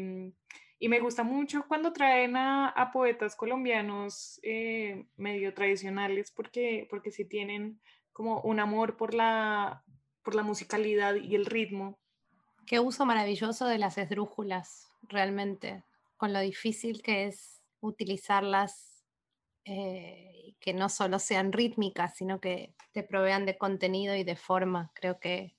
me 0.82 0.99
gusta 0.99 1.23
mucho 1.23 1.65
cuando 1.67 1.93
traen 1.93 2.36
a, 2.36 2.89
poetas 2.93 3.36
colombianos 3.36 4.39
eh, 4.43 5.05
medio 5.17 5.53
tradicionales 5.53 6.32
porque, 6.32 6.88
porque 6.89 7.11
sí 7.11 7.25
tienen 7.25 7.80
como 8.20 8.41
un 8.41 8.59
amor 8.59 8.97
por 8.97 9.13
la, 9.13 9.86
por 10.24 10.36
la 10.36 10.43
musicalidad 10.43 11.15
y 11.15 11.36
el 11.36 11.45
ritmo 11.45 11.97
Qué 12.67 12.82
uso 12.82 13.05
maravilloso 13.05 13.65
de 13.65 13.78
las 13.78 13.97
esdrújulas, 13.97 14.91
realmente, 15.03 15.86
con 16.17 16.34
lo 16.34 16.41
difícil 16.41 17.01
que 17.01 17.28
es 17.28 17.61
utilizarlas 17.80 19.05
eh, 19.63 20.53
que 20.59 20.74
no 20.74 20.89
solo 20.89 21.17
sean 21.17 21.53
rítmicas, 21.53 22.17
sino 22.17 22.41
que 22.41 22.76
te 22.91 23.03
provean 23.03 23.45
de 23.45 23.57
contenido 23.57 24.13
y 24.15 24.26
de 24.26 24.36
forma. 24.36 24.91
Creo 24.95 25.17
que 25.22 25.55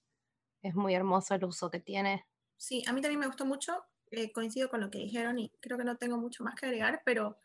es 0.61 0.75
muy 0.75 0.95
hermoso 0.95 1.35
el 1.35 1.47
uso 1.47 1.71
que 1.71 1.81
tiene. 1.81 2.27
Sí, 2.59 2.85
a 2.87 2.93
mí 2.93 3.01
también 3.01 3.21
me 3.21 3.27
gustó 3.27 3.47
mucho, 3.47 3.87
eh, 4.11 4.33
coincido 4.33 4.69
con 4.69 4.83
lo 4.83 4.91
que 4.91 4.99
dijeron 4.99 5.39
y 5.39 5.49
creo 5.61 5.79
que 5.79 5.85
no 5.85 5.97
tengo 5.97 6.19
mucho 6.19 6.45
más 6.45 6.57
que 6.57 6.67
agregar, 6.67 7.01
pero 7.07 7.39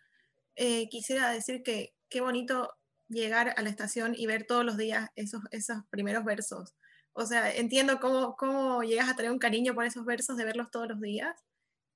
eh, 0.57 0.89
quisiera 0.89 1.31
decir 1.31 1.63
que 1.63 1.95
qué 2.09 2.19
bonito 2.19 2.75
llegar 3.07 3.53
a 3.55 3.61
la 3.61 3.69
estación 3.69 4.13
y 4.15 4.25
ver 4.25 4.45
todos 4.45 4.65
los 4.65 4.77
días 4.77 5.09
esos, 5.15 5.41
esos 5.51 5.83
primeros 5.89 6.23
versos. 6.25 6.73
O 7.13 7.25
sea, 7.25 7.53
entiendo 7.53 7.99
cómo, 7.99 8.35
cómo 8.35 8.83
llegas 8.83 9.09
a 9.09 9.15
tener 9.15 9.31
un 9.31 9.39
cariño 9.39 9.73
por 9.73 9.85
esos 9.85 10.05
versos 10.05 10.37
de 10.37 10.45
verlos 10.45 10.71
todos 10.71 10.87
los 10.89 10.99
días 10.99 11.35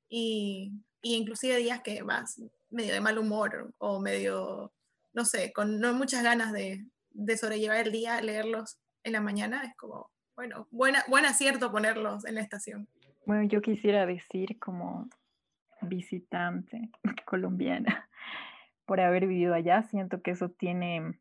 y, 0.07 0.71
y 1.01 1.15
inclusive 1.15 1.57
días 1.57 1.81
que 1.81 2.01
vas 2.03 2.41
medio 2.69 2.93
de 2.93 3.01
mal 3.01 3.17
humor 3.17 3.73
o 3.77 3.99
medio, 3.99 4.71
no 5.13 5.25
sé, 5.25 5.51
con 5.51 5.79
no 5.79 5.93
muchas 5.93 6.23
ganas 6.23 6.53
de, 6.53 6.85
de 7.11 7.37
sobrellevar 7.37 7.87
el 7.87 7.91
día, 7.91 8.21
leerlos 8.21 8.79
en 9.03 9.13
la 9.13 9.21
mañana, 9.21 9.63
es 9.63 9.75
como, 9.75 10.11
bueno, 10.35 10.67
buena, 10.71 11.03
buen 11.07 11.25
acierto 11.25 11.71
ponerlos 11.71 12.25
en 12.25 12.35
la 12.35 12.41
estación. 12.41 12.87
Bueno, 13.25 13.43
yo 13.43 13.61
quisiera 13.61 14.05
decir 14.05 14.57
como 14.59 15.09
visitante 15.81 16.89
colombiana, 17.25 18.09
por 18.89 19.01
haber 19.01 19.27
vivido 19.27 19.53
allá, 19.53 19.83
siento 19.83 20.23
que 20.23 20.31
eso 20.31 20.49
tiene, 20.49 21.13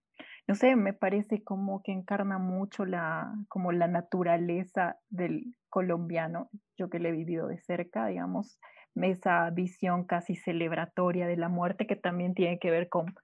no 0.46 0.54
sé, 0.54 0.74
me 0.74 0.94
parece 0.94 1.44
como 1.44 1.82
que 1.82 1.92
encarna 1.92 2.38
mucho 2.38 2.86
la, 2.86 3.30
como 3.48 3.72
la 3.72 3.88
naturaleza 3.88 4.96
del 5.10 5.54
colombiano, 5.68 6.48
yo 6.78 6.88
que 6.88 6.98
le 6.98 7.10
he 7.10 7.12
vivido 7.12 7.46
de 7.46 7.58
cerca, 7.58 8.06
digamos, 8.06 8.58
esa 8.94 9.50
visión 9.50 10.04
casi 10.04 10.34
celebratoria 10.34 11.26
de 11.26 11.36
la 11.36 11.50
muerte 11.50 11.86
que 11.86 11.94
también 11.94 12.32
tiene 12.32 12.58
que 12.58 12.70
ver 12.70 12.88
con, 12.88 13.14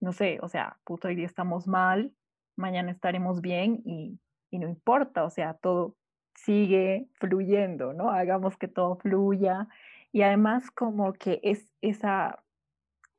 no 0.00 0.12
sé, 0.12 0.38
o 0.42 0.50
sea, 0.50 0.76
puto, 0.84 1.08
hoy 1.08 1.16
día 1.16 1.24
estamos 1.24 1.66
mal, 1.66 2.12
mañana 2.56 2.90
estaremos 2.90 3.40
bien 3.40 3.80
y, 3.86 4.20
y 4.50 4.58
no 4.58 4.68
importa, 4.68 5.24
o 5.24 5.30
sea, 5.30 5.54
todo 5.54 5.96
sigue 6.34 7.08
fluyendo, 7.14 7.94
¿no? 7.94 8.10
Hagamos 8.10 8.58
que 8.58 8.68
todo 8.68 8.96
fluya. 8.96 9.66
Y 10.12 10.20
además 10.20 10.70
como 10.70 11.14
que 11.14 11.40
es 11.42 11.72
esa, 11.80 12.44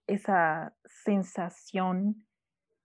esa 0.10 0.74
sensación 0.86 2.26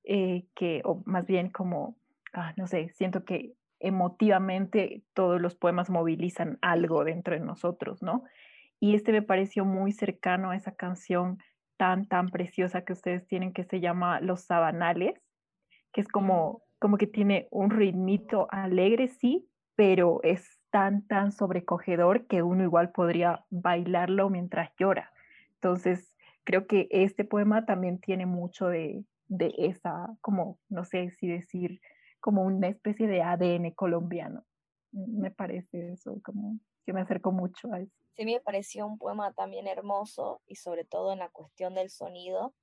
eh, 0.05 0.47
que, 0.55 0.83
o 0.85 1.03
más 1.07 1.27
bien 1.27 1.51
como, 1.51 1.97
ah, 2.33 2.53
no 2.57 2.67
sé, 2.67 2.91
siento 2.91 3.25
que 3.25 3.55
emotivamente 3.81 5.03
todos 5.15 5.41
los 5.41 5.55
poemas 5.55 5.91
movilizan 5.91 6.59
algo 6.63 7.05
dentro 7.05 7.35
de 7.35 7.41
nosotros, 7.41 8.03
¿no? 8.03 8.25
Y 8.81 8.95
este 8.95 9.13
me 9.13 9.23
pareció 9.23 9.65
muy 9.65 9.93
cercano 9.93 10.51
a 10.51 10.57
esa 10.57 10.75
canción 10.75 11.39
tan, 11.77 12.07
tan 12.07 12.29
preciosa 12.29 12.83
que 12.85 12.93
ustedes 12.93 13.27
tienen 13.27 13.53
que 13.53 13.65
se 13.65 13.81
llama 13.81 14.21
Los 14.21 14.43
Sabanales, 14.43 15.21
que 15.93 16.01
es 16.01 16.09
como, 16.09 16.63
como 16.79 16.97
que 16.97 17.07
tiene 17.07 17.49
un 17.51 17.71
ritmito 17.71 18.47
alegre, 18.51 19.09
sí, 19.09 19.49
pero 19.75 20.21
es 20.23 20.61
tan, 20.71 21.07
tan 21.07 21.33
sobrecogedor 21.33 22.27
que 22.27 22.43
uno 22.43 22.63
igual 22.65 22.91
podría 22.91 23.45
bailarlo 23.51 24.29
mientras 24.29 24.71
llora. 24.79 25.13
Entonces, 25.55 26.14
creo 26.45 26.67
que 26.67 26.89
este 26.91 27.25
poema 27.25 27.65
también 27.67 27.99
tiene 27.99 28.27
mucho 28.27 28.69
de, 28.69 29.05
de 29.29 29.55
esa, 29.59 30.17
como, 30.21 30.59
no 30.69 30.85
sé 30.85 31.11
si 31.11 31.27
decir, 31.27 31.81
como 32.21 32.43
una 32.43 32.69
especie 32.69 33.07
de 33.07 33.23
ADN 33.23 33.73
colombiano. 33.73 34.45
Me 34.93 35.31
parece 35.31 35.93
eso, 35.93 36.21
como 36.23 36.59
que 36.87 36.93
me 36.93 37.01
acerco 37.01 37.33
mucho 37.33 37.73
a 37.73 37.81
eso. 37.81 37.93
Sí, 38.17 38.25
me 38.25 38.41
pareció 38.41 38.87
un 38.87 38.99
poema 38.99 39.33
también 39.33 39.67
hermoso 39.67 40.41
y 40.47 40.57
sobre 40.57 40.85
todo 40.85 41.13
en 41.13 41.19
la 41.19 41.31
cuestión 41.31 41.75
del 41.75 41.91
sonido. 41.91 42.55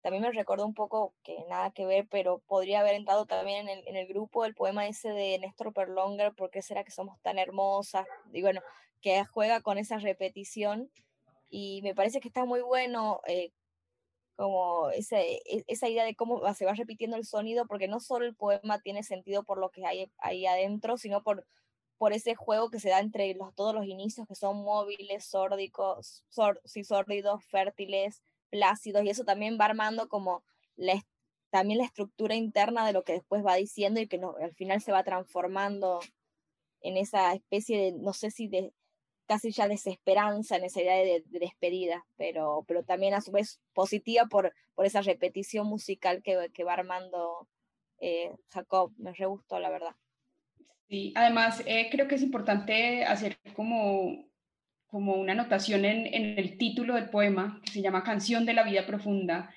También 0.00 0.22
me 0.22 0.32
recordó 0.32 0.64
un 0.64 0.72
poco 0.72 1.14
que 1.22 1.36
nada 1.48 1.70
que 1.72 1.84
ver, 1.84 2.06
pero 2.08 2.38
podría 2.46 2.80
haber 2.80 2.94
entrado 2.94 3.26
también 3.26 3.68
en 3.68 3.78
el, 3.78 3.88
en 3.88 3.96
el 3.96 4.06
grupo 4.06 4.44
el 4.44 4.54
poema 4.54 4.86
ese 4.86 5.10
de 5.10 5.38
Néstor 5.38 5.72
Perlonger, 5.72 6.32
¿Por 6.34 6.50
qué 6.50 6.62
será 6.62 6.84
que 6.84 6.92
somos 6.92 7.20
tan 7.20 7.38
hermosas? 7.38 8.06
Y 8.32 8.40
bueno, 8.40 8.60
que 9.00 9.24
juega 9.24 9.60
con 9.60 9.78
esa 9.78 9.98
repetición 9.98 10.90
y 11.48 11.82
me 11.82 11.94
parece 11.94 12.20
que 12.20 12.28
está 12.28 12.44
muy 12.44 12.60
bueno 12.60 13.20
eh, 13.26 13.52
como 14.36 14.90
ese, 14.90 15.40
e, 15.46 15.64
esa 15.66 15.88
idea 15.88 16.04
de 16.04 16.14
cómo 16.14 16.42
se 16.54 16.66
va 16.66 16.74
repitiendo 16.74 17.16
el 17.16 17.24
sonido, 17.24 17.66
porque 17.66 17.88
no 17.88 18.00
solo 18.00 18.26
el 18.26 18.36
poema 18.36 18.80
tiene 18.80 19.02
sentido 19.02 19.44
por 19.44 19.58
lo 19.58 19.70
que 19.70 19.86
hay 19.86 20.10
ahí 20.18 20.46
adentro, 20.46 20.98
sino 20.98 21.22
por, 21.22 21.46
por 21.98 22.12
ese 22.12 22.34
juego 22.34 22.70
que 22.70 22.80
se 22.80 22.90
da 22.90 23.00
entre 23.00 23.34
los, 23.34 23.54
todos 23.54 23.74
los 23.74 23.86
inicios 23.86 24.26
que 24.28 24.34
son 24.34 24.62
móviles, 24.62 25.24
sórdicos, 25.24 26.24
sor, 26.28 26.60
sí, 26.64 26.84
sórdidos, 26.84 27.44
fértiles, 27.44 28.22
plácidos, 28.50 29.04
y 29.04 29.10
eso 29.10 29.24
también 29.24 29.58
va 29.60 29.66
armando 29.66 30.08
como 30.08 30.44
la, 30.76 31.02
también 31.50 31.78
la 31.78 31.86
estructura 31.86 32.34
interna 32.34 32.86
de 32.86 32.92
lo 32.92 33.04
que 33.04 33.14
después 33.14 33.44
va 33.44 33.54
diciendo 33.56 34.00
y 34.00 34.08
que 34.08 34.18
no, 34.18 34.36
al 34.40 34.54
final 34.54 34.80
se 34.82 34.92
va 34.92 35.04
transformando 35.04 36.00
en 36.80 36.96
esa 36.96 37.32
especie 37.34 37.78
de, 37.78 37.92
no 37.92 38.12
sé 38.12 38.30
si 38.30 38.48
de 38.48 38.72
casi 39.26 39.50
ya 39.50 39.68
desesperanza 39.68 40.58
idea 40.58 40.96
de, 40.96 41.22
de, 41.26 41.38
despedida, 41.38 42.06
pero, 42.16 42.64
pero 42.66 42.84
también 42.84 43.14
a 43.14 43.20
su 43.20 43.32
vez 43.32 43.60
positiva 43.72 44.26
por, 44.26 44.52
por 44.74 44.86
esa 44.86 45.02
repetición 45.02 45.66
musical 45.66 46.22
que, 46.22 46.50
que 46.54 46.64
va 46.64 46.74
armando 46.74 47.48
eh, 48.00 48.30
Jacob. 48.50 48.92
Me 48.98 49.12
re 49.12 49.26
gustó, 49.26 49.58
la 49.58 49.70
verdad. 49.70 49.94
Sí, 50.88 51.12
además 51.16 51.62
eh, 51.66 51.88
creo 51.90 52.06
que 52.06 52.14
es 52.14 52.22
importante 52.22 53.04
hacer 53.04 53.38
como, 53.54 54.28
como 54.86 55.14
una 55.14 55.32
anotación 55.32 55.84
en, 55.84 56.06
en, 56.06 56.38
el 56.38 56.58
título 56.58 56.94
del 56.94 57.10
poema, 57.10 57.60
que 57.64 57.72
se 57.72 57.82
llama 57.82 58.04
Canción 58.04 58.46
de 58.46 58.54
la 58.54 58.62
Vida 58.62 58.86
Profunda. 58.86 59.52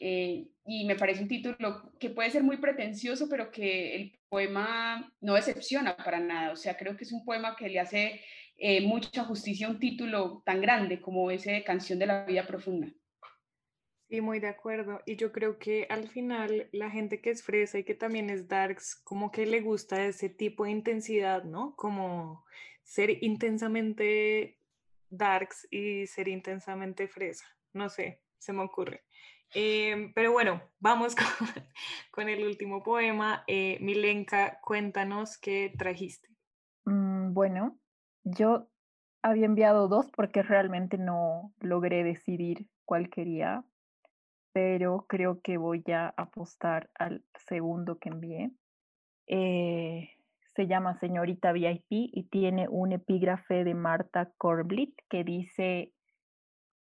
Eh, 0.00 0.46
y 0.64 0.84
me 0.86 0.96
parece 0.96 1.22
un 1.22 1.28
título 1.28 1.92
que 1.98 2.10
puede 2.10 2.30
ser 2.30 2.42
muy 2.42 2.56
pretencioso, 2.56 3.28
pero 3.28 3.50
que 3.50 3.96
el 3.96 4.18
poema 4.28 5.12
no 5.20 5.34
decepciona 5.34 5.96
para 5.96 6.20
nada. 6.20 6.52
O 6.52 6.56
sea, 6.56 6.76
creo 6.76 6.96
que 6.96 7.04
es 7.04 7.12
un 7.12 7.24
poema 7.24 7.56
que 7.56 7.68
le 7.68 7.80
hace 7.80 8.22
eh, 8.62 8.86
mucha 8.86 9.24
justicia 9.24 9.66
a 9.66 9.70
un 9.70 9.78
título 9.78 10.42
tan 10.44 10.60
grande 10.60 11.00
como 11.00 11.30
ese 11.30 11.50
de 11.50 11.64
Canción 11.64 11.98
de 11.98 12.06
la 12.06 12.26
Vida 12.26 12.46
Profunda. 12.46 12.88
Sí, 14.10 14.20
muy 14.20 14.38
de 14.38 14.48
acuerdo. 14.48 15.00
Y 15.06 15.16
yo 15.16 15.32
creo 15.32 15.58
que 15.58 15.86
al 15.88 16.08
final 16.08 16.68
la 16.72 16.90
gente 16.90 17.22
que 17.22 17.30
es 17.30 17.42
fresa 17.42 17.78
y 17.78 17.84
que 17.84 17.94
también 17.94 18.28
es 18.28 18.48
darks, 18.48 18.96
como 18.96 19.30
que 19.30 19.46
le 19.46 19.62
gusta 19.62 20.04
ese 20.04 20.28
tipo 20.28 20.64
de 20.64 20.72
intensidad, 20.72 21.44
¿no? 21.44 21.74
Como 21.74 22.44
ser 22.82 23.22
intensamente 23.22 24.58
darks 25.08 25.66
y 25.70 26.06
ser 26.06 26.28
intensamente 26.28 27.08
fresa. 27.08 27.46
No 27.72 27.88
sé, 27.88 28.20
se 28.38 28.52
me 28.52 28.62
ocurre. 28.62 29.04
Eh, 29.54 30.12
pero 30.14 30.32
bueno, 30.32 30.62
vamos 30.80 31.16
con, 31.16 31.48
con 32.10 32.28
el 32.28 32.44
último 32.44 32.82
poema. 32.82 33.42
Eh, 33.46 33.78
Milenka, 33.80 34.60
cuéntanos 34.60 35.38
qué 35.38 35.72
trajiste. 35.78 36.28
Mm, 36.84 37.32
bueno, 37.32 37.80
yo 38.24 38.68
había 39.22 39.46
enviado 39.46 39.88
dos 39.88 40.10
porque 40.10 40.42
realmente 40.42 40.98
no 40.98 41.52
logré 41.60 42.04
decidir 42.04 42.66
cuál 42.84 43.10
quería 43.10 43.64
pero 44.52 45.06
creo 45.08 45.40
que 45.40 45.56
voy 45.58 45.84
a 45.92 46.08
apostar 46.16 46.90
al 46.94 47.24
segundo 47.46 47.98
que 47.98 48.08
envié. 48.08 48.50
Eh, 49.26 50.10
se 50.54 50.66
llama 50.66 50.98
Señorita 50.98 51.52
VIP 51.52 51.86
y 51.90 52.24
tiene 52.24 52.68
un 52.68 52.92
epígrafe 52.92 53.64
de 53.64 53.74
Marta 53.74 54.32
Corblit 54.36 54.94
que 55.08 55.22
dice, 55.22 55.92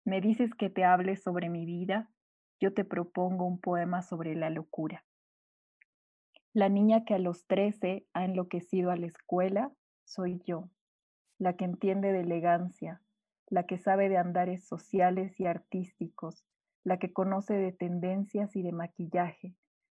me 0.05 0.21
dices 0.21 0.53
que 0.55 0.69
te 0.69 0.85
hable 0.85 1.17
sobre 1.17 1.49
mi 1.49 1.65
vida, 1.65 2.09
yo 2.59 2.73
te 2.73 2.85
propongo 2.85 3.45
un 3.45 3.59
poema 3.59 4.01
sobre 4.01 4.35
la 4.35 4.49
locura. 4.49 5.03
La 6.53 6.69
niña 6.69 7.03
que 7.03 7.13
a 7.13 7.19
los 7.19 7.45
13 7.45 8.07
ha 8.13 8.25
enloquecido 8.25 8.89
a 8.89 8.95
la 8.95 9.07
escuela 9.07 9.71
soy 10.05 10.41
yo, 10.45 10.69
la 11.39 11.55
que 11.55 11.65
entiende 11.65 12.11
de 12.11 12.21
elegancia, 12.21 13.01
la 13.49 13.65
que 13.65 13.77
sabe 13.77 14.09
de 14.09 14.17
andares 14.17 14.67
sociales 14.67 15.39
y 15.39 15.45
artísticos, 15.45 16.45
la 16.83 16.97
que 16.97 17.13
conoce 17.13 17.53
de 17.53 17.71
tendencias 17.71 18.55
y 18.55 18.61
de 18.61 18.71
maquillaje, 18.71 19.55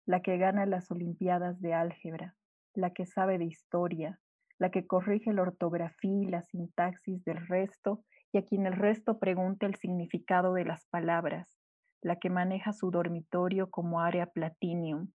la 0.07 0.20
que 0.20 0.39
gana 0.39 0.66
las 0.66 0.91
Olimpiadas 0.91 1.61
de 1.61 1.74
álgebra, 1.74 2.34
la 2.74 2.93
que 2.93 3.07
sabe 3.07 3.39
de 3.39 3.45
historia, 3.45 4.20
la 4.59 4.70
que 4.70 4.86
corrige 4.86 5.32
la 5.32 5.43
ortografía 5.43 6.22
y 6.22 6.26
la 6.26 6.43
sintaxis 6.43 7.24
del 7.24 7.47
resto 7.47 8.05
y 8.32 8.39
a 8.39 8.45
quien 8.45 8.66
el 8.66 8.74
resto 8.74 9.18
pregunta 9.18 9.66
el 9.66 9.76
significado 9.76 10.55
de 10.55 10.64
las 10.64 10.86
palabras, 10.86 11.59
la 12.03 12.16
que 12.16 12.30
maneja 12.30 12.72
su 12.72 12.91
dormitorio 12.91 13.70
como 13.70 14.01
área 14.01 14.26
platinum 14.26 15.11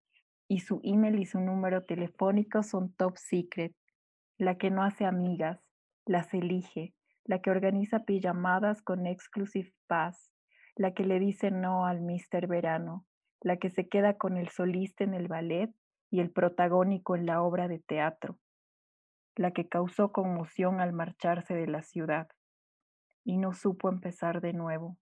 y 0.48 0.60
su 0.60 0.80
email 0.84 1.20
y 1.20 1.26
su 1.26 1.40
número 1.40 1.84
telefónico 1.84 2.64
son 2.64 2.94
top 2.94 3.18
secret, 3.18 3.74
la 4.38 4.58
que 4.58 4.70
no 4.72 4.84
hace 4.84 5.06
amigas, 5.06 5.60
las 6.06 6.34
elige, 6.34 6.94
la 7.26 7.40
que 7.40 7.52
organiza 7.52 8.00
pijamadas 8.06 8.82
con 8.82 9.08
exclusive 9.08 9.74
pass, 9.88 10.32
la 10.76 10.94
que 10.94 11.06
le 11.06 11.20
dice 11.20 11.52
no 11.52 11.86
al 11.86 12.02
Mister 12.02 12.48
Verano, 12.48 13.06
la 13.42 13.58
que 13.58 13.70
se 13.70 13.88
queda 13.88 14.18
con 14.18 14.38
el 14.38 14.50
solista 14.50 15.04
en 15.04 15.14
el 15.14 15.28
ballet 15.28 15.74
y 16.10 16.20
el 16.20 16.32
protagónico 16.32 17.16
en 17.16 17.26
la 17.26 17.42
obra 17.42 17.68
de 17.68 17.80
teatro. 17.80 18.40
la 19.36 19.52
que 19.52 19.68
causó 19.68 20.12
conmoción 20.12 20.80
al 20.80 20.94
marcharse 20.94 21.56
de 21.56 21.68
la 21.68 21.82
ciudad 21.82 22.28
y 23.24 23.38
no 23.38 23.54
supo 23.54 23.90
empezar 23.90 24.42
de 24.42 24.54
nuevo. 24.54 24.98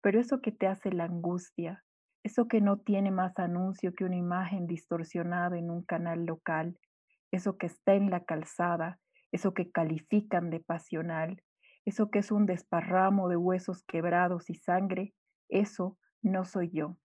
Pero 0.00 0.20
eso 0.20 0.40
que 0.40 0.52
te 0.52 0.66
hace 0.66 0.92
la 0.92 1.04
angustia, 1.04 1.84
eso 2.22 2.46
que 2.46 2.60
no 2.60 2.78
tiene 2.78 3.10
más 3.10 3.38
anuncio 3.38 3.94
que 3.94 4.04
una 4.04 4.16
imagen 4.16 4.66
distorsionada 4.66 5.58
en 5.58 5.70
un 5.70 5.82
canal 5.82 6.24
local, 6.26 6.78
eso 7.32 7.56
que 7.56 7.66
está 7.66 7.94
en 7.94 8.10
la 8.10 8.24
calzada, 8.24 8.98
eso 9.34 9.52
que 9.52 9.70
califican 9.70 10.48
de 10.50 10.60
pasional, 10.60 11.42
eso 11.84 12.10
que 12.10 12.20
es 12.20 12.30
un 12.30 12.46
desparramo 12.46 13.28
de 13.28 13.36
huesos 13.36 13.82
quebrados 13.82 14.48
y 14.48 14.54
sangre, 14.54 15.12
eso 15.48 15.98
no 16.22 16.44
soy 16.44 16.70
yo. 16.72 16.96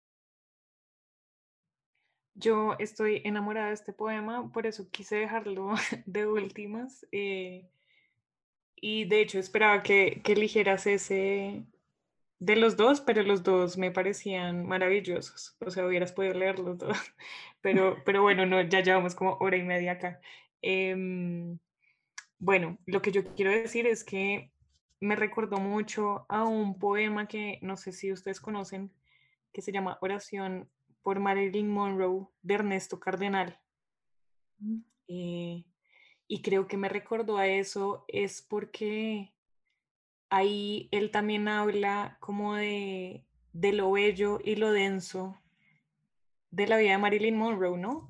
Yo 2.36 2.76
estoy 2.78 3.22
enamorada 3.26 3.68
de 3.68 3.74
este 3.74 3.94
poema, 3.94 4.50
por 4.52 4.68
eso 4.68 4.90
quise 4.92 5.18
dejarlo 5.18 5.74
de 6.06 6.28
últimas. 6.28 7.06
Eh, 7.12 7.68
y 8.76 9.06
de 9.06 9.22
hecho 9.22 9.40
esperaba 9.40 9.82
que, 9.82 10.22
que 10.24 10.34
eligieras 10.34 10.86
ese 10.86 11.66
de 12.38 12.56
los 12.56 12.78
dos, 12.78 13.02
pero 13.02 13.24
los 13.24 13.44
dos 13.44 13.78
me 13.78 13.92
parecían 13.92 14.66
maravillosos. 14.68 15.58
O 15.60 15.72
sea, 15.72 15.86
hubieras 15.86 16.14
podido 16.14 16.36
leer 16.36 16.60
los 16.60 16.78
dos. 16.78 16.98
Pero, 17.62 17.98
pero 18.06 18.22
bueno, 18.22 18.46
no, 18.46 18.62
ya 18.62 18.80
llevamos 18.80 19.16
como 19.16 19.36
hora 19.42 19.58
y 19.58 19.64
media 19.64 19.92
acá. 19.92 20.22
Em, 20.62 21.60
bueno, 22.40 22.78
lo 22.86 23.02
que 23.02 23.12
yo 23.12 23.34
quiero 23.36 23.52
decir 23.52 23.86
es 23.86 24.04
que 24.04 24.52
me 25.02 25.16
recordó 25.16 25.58
mucho 25.58 26.26
a 26.30 26.46
un 26.46 26.80
poema 26.80 27.28
que 27.28 27.60
no 27.62 27.78
sé 27.78 27.92
si 27.92 28.12
ustedes 28.12 28.40
conocen, 28.40 28.92
que 29.54 29.62
se 29.62 29.72
llama 29.72 29.98
Oración 30.02 30.70
por 31.04 31.20
Marilyn 31.20 31.70
Monroe 31.70 32.28
de 32.42 32.54
Ernesto 32.56 33.00
Cardenal. 33.00 33.60
Mm. 34.60 34.80
Eh, 35.08 35.66
y 36.28 36.42
creo 36.42 36.68
que 36.68 36.78
me 36.78 36.90
recordó 36.90 37.38
a 37.38 37.48
eso 37.48 38.06
es 38.08 38.42
porque 38.42 39.34
ahí 40.30 40.88
él 40.92 41.12
también 41.12 41.48
habla 41.48 42.18
como 42.20 42.56
de, 42.56 43.26
de 43.52 43.74
lo 43.74 43.92
bello 43.92 44.40
y 44.44 44.56
lo 44.56 44.72
denso 44.72 45.42
de 46.52 46.68
la 46.68 46.78
vida 46.78 46.92
de 46.92 46.98
Marilyn 47.00 47.38
Monroe, 47.38 47.78
¿no? 47.78 48.10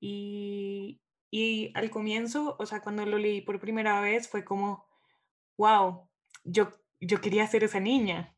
Y, 0.00 1.00
y 1.30 1.72
al 1.74 1.90
comienzo, 1.90 2.56
o 2.58 2.66
sea, 2.66 2.80
cuando 2.82 3.06
lo 3.06 3.18
leí 3.18 3.40
por 3.40 3.60
primera 3.60 4.00
vez, 4.00 4.28
fue 4.28 4.44
como, 4.44 4.86
wow, 5.58 6.08
yo, 6.44 6.70
yo 7.00 7.20
quería 7.20 7.46
ser 7.46 7.64
esa 7.64 7.80
niña, 7.80 8.36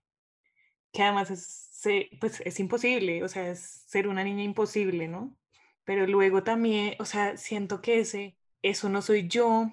que 0.92 1.02
además 1.02 1.30
es, 1.30 1.80
pues, 2.20 2.40
es 2.44 2.60
imposible, 2.60 3.24
o 3.24 3.28
sea, 3.28 3.50
es 3.50 3.60
ser 3.86 4.08
una 4.08 4.24
niña 4.24 4.42
imposible, 4.42 5.08
¿no? 5.08 5.36
Pero 5.84 6.06
luego 6.06 6.42
también, 6.44 6.94
o 7.00 7.04
sea, 7.04 7.36
siento 7.36 7.80
que 7.80 8.00
ese, 8.00 8.36
eso 8.62 8.88
no 8.88 9.02
soy 9.02 9.28
yo, 9.28 9.70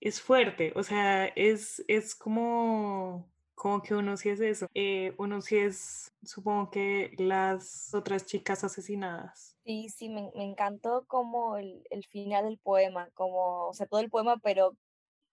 es 0.00 0.20
fuerte, 0.20 0.72
o 0.76 0.82
sea, 0.82 1.26
es, 1.26 1.84
es 1.88 2.14
como, 2.14 3.30
como 3.54 3.82
que 3.82 3.94
uno 3.94 4.16
sí 4.16 4.28
es 4.30 4.40
eso, 4.40 4.66
eh, 4.74 5.14
uno 5.18 5.40
sí 5.40 5.56
es, 5.58 6.12
supongo 6.22 6.70
que 6.70 7.14
las 7.18 7.94
otras 7.94 8.26
chicas 8.26 8.64
asesinadas. 8.64 9.55
Sí, 9.66 9.88
sí, 9.88 10.08
me, 10.08 10.30
me 10.36 10.44
encantó 10.44 11.04
como 11.08 11.56
el, 11.56 11.82
el, 11.90 12.04
final 12.06 12.44
del 12.44 12.56
poema, 12.58 13.10
como, 13.14 13.66
o 13.68 13.74
sea, 13.74 13.86
todo 13.86 13.98
el 14.00 14.10
poema, 14.10 14.36
pero 14.38 14.76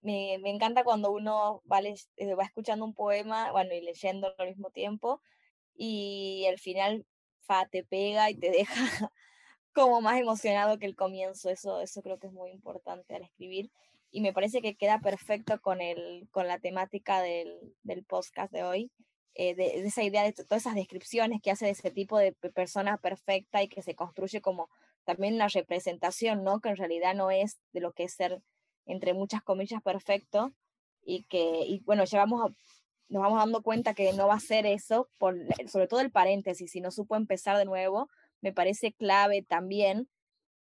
me, 0.02 0.40
me 0.42 0.50
encanta 0.50 0.84
cuando 0.84 1.12
uno 1.12 1.62
va, 1.72 1.82
eh, 1.82 2.36
va 2.36 2.44
escuchando 2.44 2.86
un 2.86 2.96
poema, 2.96 3.52
bueno, 3.52 3.74
y 3.76 3.82
leyendo 3.82 4.34
al 4.40 4.48
mismo 4.50 4.72
tiempo, 4.72 5.22
y 5.76 6.46
el 6.48 6.60
final 6.60 7.06
fa, 7.42 7.68
te 7.68 7.84
pega 7.84 8.32
y 8.32 8.36
te 8.36 8.50
deja 8.52 9.12
como 9.74 10.02
más 10.02 10.20
emocionado 10.20 10.80
que 10.80 10.88
el 10.88 10.96
comienzo, 10.96 11.50
eso, 11.52 11.82
eso 11.82 12.02
creo 12.02 12.20
que 12.20 12.28
es 12.28 12.34
muy 12.34 12.52
importante 12.52 13.16
al 13.16 13.24
escribir, 13.24 13.72
y 14.12 14.22
me 14.22 14.34
parece 14.34 14.62
que 14.62 14.76
queda 14.76 15.00
perfecto 15.00 15.62
con, 15.62 15.82
el, 15.82 16.28
con 16.32 16.48
la 16.48 16.60
temática 16.60 17.22
del, 17.22 17.76
del 17.84 18.04
podcast 18.04 18.52
de 18.52 18.64
hoy, 18.64 18.92
eh, 19.36 19.56
de, 19.56 19.86
esa 19.86 20.04
idea 20.04 20.24
de 20.24 20.34
todas 20.34 20.64
esas 20.64 20.76
descripciones 20.76 21.42
que 21.42 21.52
hace 21.52 21.66
de 21.66 21.72
ese 21.72 21.92
tipo 21.92 22.18
de 22.18 22.34
persona 22.34 22.98
perfecta 22.98 23.64
y 23.64 23.68
que 23.68 23.82
se 23.82 23.96
construye 23.96 24.42
como 24.42 24.70
también 25.06 25.38
la 25.38 25.48
representación, 25.48 26.44
¿no? 26.44 26.60
Que 26.60 26.70
en 26.70 26.78
realidad 26.78 27.16
no 27.16 27.32
es 27.32 27.60
de 27.74 27.82
lo 27.82 27.94
que 27.94 28.04
es 28.04 28.14
ser, 28.14 28.42
entre 28.86 29.14
muchas 29.14 29.42
comillas, 29.44 29.82
perfecto 29.82 30.54
y 31.06 31.24
que, 31.24 31.66
y 31.66 31.80
bueno, 31.82 32.06
llevamos 32.06 32.52
nos 33.10 33.22
vamos 33.22 33.40
dando 33.40 33.62
cuenta 33.62 33.94
que 33.94 34.12
no 34.14 34.28
va 34.28 34.36
a 34.36 34.40
ser 34.40 34.66
eso, 34.66 35.08
por, 35.20 35.36
sobre 35.68 35.88
todo 35.88 36.00
el 36.00 36.12
paréntesis, 36.12 36.72
si 36.72 36.82
no 36.82 36.90
supo 36.90 37.16
empezar 37.16 37.58
de 37.58 37.66
nuevo, 37.66 38.10
me 38.42 38.54
parece 38.54 38.92
clave 38.94 39.44
también 39.44 40.10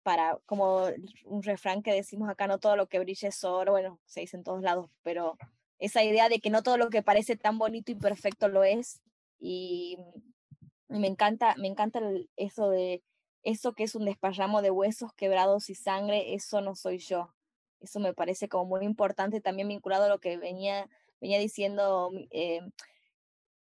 para, 0.02 0.40
como 0.48 0.88
un 1.26 1.44
refrán 1.44 1.84
que 1.84 1.94
decimos 1.94 2.30
acá, 2.30 2.48
no 2.48 2.58
todo 2.58 2.76
lo 2.76 2.88
que 2.88 3.00
brille 3.00 3.28
es 3.28 3.44
oro, 3.44 3.74
bueno, 3.74 4.00
se 4.06 4.22
dice 4.22 4.38
en 4.38 4.44
todos 4.44 4.64
lados, 4.64 4.90
pero 5.04 5.38
esa 5.82 6.04
idea 6.04 6.30
de 6.30 6.40
que 6.40 6.52
no 6.52 6.62
todo 6.62 6.78
lo 6.78 6.90
que 6.90 7.02
parece 7.02 7.36
tan 7.36 7.58
bonito 7.58 7.92
y 7.92 7.96
perfecto 7.96 8.48
lo 8.48 8.64
es. 8.64 9.02
Y, 9.40 9.98
me 10.88 11.08
encanta, 11.08 11.56
me 11.58 11.68
encanta 11.68 12.02
eso 12.36 12.70
de 12.70 13.04
eso 13.44 13.74
que 13.74 13.84
es 13.84 13.96
un 13.96 14.06
desparramo 14.06 14.62
de 14.62 14.70
huesos 14.72 15.14
quebrados 15.14 15.70
y 15.70 15.76
sangre, 15.76 16.36
eso 16.36 16.62
no 16.62 16.76
soy 16.76 17.00
yo. 17.00 17.34
Eso 17.80 18.00
me 18.00 18.14
parece 18.14 18.48
como 18.48 18.66
muy 18.66 18.86
importante, 18.86 19.42
también 19.42 19.68
vinculado 19.68 20.06
a 20.06 20.10
lo 20.10 20.20
que 20.20 20.38
venía, 20.38 20.88
venía 21.20 21.40
diciendo 21.40 22.12
eh, 22.30 22.60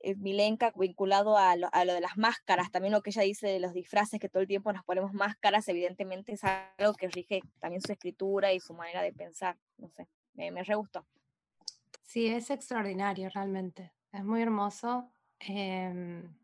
eh, 0.01 0.17
Milenka, 0.17 0.73
vinculado 0.75 1.37
a 1.37 1.55
lo, 1.55 1.69
a 1.73 1.85
lo, 1.85 1.95
de 1.95 2.01
las 2.01 2.17
máscaras, 2.17 2.73
también 2.73 2.93
lo 2.93 3.03
que 3.03 3.11
ella 3.11 3.23
dice 3.23 3.47
de 3.47 3.61
los 3.61 3.75
disfraces, 3.75 4.19
que 4.19 4.29
todo 4.29 4.41
el 4.41 4.49
tiempo 4.49 4.73
nos 4.73 4.85
ponemos 4.85 5.13
máscaras, 5.13 5.69
evidentemente 5.69 6.33
es 6.33 6.43
algo 6.43 6.95
que 6.95 7.09
rige 7.09 7.43
también 7.61 7.83
su 7.83 7.93
escritura 7.93 8.53
y 8.53 8.59
su 8.59 8.75
manera 8.75 9.03
de 9.03 9.13
pensar, 9.13 9.57
no 9.77 9.89
sé, 9.91 10.09
me, 10.35 10.51
me 10.51 10.65
re 10.65 10.75
gustó. 10.75 11.07
Sí, 12.09 12.27
es 12.27 12.49
extraordinario 12.49 13.29
realmente. 13.29 13.93
Es 14.13 14.25
muy 14.25 14.41
hermoso. 14.41 15.13
Em, 15.39 16.35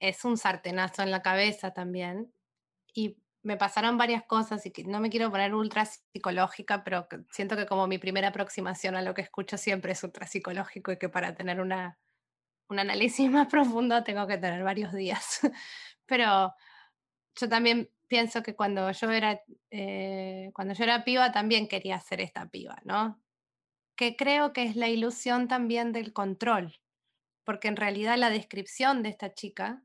es 0.00 0.24
un 0.24 0.38
sartenazo 0.38 1.02
en 1.02 1.10
la 1.10 1.20
cabeza 1.20 1.74
también. 1.74 2.32
Y 2.94 3.18
me 3.42 3.58
pasaron 3.58 3.98
varias 3.98 4.24
cosas 4.24 4.64
y 4.64 4.70
que 4.72 4.84
no 4.84 4.98
me 4.98 5.10
quiero 5.10 5.30
poner 5.30 5.54
ultra 5.54 5.84
psicológica, 5.84 6.84
pero 6.84 7.06
siento 7.30 7.54
que 7.54 7.66
como 7.66 7.86
mi 7.86 7.98
primera 7.98 8.28
aproximación 8.28 8.96
a 8.96 9.02
lo 9.02 9.12
que 9.12 9.20
escucho 9.20 9.58
siempre 9.58 9.92
es 9.92 10.02
ultra 10.02 10.26
psicológico 10.26 10.90
y 10.90 10.98
que 10.98 11.10
para 11.10 11.34
tener 11.34 11.60
una, 11.60 11.98
un 12.68 12.78
análisis 12.78 13.30
más 13.30 13.48
profundo 13.48 14.04
tengo 14.04 14.26
que 14.26 14.38
tener 14.38 14.64
varios 14.64 14.94
días. 14.94 15.40
Pero 16.06 16.54
yo 17.38 17.48
también 17.50 17.90
pienso 18.08 18.42
que 18.42 18.56
cuando 18.56 18.90
yo 18.90 19.10
era, 19.10 19.42
eh, 19.70 20.50
cuando 20.54 20.72
yo 20.72 20.84
era 20.84 21.04
piba 21.04 21.30
también 21.30 21.68
quería 21.68 22.00
ser 22.00 22.22
esta 22.22 22.48
piba, 22.48 22.80
¿no? 22.84 23.20
Que 23.96 24.16
creo 24.16 24.52
que 24.52 24.64
es 24.64 24.76
la 24.76 24.88
ilusión 24.88 25.48
también 25.48 25.92
del 25.92 26.12
control, 26.12 26.78
porque 27.44 27.68
en 27.68 27.76
realidad 27.76 28.16
la 28.18 28.30
descripción 28.30 29.02
de 29.02 29.08
esta 29.08 29.34
chica 29.34 29.82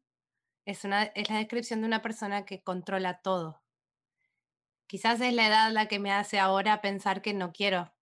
es, 0.65 0.83
una, 0.83 1.03
es 1.03 1.29
la 1.29 1.37
descripción 1.37 1.81
de 1.81 1.87
una 1.87 2.01
persona 2.01 2.45
que 2.45 2.61
controla 2.61 3.21
todo. 3.21 3.61
Quizás 4.87 5.21
es 5.21 5.33
la 5.33 5.47
edad 5.47 5.71
la 5.71 5.87
que 5.87 5.99
me 5.99 6.11
hace 6.11 6.39
ahora 6.39 6.81
pensar 6.81 7.21
que 7.21 7.33
no 7.33 7.53
quiero 7.53 7.93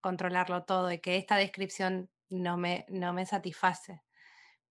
controlarlo 0.00 0.64
todo 0.64 0.90
y 0.90 0.98
que 0.98 1.16
esta 1.16 1.36
descripción 1.36 2.10
no 2.30 2.56
me, 2.56 2.86
no 2.88 3.12
me 3.12 3.26
satisface. 3.26 4.02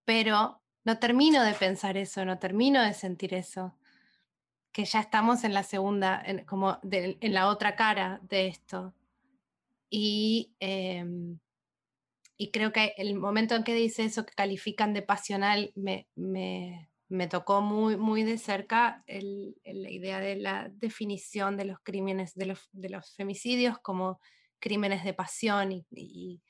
Pero 0.05 0.61
no 0.83 0.99
termino 0.99 1.43
de 1.43 1.53
pensar 1.53 1.97
eso, 1.97 2.25
no 2.25 2.39
termino 2.39 2.81
de 2.81 2.93
sentir 2.93 3.33
eso, 3.33 3.75
que 4.71 4.85
ya 4.85 5.01
estamos 5.01 5.43
en 5.43 5.53
la 5.53 5.63
segunda, 5.63 6.21
en, 6.25 6.45
como 6.45 6.79
en 6.83 7.33
la 7.33 7.47
otra 7.47 7.75
cara 7.75 8.19
de 8.23 8.47
esto. 8.47 8.93
Y, 9.89 10.53
em, 10.59 11.39
y 12.37 12.51
creo 12.51 12.71
que 12.71 12.93
el 12.97 13.15
momento 13.15 13.55
en 13.55 13.63
que 13.63 13.73
dice 13.73 14.05
eso 14.05 14.25
que 14.25 14.33
califican 14.33 14.93
de 14.93 15.01
pasional 15.01 15.71
me, 15.75 16.07
me, 16.15 16.89
me 17.09 17.27
tocó 17.27 17.61
muy, 17.61 17.97
muy 17.97 18.23
de 18.23 18.37
cerca 18.37 19.03
la 19.07 19.89
idea 19.89 20.19
de 20.19 20.35
la 20.35 20.69
definición 20.73 21.57
de 21.57 21.65
los 21.65 21.79
crímenes, 21.81 22.35
de 22.35 22.47
los, 22.47 22.69
de 22.73 22.89
los 22.89 23.15
femicidios 23.15 23.79
como 23.79 24.19
crímenes 24.59 25.03
de 25.03 25.13
pasión 25.13 25.71
y, 25.91 26.41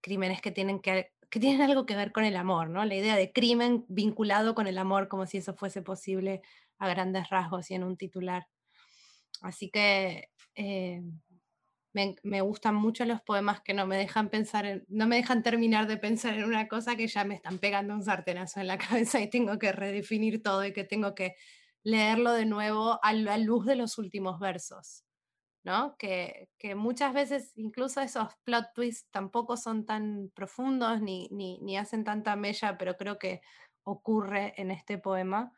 crímenes 0.00 0.42
que 0.42 0.50
tienen, 0.50 0.80
que, 0.80 1.12
que 1.30 1.40
tienen 1.40 1.62
algo 1.62 1.86
que 1.86 1.96
ver 1.96 2.12
con 2.12 2.24
el 2.24 2.36
amor, 2.36 2.68
¿no? 2.68 2.84
La 2.84 2.94
idea 2.94 3.16
de 3.16 3.32
crimen 3.32 3.86
vinculado 3.88 4.54
con 4.54 4.66
el 4.66 4.76
amor, 4.76 5.08
como 5.08 5.24
si 5.24 5.38
eso 5.38 5.54
fuese 5.54 5.80
posible 5.80 6.42
a 6.78 6.88
grandes 6.88 7.30
rasgos 7.30 7.70
y 7.70 7.74
en 7.74 7.84
un 7.84 7.96
titular. 7.96 8.46
Así 9.40 9.70
que 9.70 10.28
eh, 10.56 11.02
me, 11.94 12.40
gustan 12.40 12.74
mucho 12.74 13.04
los 13.04 13.22
poemas 13.22 13.60
que 13.60 13.72
no 13.72 13.86
me 13.86 13.96
dejan 13.96 14.28
pensar, 14.28 14.82
no 14.88 15.06
me 15.06 15.16
dejan 15.16 15.44
terminar 15.44 15.86
de 15.86 15.96
pensar 15.96 16.34
en 16.34 16.44
una 16.44 16.66
cosa 16.66 16.96
que 16.96 17.06
ya 17.06 17.24
me 17.24 17.36
están 17.36 17.58
pegando 17.58 17.94
un 17.94 18.02
sartenazo 18.02 18.60
en 18.60 18.66
la 18.66 18.78
cabeza 18.78 19.20
y 19.20 19.30
tengo 19.30 19.58
que 19.58 19.72
redefinir 19.72 20.42
todo 20.42 20.64
y 20.64 20.72
que 20.72 20.84
tengo 20.84 21.14
que 21.14 21.36
leerlo 21.84 22.32
de 22.32 22.46
nuevo 22.46 22.98
a 23.02 23.12
la 23.12 23.38
luz 23.38 23.64
de 23.64 23.76
los 23.76 23.98
últimos 23.98 24.40
versos. 24.40 25.04
¿no? 25.62 25.96
Que, 25.96 26.50
muchas 26.74 27.14
veces 27.14 27.52
incluso 27.56 28.00
esos 28.00 28.34
plot 28.44 28.66
twists 28.74 29.08
tampoco 29.10 29.56
son 29.56 29.86
tan 29.86 30.30
profundos 30.34 31.00
ni, 31.00 31.28
ni, 31.30 31.76
hacen 31.78 32.04
tanta 32.04 32.36
mella, 32.36 32.76
pero 32.76 32.96
creo 32.96 33.18
que 33.18 33.40
ocurre 33.84 34.52
en 34.56 34.70
este 34.70 34.98
poema. 34.98 35.52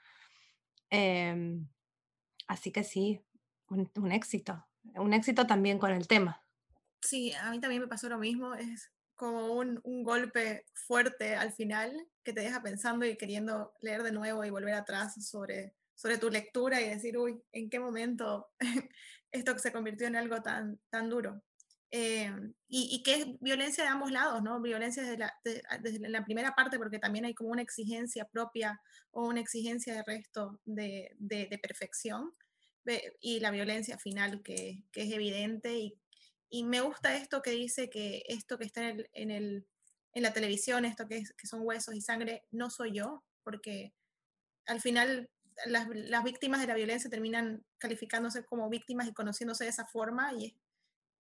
Em, 0.91 1.67
así 2.47 2.71
que 2.71 2.85
sí, 2.85 3.21
un 3.69 4.13
éxito 4.13 4.66
un 4.95 5.13
éxito 5.13 5.47
también 5.47 5.79
con 5.79 5.91
el 5.91 6.07
tema. 6.07 6.43
Sí, 7.03 7.33
a 7.35 7.51
mí 7.51 7.61
también 7.61 7.83
me 7.83 7.89
pasó 7.89 8.09
lo 8.09 8.19
mismo, 8.19 8.55
es 8.55 8.91
como 9.15 9.55
un, 9.55 9.81
un, 9.85 10.03
golpe 10.03 10.67
fuerte 10.75 11.35
al 11.35 11.53
final 11.53 12.07
que 12.23 12.33
te 12.33 12.43
deja 12.43 12.63
pensando 12.63 13.07
y 13.07 13.17
queriendo 13.17 13.73
leer 13.81 14.03
de 14.03 14.13
nuevo 14.13 14.45
y 14.45 14.51
volver 14.51 14.75
atrás 14.75 15.15
sobre, 15.27 15.75
sobre 15.95 16.19
tu 16.19 16.29
lectura 16.31 16.81
y 16.81 16.89
decir, 16.89 17.17
uy, 17.17 17.43
¿en 17.53 17.71
qué 17.71 17.81
momento 17.81 18.49
esto 19.33 19.59
se 19.59 19.73
convirtió 19.73 20.07
en 20.07 20.17
algo 20.17 20.43
tan, 20.43 20.79
tan 20.91 21.09
duro? 21.09 21.43
Eh, 21.91 22.31
y, 22.69 22.89
y, 22.93 23.03
que 23.03 23.15
es 23.15 23.27
violencia 23.41 23.85
de 23.85 23.91
ambos 23.91 24.11
lados, 24.11 24.43
¿no? 24.43 24.61
Violencia 24.61 25.03
desde 25.03 25.19
la, 25.19 25.33
desde 25.45 26.09
la, 26.09 26.25
primera 26.25 26.55
parte, 26.55 26.79
porque 26.79 26.99
también 26.99 27.25
hay 27.25 27.35
como 27.35 27.51
una 27.51 27.63
exigencia 27.63 28.27
propia 28.27 28.81
o 29.13 29.29
una 29.29 29.41
exigencia 29.41 29.95
de 29.95 30.03
resto 30.03 30.61
de, 30.65 31.15
de, 31.19 31.47
de 31.47 31.59
perfección, 31.59 32.33
y 33.21 33.41
la 33.41 33.51
violencia 33.51 33.99
final 33.99 34.43
que, 34.43 34.85
que 34.93 35.03
es 35.03 35.13
evidente 35.13 35.77
y, 35.77 35.99
y, 36.49 36.65
me 36.65 36.81
gusta 36.81 37.17
esto 37.17 37.43
que 37.43 37.51
dice 37.51 37.91
que 37.91 38.23
esto 38.29 38.59
que 38.59 38.65
está 38.65 38.89
en, 38.89 39.01
el, 39.01 39.11
en, 39.13 39.31
el, 39.31 39.67
en 40.13 40.23
la 40.23 40.33
televisión, 40.33 40.85
esto 40.85 41.07
que, 41.09 41.19
es, 41.19 41.33
que, 41.33 41.47
son 41.47 41.61
huesos 41.63 41.95
y 41.95 42.01
sangre, 42.01 42.45
no 42.51 42.71
soy 42.71 42.93
yo, 42.93 43.25
porque 43.43 43.93
al 44.67 44.81
final 44.81 45.31
las, 45.67 45.89
las, 45.89 46.25
víctimas 46.25 46.61
de 46.61 46.67
la 46.67 46.75
violencia 46.75 47.11
terminan 47.11 47.65
calificándose 47.79 48.45
como 48.45 48.69
víctimas 48.69 49.09
y 49.09 49.13
conociéndose 49.13 49.65
de 49.65 49.71
esa 49.71 49.87
forma 49.87 50.33
y, 50.35 50.57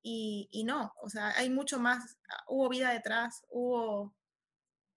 y, 0.02 0.48
y 0.52 0.64
no, 0.64 0.92
o 1.02 1.08
sea, 1.10 1.36
hay 1.36 1.50
mucho 1.50 1.80
más, 1.80 2.16
ah, 2.28 2.44
hubo 2.48 2.68
vida 2.68 2.92
detrás, 2.92 3.42
hubo... 3.48 4.14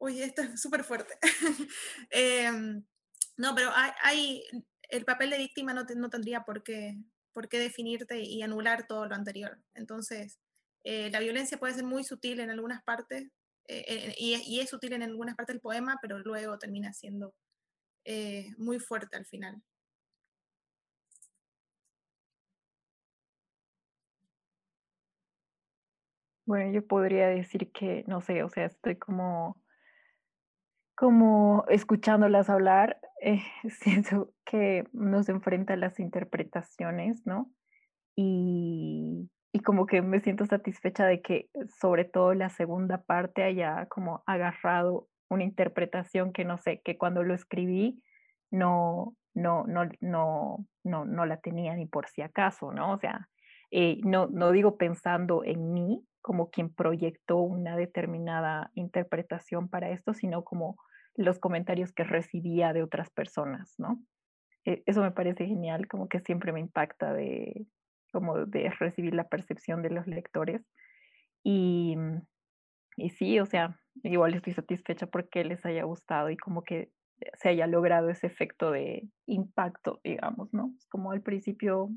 Uy, 0.01 0.21
esto 0.21 0.43
es 0.43 0.61
súper 0.61 0.85
fuerte. 0.85 1.17
eh, 2.11 2.51
no, 3.39 3.55
pero 3.55 3.71
hay, 3.73 3.91
hay, 4.03 4.43
el 4.89 5.05
papel 5.05 5.29
de 5.29 5.37
víctima 5.37 5.73
no, 5.73 5.85
tendría 6.09 6.43
por 6.43 6.63
qué, 6.63 6.97
definirte 7.51 8.21
y 8.21 8.41
anular 8.41 8.87
todo 8.87 9.07
lo 9.07 9.15
anterior. 9.15 9.57
Entonces, 9.73 10.39
eh, 10.83 11.09
la 11.11 11.19
violencia 11.19 11.57
puede 11.57 11.73
ser 11.73 11.85
muy 11.85 12.03
sutil 12.03 12.39
en 12.39 12.49
algunas 12.49 12.83
partes 12.83 13.31
eh, 13.67 13.85
eh, 13.87 14.15
y, 14.17 14.59
es 14.59 14.69
sutil 14.69 14.93
en 14.93 15.03
algunas 15.03 15.35
partes 15.35 15.53
del 15.53 15.61
poema, 15.61 15.97
pero 16.01 16.19
luego 16.19 16.57
termina 16.57 16.93
siendo 16.93 17.33
muy 18.57 18.79
fuerte 18.79 19.17
al 19.17 19.25
final. 19.25 19.61
Bueno, 26.45 26.71
yo 26.71 26.87
podría 26.87 27.27
decir 27.27 27.71
que, 27.71 28.03
no 28.07 28.21
sé, 28.21 28.41
o 28.41 28.49
sea, 28.49 28.65
estoy 28.65 28.95
como 28.95 29.61
como 30.99 31.63
escuchándolas 31.69 32.49
hablar, 32.49 32.99
eh, 33.21 33.41
siento 33.69 34.33
que 34.43 34.83
nos 34.91 35.29
enfrenta 35.29 35.73
a 35.73 35.77
las 35.77 35.97
interpretaciones, 35.97 37.25
¿no? 37.25 37.49
Y, 38.17 39.29
y, 39.53 39.61
como 39.61 39.85
que 39.85 40.01
me 40.01 40.19
siento 40.19 40.45
satisfecha 40.45 41.05
de 41.05 41.21
que 41.21 41.49
sobre 41.79 42.03
todo 42.03 42.33
la 42.33 42.49
segunda 42.49 43.01
parte 43.03 43.43
haya 43.43 43.85
como 43.85 44.23
agarrado 44.25 45.07
una 45.29 45.45
interpretación 45.45 46.33
que 46.33 46.43
no 46.43 46.57
sé, 46.57 46.81
que 46.83 46.97
cuando 46.97 47.23
lo 47.23 47.33
escribí 47.33 48.03
no, 48.51 49.15
no, 49.33 49.63
no, 49.67 49.85
no, 50.01 50.65
no, 50.83 51.05
no 51.05 51.25
la 51.25 51.37
tenía 51.37 51.75
ni 51.75 51.85
por 51.85 52.09
si 52.09 52.21
acaso, 52.21 52.73
¿no? 52.73 52.91
O 52.91 52.99
sea, 52.99 53.29
eh, 53.71 54.01
no, 54.03 54.27
no 54.27 54.51
digo 54.51 54.75
pensando 54.75 55.45
en 55.45 55.71
mí 55.71 56.03
como 56.21 56.49
quien 56.49 56.73
proyectó 56.73 57.37
una 57.37 57.77
determinada 57.77 58.69
interpretación 58.73 59.69
para 59.69 59.91
esto, 59.91 60.13
sino 60.13 60.43
como 60.43 60.75
los 61.19 61.37
comentarios 61.37 61.91
que 61.91 62.05
recibía 62.05 62.71
de 62.71 62.81
otras 62.81 63.09
personas, 63.09 63.75
¿no? 63.77 64.01
E, 64.65 64.83
eso 64.85 65.01
me 65.01 65.11
parece 65.11 65.45
genial, 65.45 65.87
como 65.87 66.07
que 66.07 66.21
siempre 66.21 66.53
me 66.53 66.61
impacta 66.61 67.13
de, 67.13 67.67
como 68.13 68.45
de 68.45 68.69
recibir 68.79 69.13
la 69.13 69.27
percepción 69.27 69.81
de 69.81 69.89
los 69.89 70.07
lectores. 70.07 70.61
Y, 71.43 71.97
y 72.95 73.09
sí, 73.09 73.37
o 73.39 73.45
sea, 73.45 73.77
igual 74.03 74.33
estoy 74.33 74.53
satisfecha 74.53 75.07
porque 75.07 75.43
les 75.43 75.65
haya 75.65 75.83
gustado 75.83 76.29
y 76.29 76.37
como 76.37 76.63
que 76.63 76.89
se 77.33 77.49
haya 77.49 77.67
logrado 77.67 78.09
ese 78.09 78.27
efecto 78.27 78.71
de 78.71 79.09
impacto, 79.25 79.99
digamos, 80.05 80.53
¿no? 80.53 80.73
Es 80.77 80.87
como 80.87 81.11
al 81.11 81.21
principio, 81.21 81.89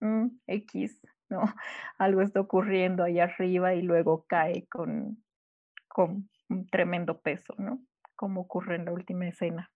mm, 0.00 0.26
X, 0.48 1.00
¿no? 1.28 1.40
Algo 1.98 2.20
está 2.20 2.40
ocurriendo 2.40 3.04
ahí 3.04 3.20
arriba 3.20 3.74
y 3.74 3.82
luego 3.82 4.26
cae 4.26 4.66
con, 4.66 5.22
con 5.86 6.28
un 6.48 6.66
tremendo 6.66 7.20
peso, 7.20 7.54
¿no? 7.58 7.80
Como 8.16 8.42
ocurre 8.42 8.76
en 8.76 8.86
la 8.86 8.92
última 8.92 9.28
escena. 9.28 9.70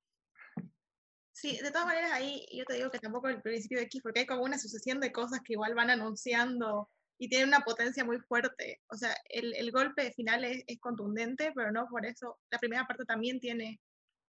Sí, 1.32 1.58
de 1.62 1.70
todas 1.70 1.86
maneras 1.86 2.12
ahí 2.12 2.44
yo 2.52 2.64
te 2.64 2.74
digo 2.74 2.90
que 2.90 2.98
tampoco 2.98 3.28
el 3.28 3.40
principio 3.40 3.78
de 3.78 3.84
X, 3.84 4.02
porque 4.02 4.20
hay 4.20 4.26
como 4.26 4.42
una 4.42 4.58
sucesión 4.58 5.00
de 5.00 5.12
cosas 5.12 5.40
que 5.44 5.54
igual 5.54 5.74
van 5.74 5.90
anunciando 5.90 6.90
y 7.18 7.28
tienen 7.28 7.48
una 7.48 7.60
potencia 7.60 8.04
muy 8.04 8.18
fuerte. 8.18 8.80
O 8.88 8.96
sea, 8.96 9.14
el, 9.28 9.54
el 9.54 9.70
golpe 9.70 10.12
final 10.12 10.44
es, 10.44 10.64
es, 10.66 10.78
contundente, 10.80 11.52
pero 11.54 11.70
no 11.70 11.86
por 11.88 12.04
eso. 12.06 12.38
La 12.50 12.58
primera 12.58 12.86
parte 12.86 13.04
también 13.04 13.40
tiene, 13.40 13.80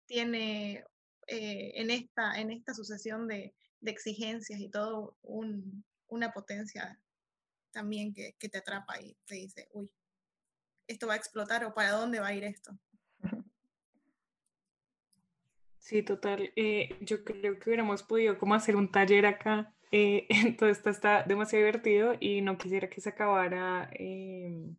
tiene 0.06 0.86
eh, 1.28 1.72
en, 1.76 1.90
esta, 1.90 2.40
en 2.40 2.52
esta 2.52 2.74
sucesión 2.74 3.28
de, 3.28 3.56
de 3.80 3.92
exigencias 3.92 4.60
y 4.60 4.70
todo 4.70 5.18
un, 5.22 5.84
una 6.08 6.32
potencia 6.32 7.00
también 7.72 8.14
que, 8.14 8.36
que 8.38 8.50
te 8.50 8.60
atrapa 8.60 9.00
y 9.02 9.16
te 9.26 9.36
dice, 9.36 9.70
uy, 9.72 9.92
esto 10.88 11.08
va 11.08 11.14
a 11.14 11.18
explotar 11.18 11.64
o 11.66 11.74
para 11.74 11.92
dónde 11.92 12.20
va 12.20 12.28
a 12.28 12.34
ir 12.34 12.44
esto. 12.44 12.78
Sí, 15.82 16.04
total. 16.04 16.54
Eh, 16.56 16.96
yo 17.02 17.24
creo 17.24 17.60
que 17.60 17.70
hubiéramos 17.70 18.04
podido 18.04 18.38
como 18.38 18.54
hacer 18.54 18.76
un 18.76 18.92
taller 18.92 19.26
acá. 19.26 19.74
Eh, 19.92 20.28
esto 20.62 20.90
está 20.90 21.24
demasiado 21.24 21.66
divertido 21.66 22.16
y 22.20 22.42
no 22.42 22.58
quisiera 22.58 22.90
que 22.90 23.02
se 23.02 23.10
acabara, 23.10 23.90
eh, 23.94 24.70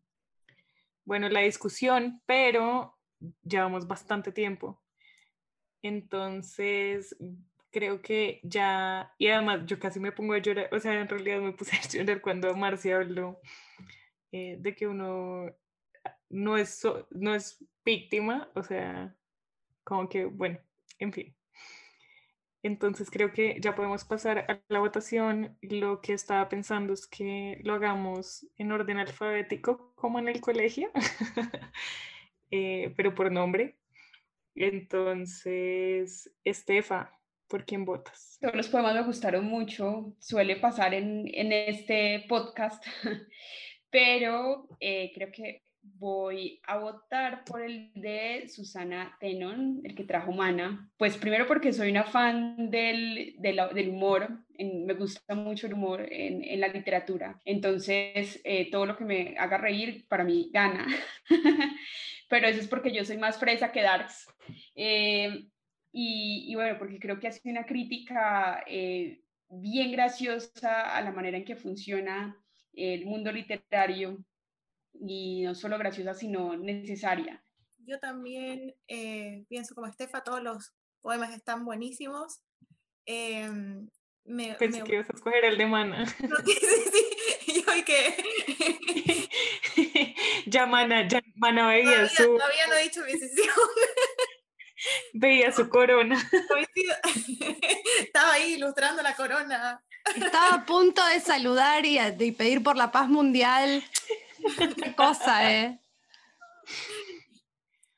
bueno, 1.05 1.29
la 1.29 1.41
discusión, 1.41 2.23
pero 2.25 2.97
llevamos 3.43 3.87
bastante 3.89 4.31
tiempo. 4.33 4.81
Entonces, 5.83 7.17
creo 7.73 8.01
que 8.01 8.41
ya, 8.45 9.13
y 9.19 9.29
además 9.29 9.67
yo 9.67 9.79
casi 9.81 9.99
me 10.01 10.13
pongo 10.13 10.35
a 10.35 10.39
llorar, 10.39 10.69
o 10.73 10.79
sea, 10.79 11.01
en 11.01 11.09
realidad 11.09 11.41
me 11.41 11.53
puse 11.53 11.77
a 11.77 11.89
llorar 11.89 12.21
cuando 12.23 12.55
Marcia 12.57 12.97
habló 12.97 13.41
de 14.31 14.75
que 14.77 14.87
uno 14.87 15.47
no 16.31 16.57
es, 16.57 16.83
no 17.11 17.35
es 17.35 17.59
víctima, 17.85 18.51
o 18.55 18.63
sea, 18.63 19.15
como 19.85 20.09
que, 20.09 20.25
bueno, 20.27 20.59
en 21.03 21.13
fin. 21.13 21.37
Entonces 22.63 23.11
creo 23.11 23.33
que 23.33 23.59
ya 23.61 23.75
podemos 23.75 24.05
pasar 24.05 24.39
a 24.49 24.63
la 24.69 24.79
votación. 24.79 25.59
Lo 25.63 26.01
que 26.01 26.13
estaba 26.13 26.49
pensando 26.49 26.93
es 26.93 27.07
que 27.07 27.59
lo 27.65 27.75
hagamos 27.75 28.47
en 28.57 28.71
orden 28.71 28.99
alfabético, 28.99 29.93
como 29.97 30.21
en 30.21 30.29
el 30.29 30.41
colegio, 30.41 30.91
eh, 32.51 32.95
pero 32.97 33.15
por 33.15 33.33
nombre. 33.33 33.79
Entonces, 34.55 36.31
Estefa, 36.45 37.19
¿por 37.49 37.65
quién 37.65 37.85
votas? 37.85 38.39
Todos 38.41 38.55
los 38.55 38.69
poemas 38.69 38.95
me 38.95 39.03
gustaron 39.03 39.45
mucho, 39.47 40.15
suele 40.21 40.57
pasar 40.57 40.95
en, 40.95 41.25
en 41.35 41.53
este 41.53 42.25
podcast, 42.29 42.85
pero 43.91 44.69
eh, 44.79 45.11
creo 45.15 45.33
que 45.33 45.65
voy 45.83 46.61
a 46.67 46.79
votar 46.79 47.45
por 47.45 47.63
el 47.63 47.93
de 47.95 48.49
Susana 48.49 49.17
Tenon, 49.21 49.81
el 49.85 49.95
que 49.95 50.05
trajo 50.05 50.33
Mana. 50.33 50.91
Pues 50.97 51.17
primero 51.17 51.47
porque 51.47 51.73
soy 51.73 51.91
una 51.91 52.05
fan 52.05 52.71
del, 52.71 53.35
del, 53.39 53.89
humor, 53.89 54.29
me 54.59 54.95
gusta 54.95 55.35
mucho 55.35 55.67
el 55.67 55.75
humor 55.75 56.07
en, 56.11 56.45
en 56.45 56.61
la 56.61 56.69
literatura. 56.69 57.41
Entonces, 57.45 58.41
eh, 58.45 58.71
todo 58.71 58.87
lo 58.87 58.97
que 58.97 59.05
me 59.05 59.35
haga 59.39 59.59
reír 59.59 60.07
para 60.09 60.25
mí 60.25 60.51
gana. 60.53 60.87
Pero 62.29 62.47
eso 62.47 62.61
es 62.61 62.69
porque 62.69 62.93
yo 62.93 63.05
soy 63.05 63.19
más 63.19 63.39
fresa 63.39 63.73
que 63.73 63.83
Darks. 63.83 64.27
Eh, 64.75 65.49
y, 65.93 66.47
y, 66.49 66.55
bueno, 66.55 66.79
porque 66.79 66.99
creo 66.99 67.21
que 67.21 67.29
hace 67.29 67.51
una 67.51 67.67
crítica 67.67 68.65
eh, 68.67 69.21
bien 69.51 69.93
graciosa 69.93 70.97
a 70.97 71.03
la 71.03 71.13
manera 71.13 71.37
en 71.37 71.45
que 71.45 71.57
funciona 71.57 72.37
el 72.73 73.05
mundo 73.05 73.31
literario 73.31 74.25
y 74.95 75.43
no 75.43 75.55
solo 75.55 75.79
graciosa, 75.79 76.15
sino 76.15 76.57
necesaria. 76.57 77.45
Yo 77.79 77.99
también 77.99 78.75
eh, 78.87 79.45
pienso 79.49 79.75
como 79.75 79.87
Estefa, 79.87 80.23
todos 80.23 80.43
los 80.43 80.73
poemas 81.01 81.35
están 81.35 81.65
buenísimos. 81.65 82.41
Em, 83.07 83.89
me, 84.25 84.55
Pensé 84.55 84.85
que 84.85 84.95
ibas 84.95 85.11
a 85.11 85.15
escoger 85.15 85.45
el 85.45 85.59
de 85.59 85.67
Mana. 85.67 86.05
No, 86.29 86.37
sí, 86.45 86.55
sí, 86.55 87.65
yo 87.67 87.85
que... 87.85 88.15
ya 90.47 90.67
Mana, 90.67 91.09
ya 91.09 91.21
Mana 91.35 91.69
veía 91.69 91.85
todavía, 91.85 92.09
su... 92.09 92.25
Todavía 92.25 92.67
no 92.69 92.75
he 92.75 92.83
dicho 92.85 93.01
mi 93.05 93.13
decisión. 93.13 93.55
veía 95.15 95.53
su 95.53 95.69
corona. 95.69 96.31
Estaba 97.99 98.33
ahí 98.35 98.55
ilustrando 98.55 99.03
la 99.03 99.15
corona. 99.17 99.85
Estaba 100.15 100.55
a 100.55 100.67
punto 100.67 101.05
de 101.07 101.21
saludar 101.21 101.85
y 101.87 101.99
de 101.99 102.33
pedir 102.33 102.63
por 102.63 102.77
la 102.77 102.91
paz 102.91 103.09
mundial. 103.09 103.85
Qué 104.83 104.95
cosa, 104.95 105.53
¿eh? 105.53 105.81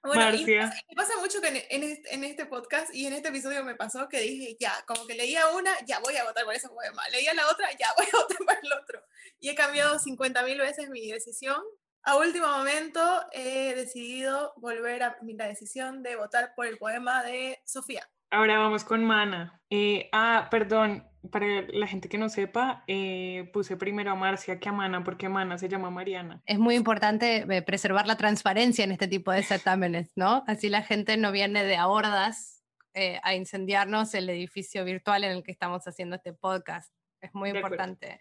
Bueno, 0.03 0.37
y 0.37 0.95
pasa, 0.95 1.17
mucho 1.19 1.41
que 1.41 1.67
en, 1.71 2.25
este, 2.25 2.45
podcast 2.45 2.95
y 2.95 3.07
en 3.07 3.15
este 3.15 3.31
episodio 3.31 3.65
me 3.65 3.75
pasó 3.75 4.07
que 4.07 4.21
dije, 4.21 4.55
ya, 4.61 4.85
como 4.87 5.07
que 5.07 5.15
leía 5.15 5.49
una, 5.57 5.73
ya 5.87 5.99
voy 6.01 6.15
a 6.17 6.25
votar 6.25 6.45
por 6.45 6.55
ese 6.55 6.69
poema. 6.69 7.03
Leía 7.09 7.33
la 7.33 7.49
otra, 7.49 7.71
ya 7.79 7.89
voy 7.97 8.07
a 8.13 8.17
votar 8.19 8.37
por 8.37 8.55
el 8.63 8.73
otro. 8.83 9.03
Y 9.41 9.49
he 9.49 9.55
cambiado 9.55 9.99
50.000 9.99 10.59
veces 10.59 10.91
mi 10.91 11.11
decisión. 11.11 11.63
A 12.03 12.17
último 12.17 12.47
momento 12.49 13.01
he 13.33 13.75
decidido 13.75 14.53
volver 14.57 15.03
a 15.05 15.17
mi 15.23 15.35
decisión 15.35 16.03
de 16.03 16.17
votar 16.17 16.53
por 16.55 16.67
el 16.67 16.77
poema 16.77 17.23
de 17.23 17.63
Sofía. 17.65 18.07
Ahora 18.31 18.59
vamos 18.59 18.85
con 18.85 19.03
Mana. 19.07 19.59
Eh, 19.71 20.11
ah, 20.13 20.49
perdón, 20.51 21.09
para 21.31 21.63
la 21.69 21.87
gente 21.87 22.09
que 22.09 22.19
no 22.19 22.29
sepa, 22.29 22.85
eh, 22.87 23.51
puse 23.53 23.77
primero 23.77 24.11
a 24.11 24.15
Marcia 24.15 24.59
que 24.59 24.69
a 24.69 24.73
Mana 24.73 25.05
porque 25.05 25.29
Mana 25.29 25.59
se 25.59 25.69
llama 25.69 25.91
Mariana. 25.91 26.43
Es 26.47 26.59
muy 26.59 26.75
importante 26.75 27.47
eh, 27.49 27.63
preservar 27.63 28.07
la 28.07 28.17
transparencia 28.17 28.85
en 28.85 28.93
este 28.93 29.09
tipo 29.09 29.33
de 29.33 29.43
certámenes, 29.43 30.11
¿no? 30.17 30.45
Así 30.47 30.69
la 30.69 30.83
gente 30.83 31.17
no 31.17 31.33
viene 31.33 31.65
de 31.65 31.77
a 31.77 31.89
hordas 31.89 32.63
eh, 32.95 33.21
a 33.23 33.35
incendiarnos 33.35 34.15
el 34.15 34.29
edificio 34.29 34.85
virtual 34.85 35.25
en 35.25 35.33
el 35.33 35.43
que 35.43 35.53
estamos 35.53 35.87
haciendo 35.87 36.17
este 36.17 36.33
podcast. 36.33 36.93
Es 37.21 37.35
muy 37.35 37.51
importante. 37.51 38.21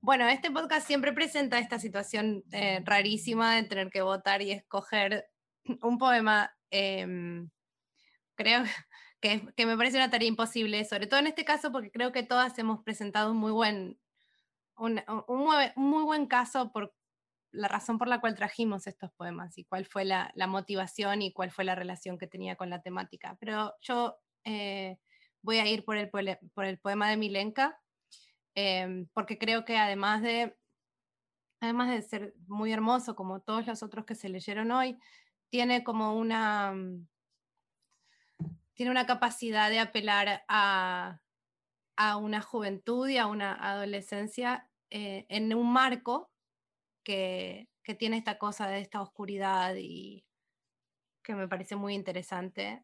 Bueno, 0.00 0.26
este 0.28 0.50
podcast 0.50 0.86
siempre 0.86 1.12
presenta 1.12 1.58
esta 1.58 1.78
situación 1.78 2.42
rarísima 2.84 3.54
de 3.54 3.64
tener 3.64 3.90
que 3.90 4.00
votar 4.00 4.40
y 4.40 4.52
escoger 4.52 5.26
un 5.82 5.98
poema. 5.98 6.50
Em, 6.70 7.50
creo 8.34 8.64
que, 8.64 8.70
me 9.22 9.76
parece 9.76 9.96
una 9.96 10.10
tarea 10.10 10.28
imposible, 10.28 10.84
sobre 10.84 11.06
todo 11.06 11.20
en 11.20 11.26
este 11.26 11.44
caso 11.44 11.70
porque 11.72 11.90
creo 11.90 12.12
que 12.12 12.22
todas 12.22 12.58
hemos 12.58 12.82
presentado 12.82 13.32
un 13.32 13.36
muy 13.36 13.52
buen, 13.52 13.98
un, 14.76 15.02
muy 15.76 16.04
buen 16.04 16.26
caso 16.26 16.72
por 16.72 16.94
la 17.52 17.68
razón 17.68 17.98
por 17.98 18.08
la 18.08 18.20
cual 18.20 18.34
trajimos 18.34 18.86
estos 18.86 19.12
poemas 19.12 19.58
y 19.58 19.64
cuál 19.64 19.84
fue 19.84 20.04
la, 20.04 20.32
motivación 20.46 21.22
y 21.22 21.32
cuál 21.32 21.50
fue 21.50 21.64
la 21.64 21.74
relación 21.74 22.16
que 22.16 22.26
tenía 22.26 22.56
con 22.56 22.70
la 22.70 22.80
temática. 22.80 23.36
Pero 23.40 23.74
yo 23.82 24.16
eh, 24.44 24.98
voy 25.42 25.58
a 25.58 25.66
ir 25.66 25.84
por 25.84 25.96
el, 25.96 26.08
por 26.08 26.64
el 26.64 26.78
poema 26.78 27.10
de 27.10 27.16
Milenka, 27.16 27.78
em, 28.54 29.08
porque 29.12 29.36
creo 29.38 29.64
que 29.64 29.76
además 29.76 30.22
de, 30.22 30.56
además 31.60 31.90
de 31.90 32.02
ser 32.02 32.34
muy 32.46 32.72
hermoso, 32.72 33.14
como 33.16 33.40
todos 33.40 33.66
los 33.66 33.82
otros 33.82 34.06
que 34.06 34.14
se 34.14 34.28
leyeron 34.28 34.70
hoy, 34.70 34.98
tiene 35.50 35.82
como 35.84 36.16
una 36.16 36.72
tiene 38.80 38.92
una 38.92 39.04
capacidad 39.04 39.68
de 39.68 39.78
apelar 39.78 40.42
a, 40.48 41.20
una 42.18 42.40
juventud 42.40 43.06
y 43.10 43.18
a 43.18 43.26
una 43.26 43.52
adolescencia 43.52 44.70
eh, 44.88 45.26
en 45.28 45.52
un 45.52 45.70
marco 45.70 46.30
que, 47.04 47.68
tiene 47.98 48.16
esta 48.16 48.38
cosa 48.38 48.68
de 48.68 48.80
esta 48.80 49.02
oscuridad 49.02 49.74
y 49.76 50.24
que 51.22 51.34
me 51.34 51.46
parece 51.46 51.76
muy 51.76 51.92
interesante. 51.92 52.82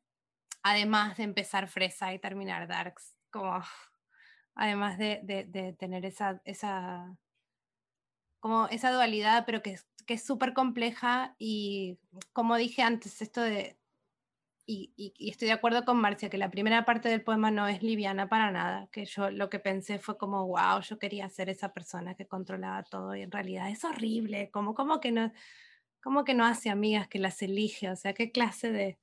Además 0.63 1.17
de 1.17 1.23
empezar 1.23 1.67
Fresa 1.67 2.13
y 2.13 2.19
terminar 2.19 2.69
Darks, 2.69 3.17
como 3.31 3.59
además 4.55 4.99
de, 4.99 5.77
tener 5.79 6.05
esa, 6.05 6.43
esa, 6.45 7.17
como 8.39 8.67
esa 8.69 8.93
dualidad, 8.93 9.45
pero 9.47 9.63
que, 9.63 9.79
que 10.07 10.13
es 10.13 10.27
súper 10.27 10.53
compleja 10.53 11.35
y 11.39 11.99
como 12.35 12.57
dije 12.57 12.83
antes, 12.83 13.23
esto 13.23 13.41
de, 13.41 13.79
y, 14.67 15.15
estoy 15.31 15.49
de 15.49 15.55
acuerdo 15.55 15.85
con 15.85 15.99
Marcia, 15.99 16.29
que 16.29 16.39
la 16.39 16.51
primera 16.51 16.85
parte 16.85 17.09
del 17.09 17.23
poema 17.23 17.51
no 17.51 17.69
es 17.69 17.83
liviana 17.83 18.29
para 18.29 18.51
nada, 18.51 18.89
que 18.91 19.05
yo 19.05 19.31
lo 19.31 19.49
que 19.49 19.61
pensé 19.61 19.99
fue 19.99 20.19
como, 20.19 20.47
wow, 20.47 20.81
yo 20.81 20.99
quería 20.99 21.29
ser 21.29 21.49
esa 21.49 21.73
persona 21.73 22.15
que 22.15 22.27
controlaba 22.27 22.83
todo 22.83 23.15
y 23.15 23.23
en 23.23 23.31
realidad 23.31 23.71
es 23.71 23.85
horrible, 23.85 24.51
como, 24.51 24.75
como, 24.75 25.01
que, 25.01 25.13
no, 25.13 25.33
como 26.03 26.25
que 26.25 26.35
no 26.35 26.45
hace 26.45 26.69
amigas, 26.69 27.07
que 27.07 27.21
las 27.21 27.41
elige, 27.43 27.91
o 27.91 27.97
sea, 27.97 28.13
qué 28.13 28.33
clase 28.33 28.73
de... 28.73 28.99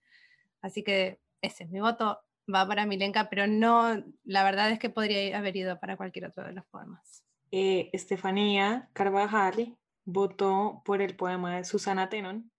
Así 0.61 0.83
que 0.83 1.19
ese, 1.41 1.65
mi 1.67 1.79
voto 1.79 2.19
va 2.53 2.67
para 2.67 2.85
Milenka, 2.85 3.29
pero 3.29 3.47
no, 3.47 4.03
la 4.25 4.43
verdad 4.43 4.69
es 4.71 4.79
que 4.79 4.89
podría 4.89 5.37
haber 5.37 5.55
ido 5.55 5.79
para 5.79 5.95
cualquier 5.97 6.25
otro 6.25 6.43
de 6.43 6.53
los 6.53 6.65
poemas. 6.65 7.23
Eh, 7.51 7.89
Estefanía 7.93 8.89
Carvajal 8.93 9.77
votó 10.05 10.81
por 10.83 11.01
el 11.01 11.15
poema 11.15 11.57
de 11.57 11.63
Susana 11.63 12.09
Tenon, 12.09 12.51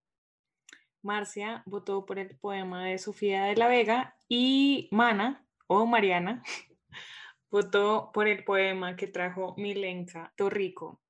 Marcia 1.05 1.63
votó 1.67 2.07
por 2.07 2.19
el 2.19 2.37
poema 2.37 2.87
de 2.87 2.99
Sofía 2.99 3.45
de 3.45 3.57
la 3.57 3.69
Vega 3.69 4.17
y 4.29 4.89
Mana 4.91 5.45
o 5.67 5.87
Mariana 5.87 6.43
votó 7.51 8.11
por 8.13 8.27
el 8.27 8.43
poema 8.43 8.97
que 8.97 9.07
trajo 9.07 9.55
Milenka 9.59 10.33
Torrico. 10.35 11.01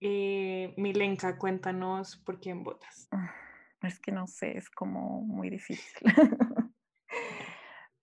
Eh, 0.00 0.74
Milenka, 0.76 1.38
cuéntanos 1.38 2.16
por 2.16 2.40
quién 2.40 2.64
votas. 2.64 3.08
Ah, 3.12 3.32
es 3.82 4.00
que 4.00 4.12
no 4.12 4.26
sé, 4.26 4.58
es 4.58 4.68
como 4.70 5.22
muy 5.22 5.50
difícil. 5.50 6.00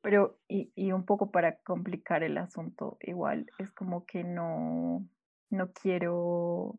Pero, 0.01 0.39
y, 0.47 0.71
y, 0.75 0.91
un 0.91 1.05
poco 1.05 1.31
para 1.31 1.57
complicar 1.57 2.23
el 2.23 2.38
asunto, 2.38 2.97
igual, 3.01 3.47
es 3.57 3.71
como 3.71 4.05
que 4.05 4.23
no, 4.23 5.03
no 5.49 5.73
quiero, 5.73 6.77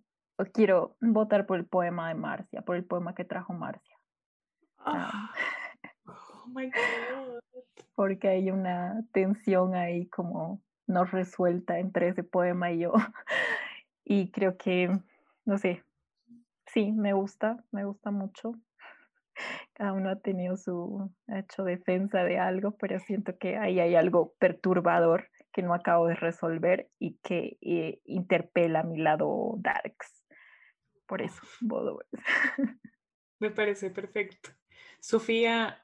quiero 0.54 0.96
votar 1.00 1.44
por 1.44 1.58
el 1.58 1.66
poema 1.66 2.08
de 2.08 2.14
Marcia, 2.14 2.62
por 2.62 2.76
el 2.76 2.84
poema 2.84 3.14
que 3.16 3.24
trajo 3.24 3.52
Marcia. 3.52 3.95
Ah. 4.86 5.32
Oh 6.06 6.46
my 6.46 6.70
God. 6.70 7.40
Porque 7.94 8.28
hay 8.28 8.50
una 8.50 9.02
tensión 9.12 9.74
ahí 9.74 10.06
como 10.06 10.62
no 10.86 11.04
resuelta 11.04 11.78
entre 11.78 12.08
ese 12.08 12.22
poema 12.22 12.70
y 12.72 12.80
yo. 12.80 12.92
Y 14.08 14.30
creo 14.30 14.56
que, 14.56 14.88
no 15.44 15.58
sé, 15.58 15.82
sí, 16.68 16.92
me 16.92 17.12
gusta, 17.12 17.64
me 17.72 17.84
gusta 17.84 18.12
mucho. 18.12 18.52
Cada 19.74 19.92
uno 19.92 20.10
ha 20.10 20.20
tenido 20.20 20.56
su, 20.56 21.12
ha 21.26 21.40
hecho 21.40 21.64
defensa 21.64 22.22
de 22.22 22.38
algo, 22.38 22.76
pero 22.76 23.00
siento 23.00 23.36
que 23.36 23.56
ahí 23.56 23.80
hay 23.80 23.96
algo 23.96 24.34
perturbador 24.38 25.28
que 25.52 25.62
no 25.62 25.74
acabo 25.74 26.06
de 26.06 26.14
resolver 26.14 26.88
y 27.00 27.18
que 27.22 27.58
eh, 27.60 28.00
interpela 28.04 28.80
a 28.80 28.84
mi 28.84 28.98
lado 28.98 29.54
darks. 29.58 30.24
Por 31.06 31.22
eso, 31.22 31.42
Me 33.40 33.50
parece 33.50 33.90
perfecto. 33.90 34.50
Sofía, 35.06 35.80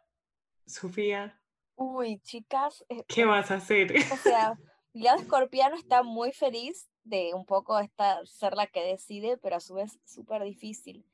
Sofía. 0.67 1.41
Uy, 1.77 2.19
chicas. 2.23 2.85
Eh, 2.89 3.05
¿Qué 3.07 3.25
vas 3.25 3.53
a 3.53 3.55
hacer? 3.55 3.95
O 4.13 4.17
sea, 4.17 4.59
Leo 4.93 5.15
Escorpiano 5.15 5.77
está 5.77 6.03
muy 6.03 6.33
feliz 6.33 6.89
de 7.05 7.33
un 7.33 7.47
poco 7.47 7.79
esta, 7.79 8.27
ser 8.27 8.55
la 8.55 8.67
que 8.67 8.83
decide, 8.83 9.39
pero 9.39 9.55
a 9.55 9.61
su 9.61 9.75
vez 9.75 10.01
súper 10.05 10.43
difícil. 10.43 11.07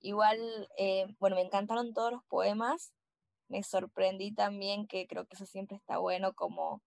Igual, 0.00 0.68
eh, 0.76 1.06
bueno, 1.18 1.36
me 1.36 1.42
encantaron 1.42 1.94
todos 1.94 2.12
los 2.12 2.22
poemas, 2.24 2.92
me 3.48 3.62
sorprendí 3.62 4.32
también, 4.34 4.86
que 4.86 5.06
creo 5.06 5.24
que 5.24 5.36
eso 5.36 5.46
siempre 5.46 5.78
está 5.78 5.96
bueno, 5.96 6.34
como 6.34 6.82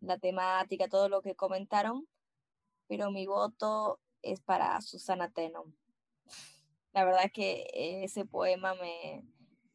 la 0.00 0.16
temática, 0.16 0.88
todo 0.88 1.10
lo 1.10 1.20
que 1.20 1.34
comentaron, 1.34 2.08
pero 2.86 3.10
mi 3.10 3.26
voto 3.26 4.00
es 4.22 4.40
para 4.40 4.80
Susana 4.80 5.30
Tenon. 5.30 5.76
La 6.94 7.04
verdad 7.04 7.26
es 7.26 7.32
que 7.32 7.66
ese 8.02 8.24
poema 8.24 8.72
me, 8.72 9.22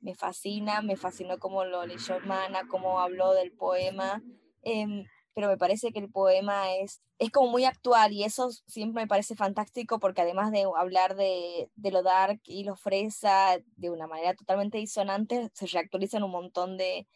me 0.04 0.16
fascina, 0.16 0.82
me 0.82 0.97
fascinó 0.97 1.39
cómo 1.39 1.64
lo 1.64 1.86
leyó 1.86 2.20
Mana, 2.22 2.68
cómo 2.68 2.99
habló 2.99 3.34
del 3.34 3.51
poema, 3.54 4.22
em, 4.62 5.06
pero 5.34 5.47
me 5.47 5.58
parece 5.58 5.91
que 5.91 5.99
el 5.99 6.12
poema 6.12 6.74
es, 6.76 7.01
es 7.18 7.32
como 7.32 7.49
muy 7.49 7.66
actual 7.66 8.12
y 8.12 8.24
eso 8.24 8.51
siempre 8.68 9.04
me 9.04 9.08
parece 9.08 9.36
fantástico 9.36 9.99
porque 9.99 10.22
además 10.22 10.51
de 10.51 10.66
hablar 10.78 11.16
de, 11.16 11.72
de 11.76 11.91
lo 11.91 12.04
dark 12.04 12.41
y 12.43 12.66
lo 12.66 12.76
fresa 12.76 13.58
de 13.78 13.89
una 13.89 14.06
manera 14.06 14.36
totalmente 14.36 14.78
disonante, 14.78 15.49
se 15.54 15.68
reactualizan 15.68 16.24
un 16.24 16.32
montón 16.32 16.78
de, 16.78 17.08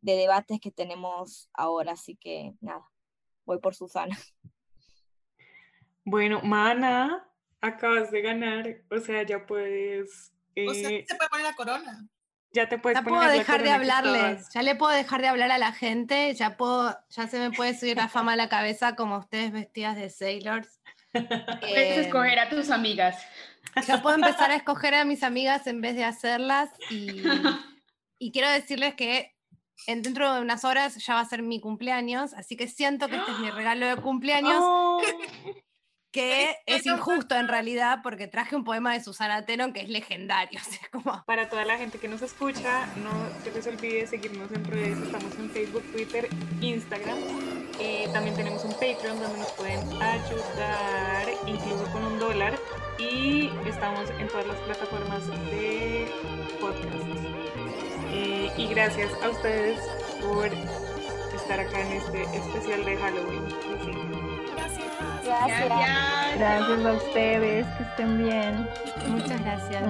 de 0.00 0.16
debates 0.16 0.60
que 0.60 0.70
tenemos 0.70 1.50
ahora, 1.52 1.92
así 1.92 2.16
que 2.16 2.54
nada, 2.60 2.88
voy 3.44 3.58
por 3.58 3.74
Susana. 3.74 4.16
Bueno, 6.04 6.40
Mana, 6.42 7.28
acabas 7.60 8.12
de 8.12 8.22
ganar, 8.22 8.82
o 8.92 9.00
sea, 9.00 9.24
ya 9.24 9.44
puedes... 9.44 10.32
O 10.68 10.72
sea, 10.72 10.90
eh, 10.90 11.04
se 11.06 11.16
puede 11.16 11.28
poner 11.28 11.46
la 11.46 11.56
corona. 11.56 12.08
Ya 12.56 12.68
te 12.68 12.78
puedes 12.78 12.98
Ya 12.98 13.04
poner 13.04 13.20
puedo 13.20 13.30
dejar 13.30 13.62
de 13.62 13.70
hablarles, 13.70 14.48
ya 14.52 14.62
le 14.62 14.74
puedo 14.74 14.92
dejar 14.92 15.20
de 15.20 15.28
hablar 15.28 15.52
a 15.52 15.58
la 15.58 15.72
gente, 15.72 16.34
ya 16.34 16.56
puedo, 16.56 16.96
ya 17.10 17.28
se 17.28 17.38
me 17.38 17.50
puede 17.50 17.78
subir 17.78 17.96
la 17.96 18.08
fama 18.08 18.32
a 18.32 18.36
la 18.36 18.48
cabeza 18.48 18.96
como 18.96 19.18
ustedes 19.18 19.52
vestidas 19.52 19.96
de 19.96 20.10
sailors. 20.10 20.80
Puedes 21.12 21.98
Em, 21.98 22.04
escoger 22.04 22.38
a 22.38 22.48
tus 22.48 22.70
amigas. 22.70 23.16
Ya 23.86 24.02
puedo 24.02 24.16
empezar 24.22 24.50
a 24.50 24.56
escoger 24.56 24.94
a 24.94 25.04
mis 25.04 25.22
amigas 25.22 25.66
en 25.66 25.80
vez 25.80 25.94
de 25.96 26.04
hacerlas 26.04 26.70
y, 26.90 27.22
y 28.18 28.32
quiero 28.32 28.50
decirles 28.50 28.94
que 28.94 29.34
en, 29.86 30.02
dentro 30.02 30.32
de 30.34 30.40
unas 30.40 30.64
horas 30.64 30.96
ya 30.96 31.14
va 31.14 31.20
a 31.20 31.24
ser 31.26 31.42
mi 31.42 31.60
cumpleaños, 31.60 32.32
así 32.34 32.56
que 32.56 32.68
siento 32.68 33.08
que 33.08 33.16
este 33.16 33.30
es 33.32 33.38
mi 33.38 33.50
regalo 33.50 33.86
de 33.86 33.96
cumpleaños, 33.96 34.58
Oh, 34.58 35.00
que 36.16 36.56
es 36.64 36.86
injusto 36.86 37.34
en 37.34 37.46
realidad 37.46 37.98
porque 38.02 38.26
traje 38.26 38.56
un 38.56 38.64
poema 38.64 38.94
de 38.94 39.04
Susana 39.04 39.44
Tenon 39.44 39.74
que 39.74 39.82
es 39.82 39.90
legendario, 39.90 40.58
o 40.66 40.70
sea, 40.70 40.88
como... 40.90 41.22
Para 41.26 41.50
toda 41.50 41.66
la 41.66 41.76
gente 41.76 41.98
que 41.98 42.08
nos 42.08 42.22
escucha, 42.22 42.86
no 42.96 43.10
se 43.44 43.50
les 43.50 43.66
olvide 43.66 44.06
seguirnos 44.06 44.50
en 44.50 44.64
redes. 44.64 44.96
Estamos 44.96 45.34
en 45.34 45.50
Facebook, 45.50 45.82
Twitter, 45.92 46.26
Instagram. 46.62 47.18
Eh, 47.78 48.08
también 48.14 48.34
tenemos 48.34 48.64
un 48.64 48.72
Patreon 48.72 49.20
donde 49.20 49.40
nos 49.40 49.52
pueden 49.52 49.80
ayudar, 50.02 51.28
incluso 51.46 51.84
con 51.92 52.02
un 52.02 52.18
dólar. 52.18 52.58
Y 52.98 53.50
estamos 53.66 54.08
en 54.18 54.26
todas 54.28 54.46
las 54.46 54.56
plataformas 54.60 55.26
de 55.26 56.10
podcast. 56.58 57.04
Eh, 58.14 58.50
y 58.56 58.66
gracias 58.68 59.12
a 59.22 59.28
ustedes 59.28 59.78
por 60.22 60.46
estar 61.36 61.60
acá 61.60 61.78
en 61.82 61.92
este 61.92 62.22
especial 62.22 62.86
de 62.86 62.96
Halloween. 62.96 63.75
Sí, 65.26 65.32
sí. 65.32 65.38
Gracias. 65.38 65.68
Gracias. 65.68 66.36
Gracias. 66.38 66.38
Gracias 66.38 66.86
a 66.86 66.92
ustedes, 66.92 67.66
que 67.76 67.82
estén 67.82 68.18
bien. 68.18 68.68
Muchas 69.08 69.40
gracias. 69.40 69.82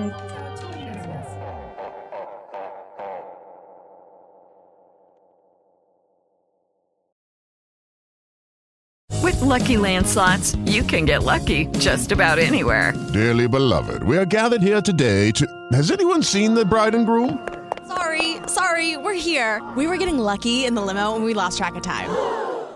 With 9.22 9.41
Lucky 9.43 9.76
Land 9.76 10.07
slots, 10.07 10.55
you 10.64 10.82
can 10.82 11.05
get 11.05 11.22
lucky 11.22 11.66
just 11.78 12.12
about 12.12 12.39
anywhere. 12.39 12.95
Dearly 13.12 13.49
beloved, 13.49 14.03
we 14.05 14.16
are 14.16 14.24
gathered 14.24 14.62
here 14.62 14.80
today 14.80 15.32
to. 15.32 15.47
Has 15.72 15.91
anyone 15.91 16.22
seen 16.22 16.55
the 16.55 16.64
bride 16.64 16.95
and 16.95 17.05
groom? 17.05 17.47
Sorry, 17.89 18.37
sorry, 18.47 18.97
we're 18.97 19.14
here. 19.14 19.62
We 19.76 19.87
were 19.87 19.97
getting 19.97 20.18
lucky 20.18 20.64
in 20.64 20.74
the 20.74 20.82
limo 20.82 21.14
and 21.14 21.24
we 21.24 21.34
lost 21.34 21.59
track 21.59 21.74
of 21.74 21.82
time. 21.82 22.09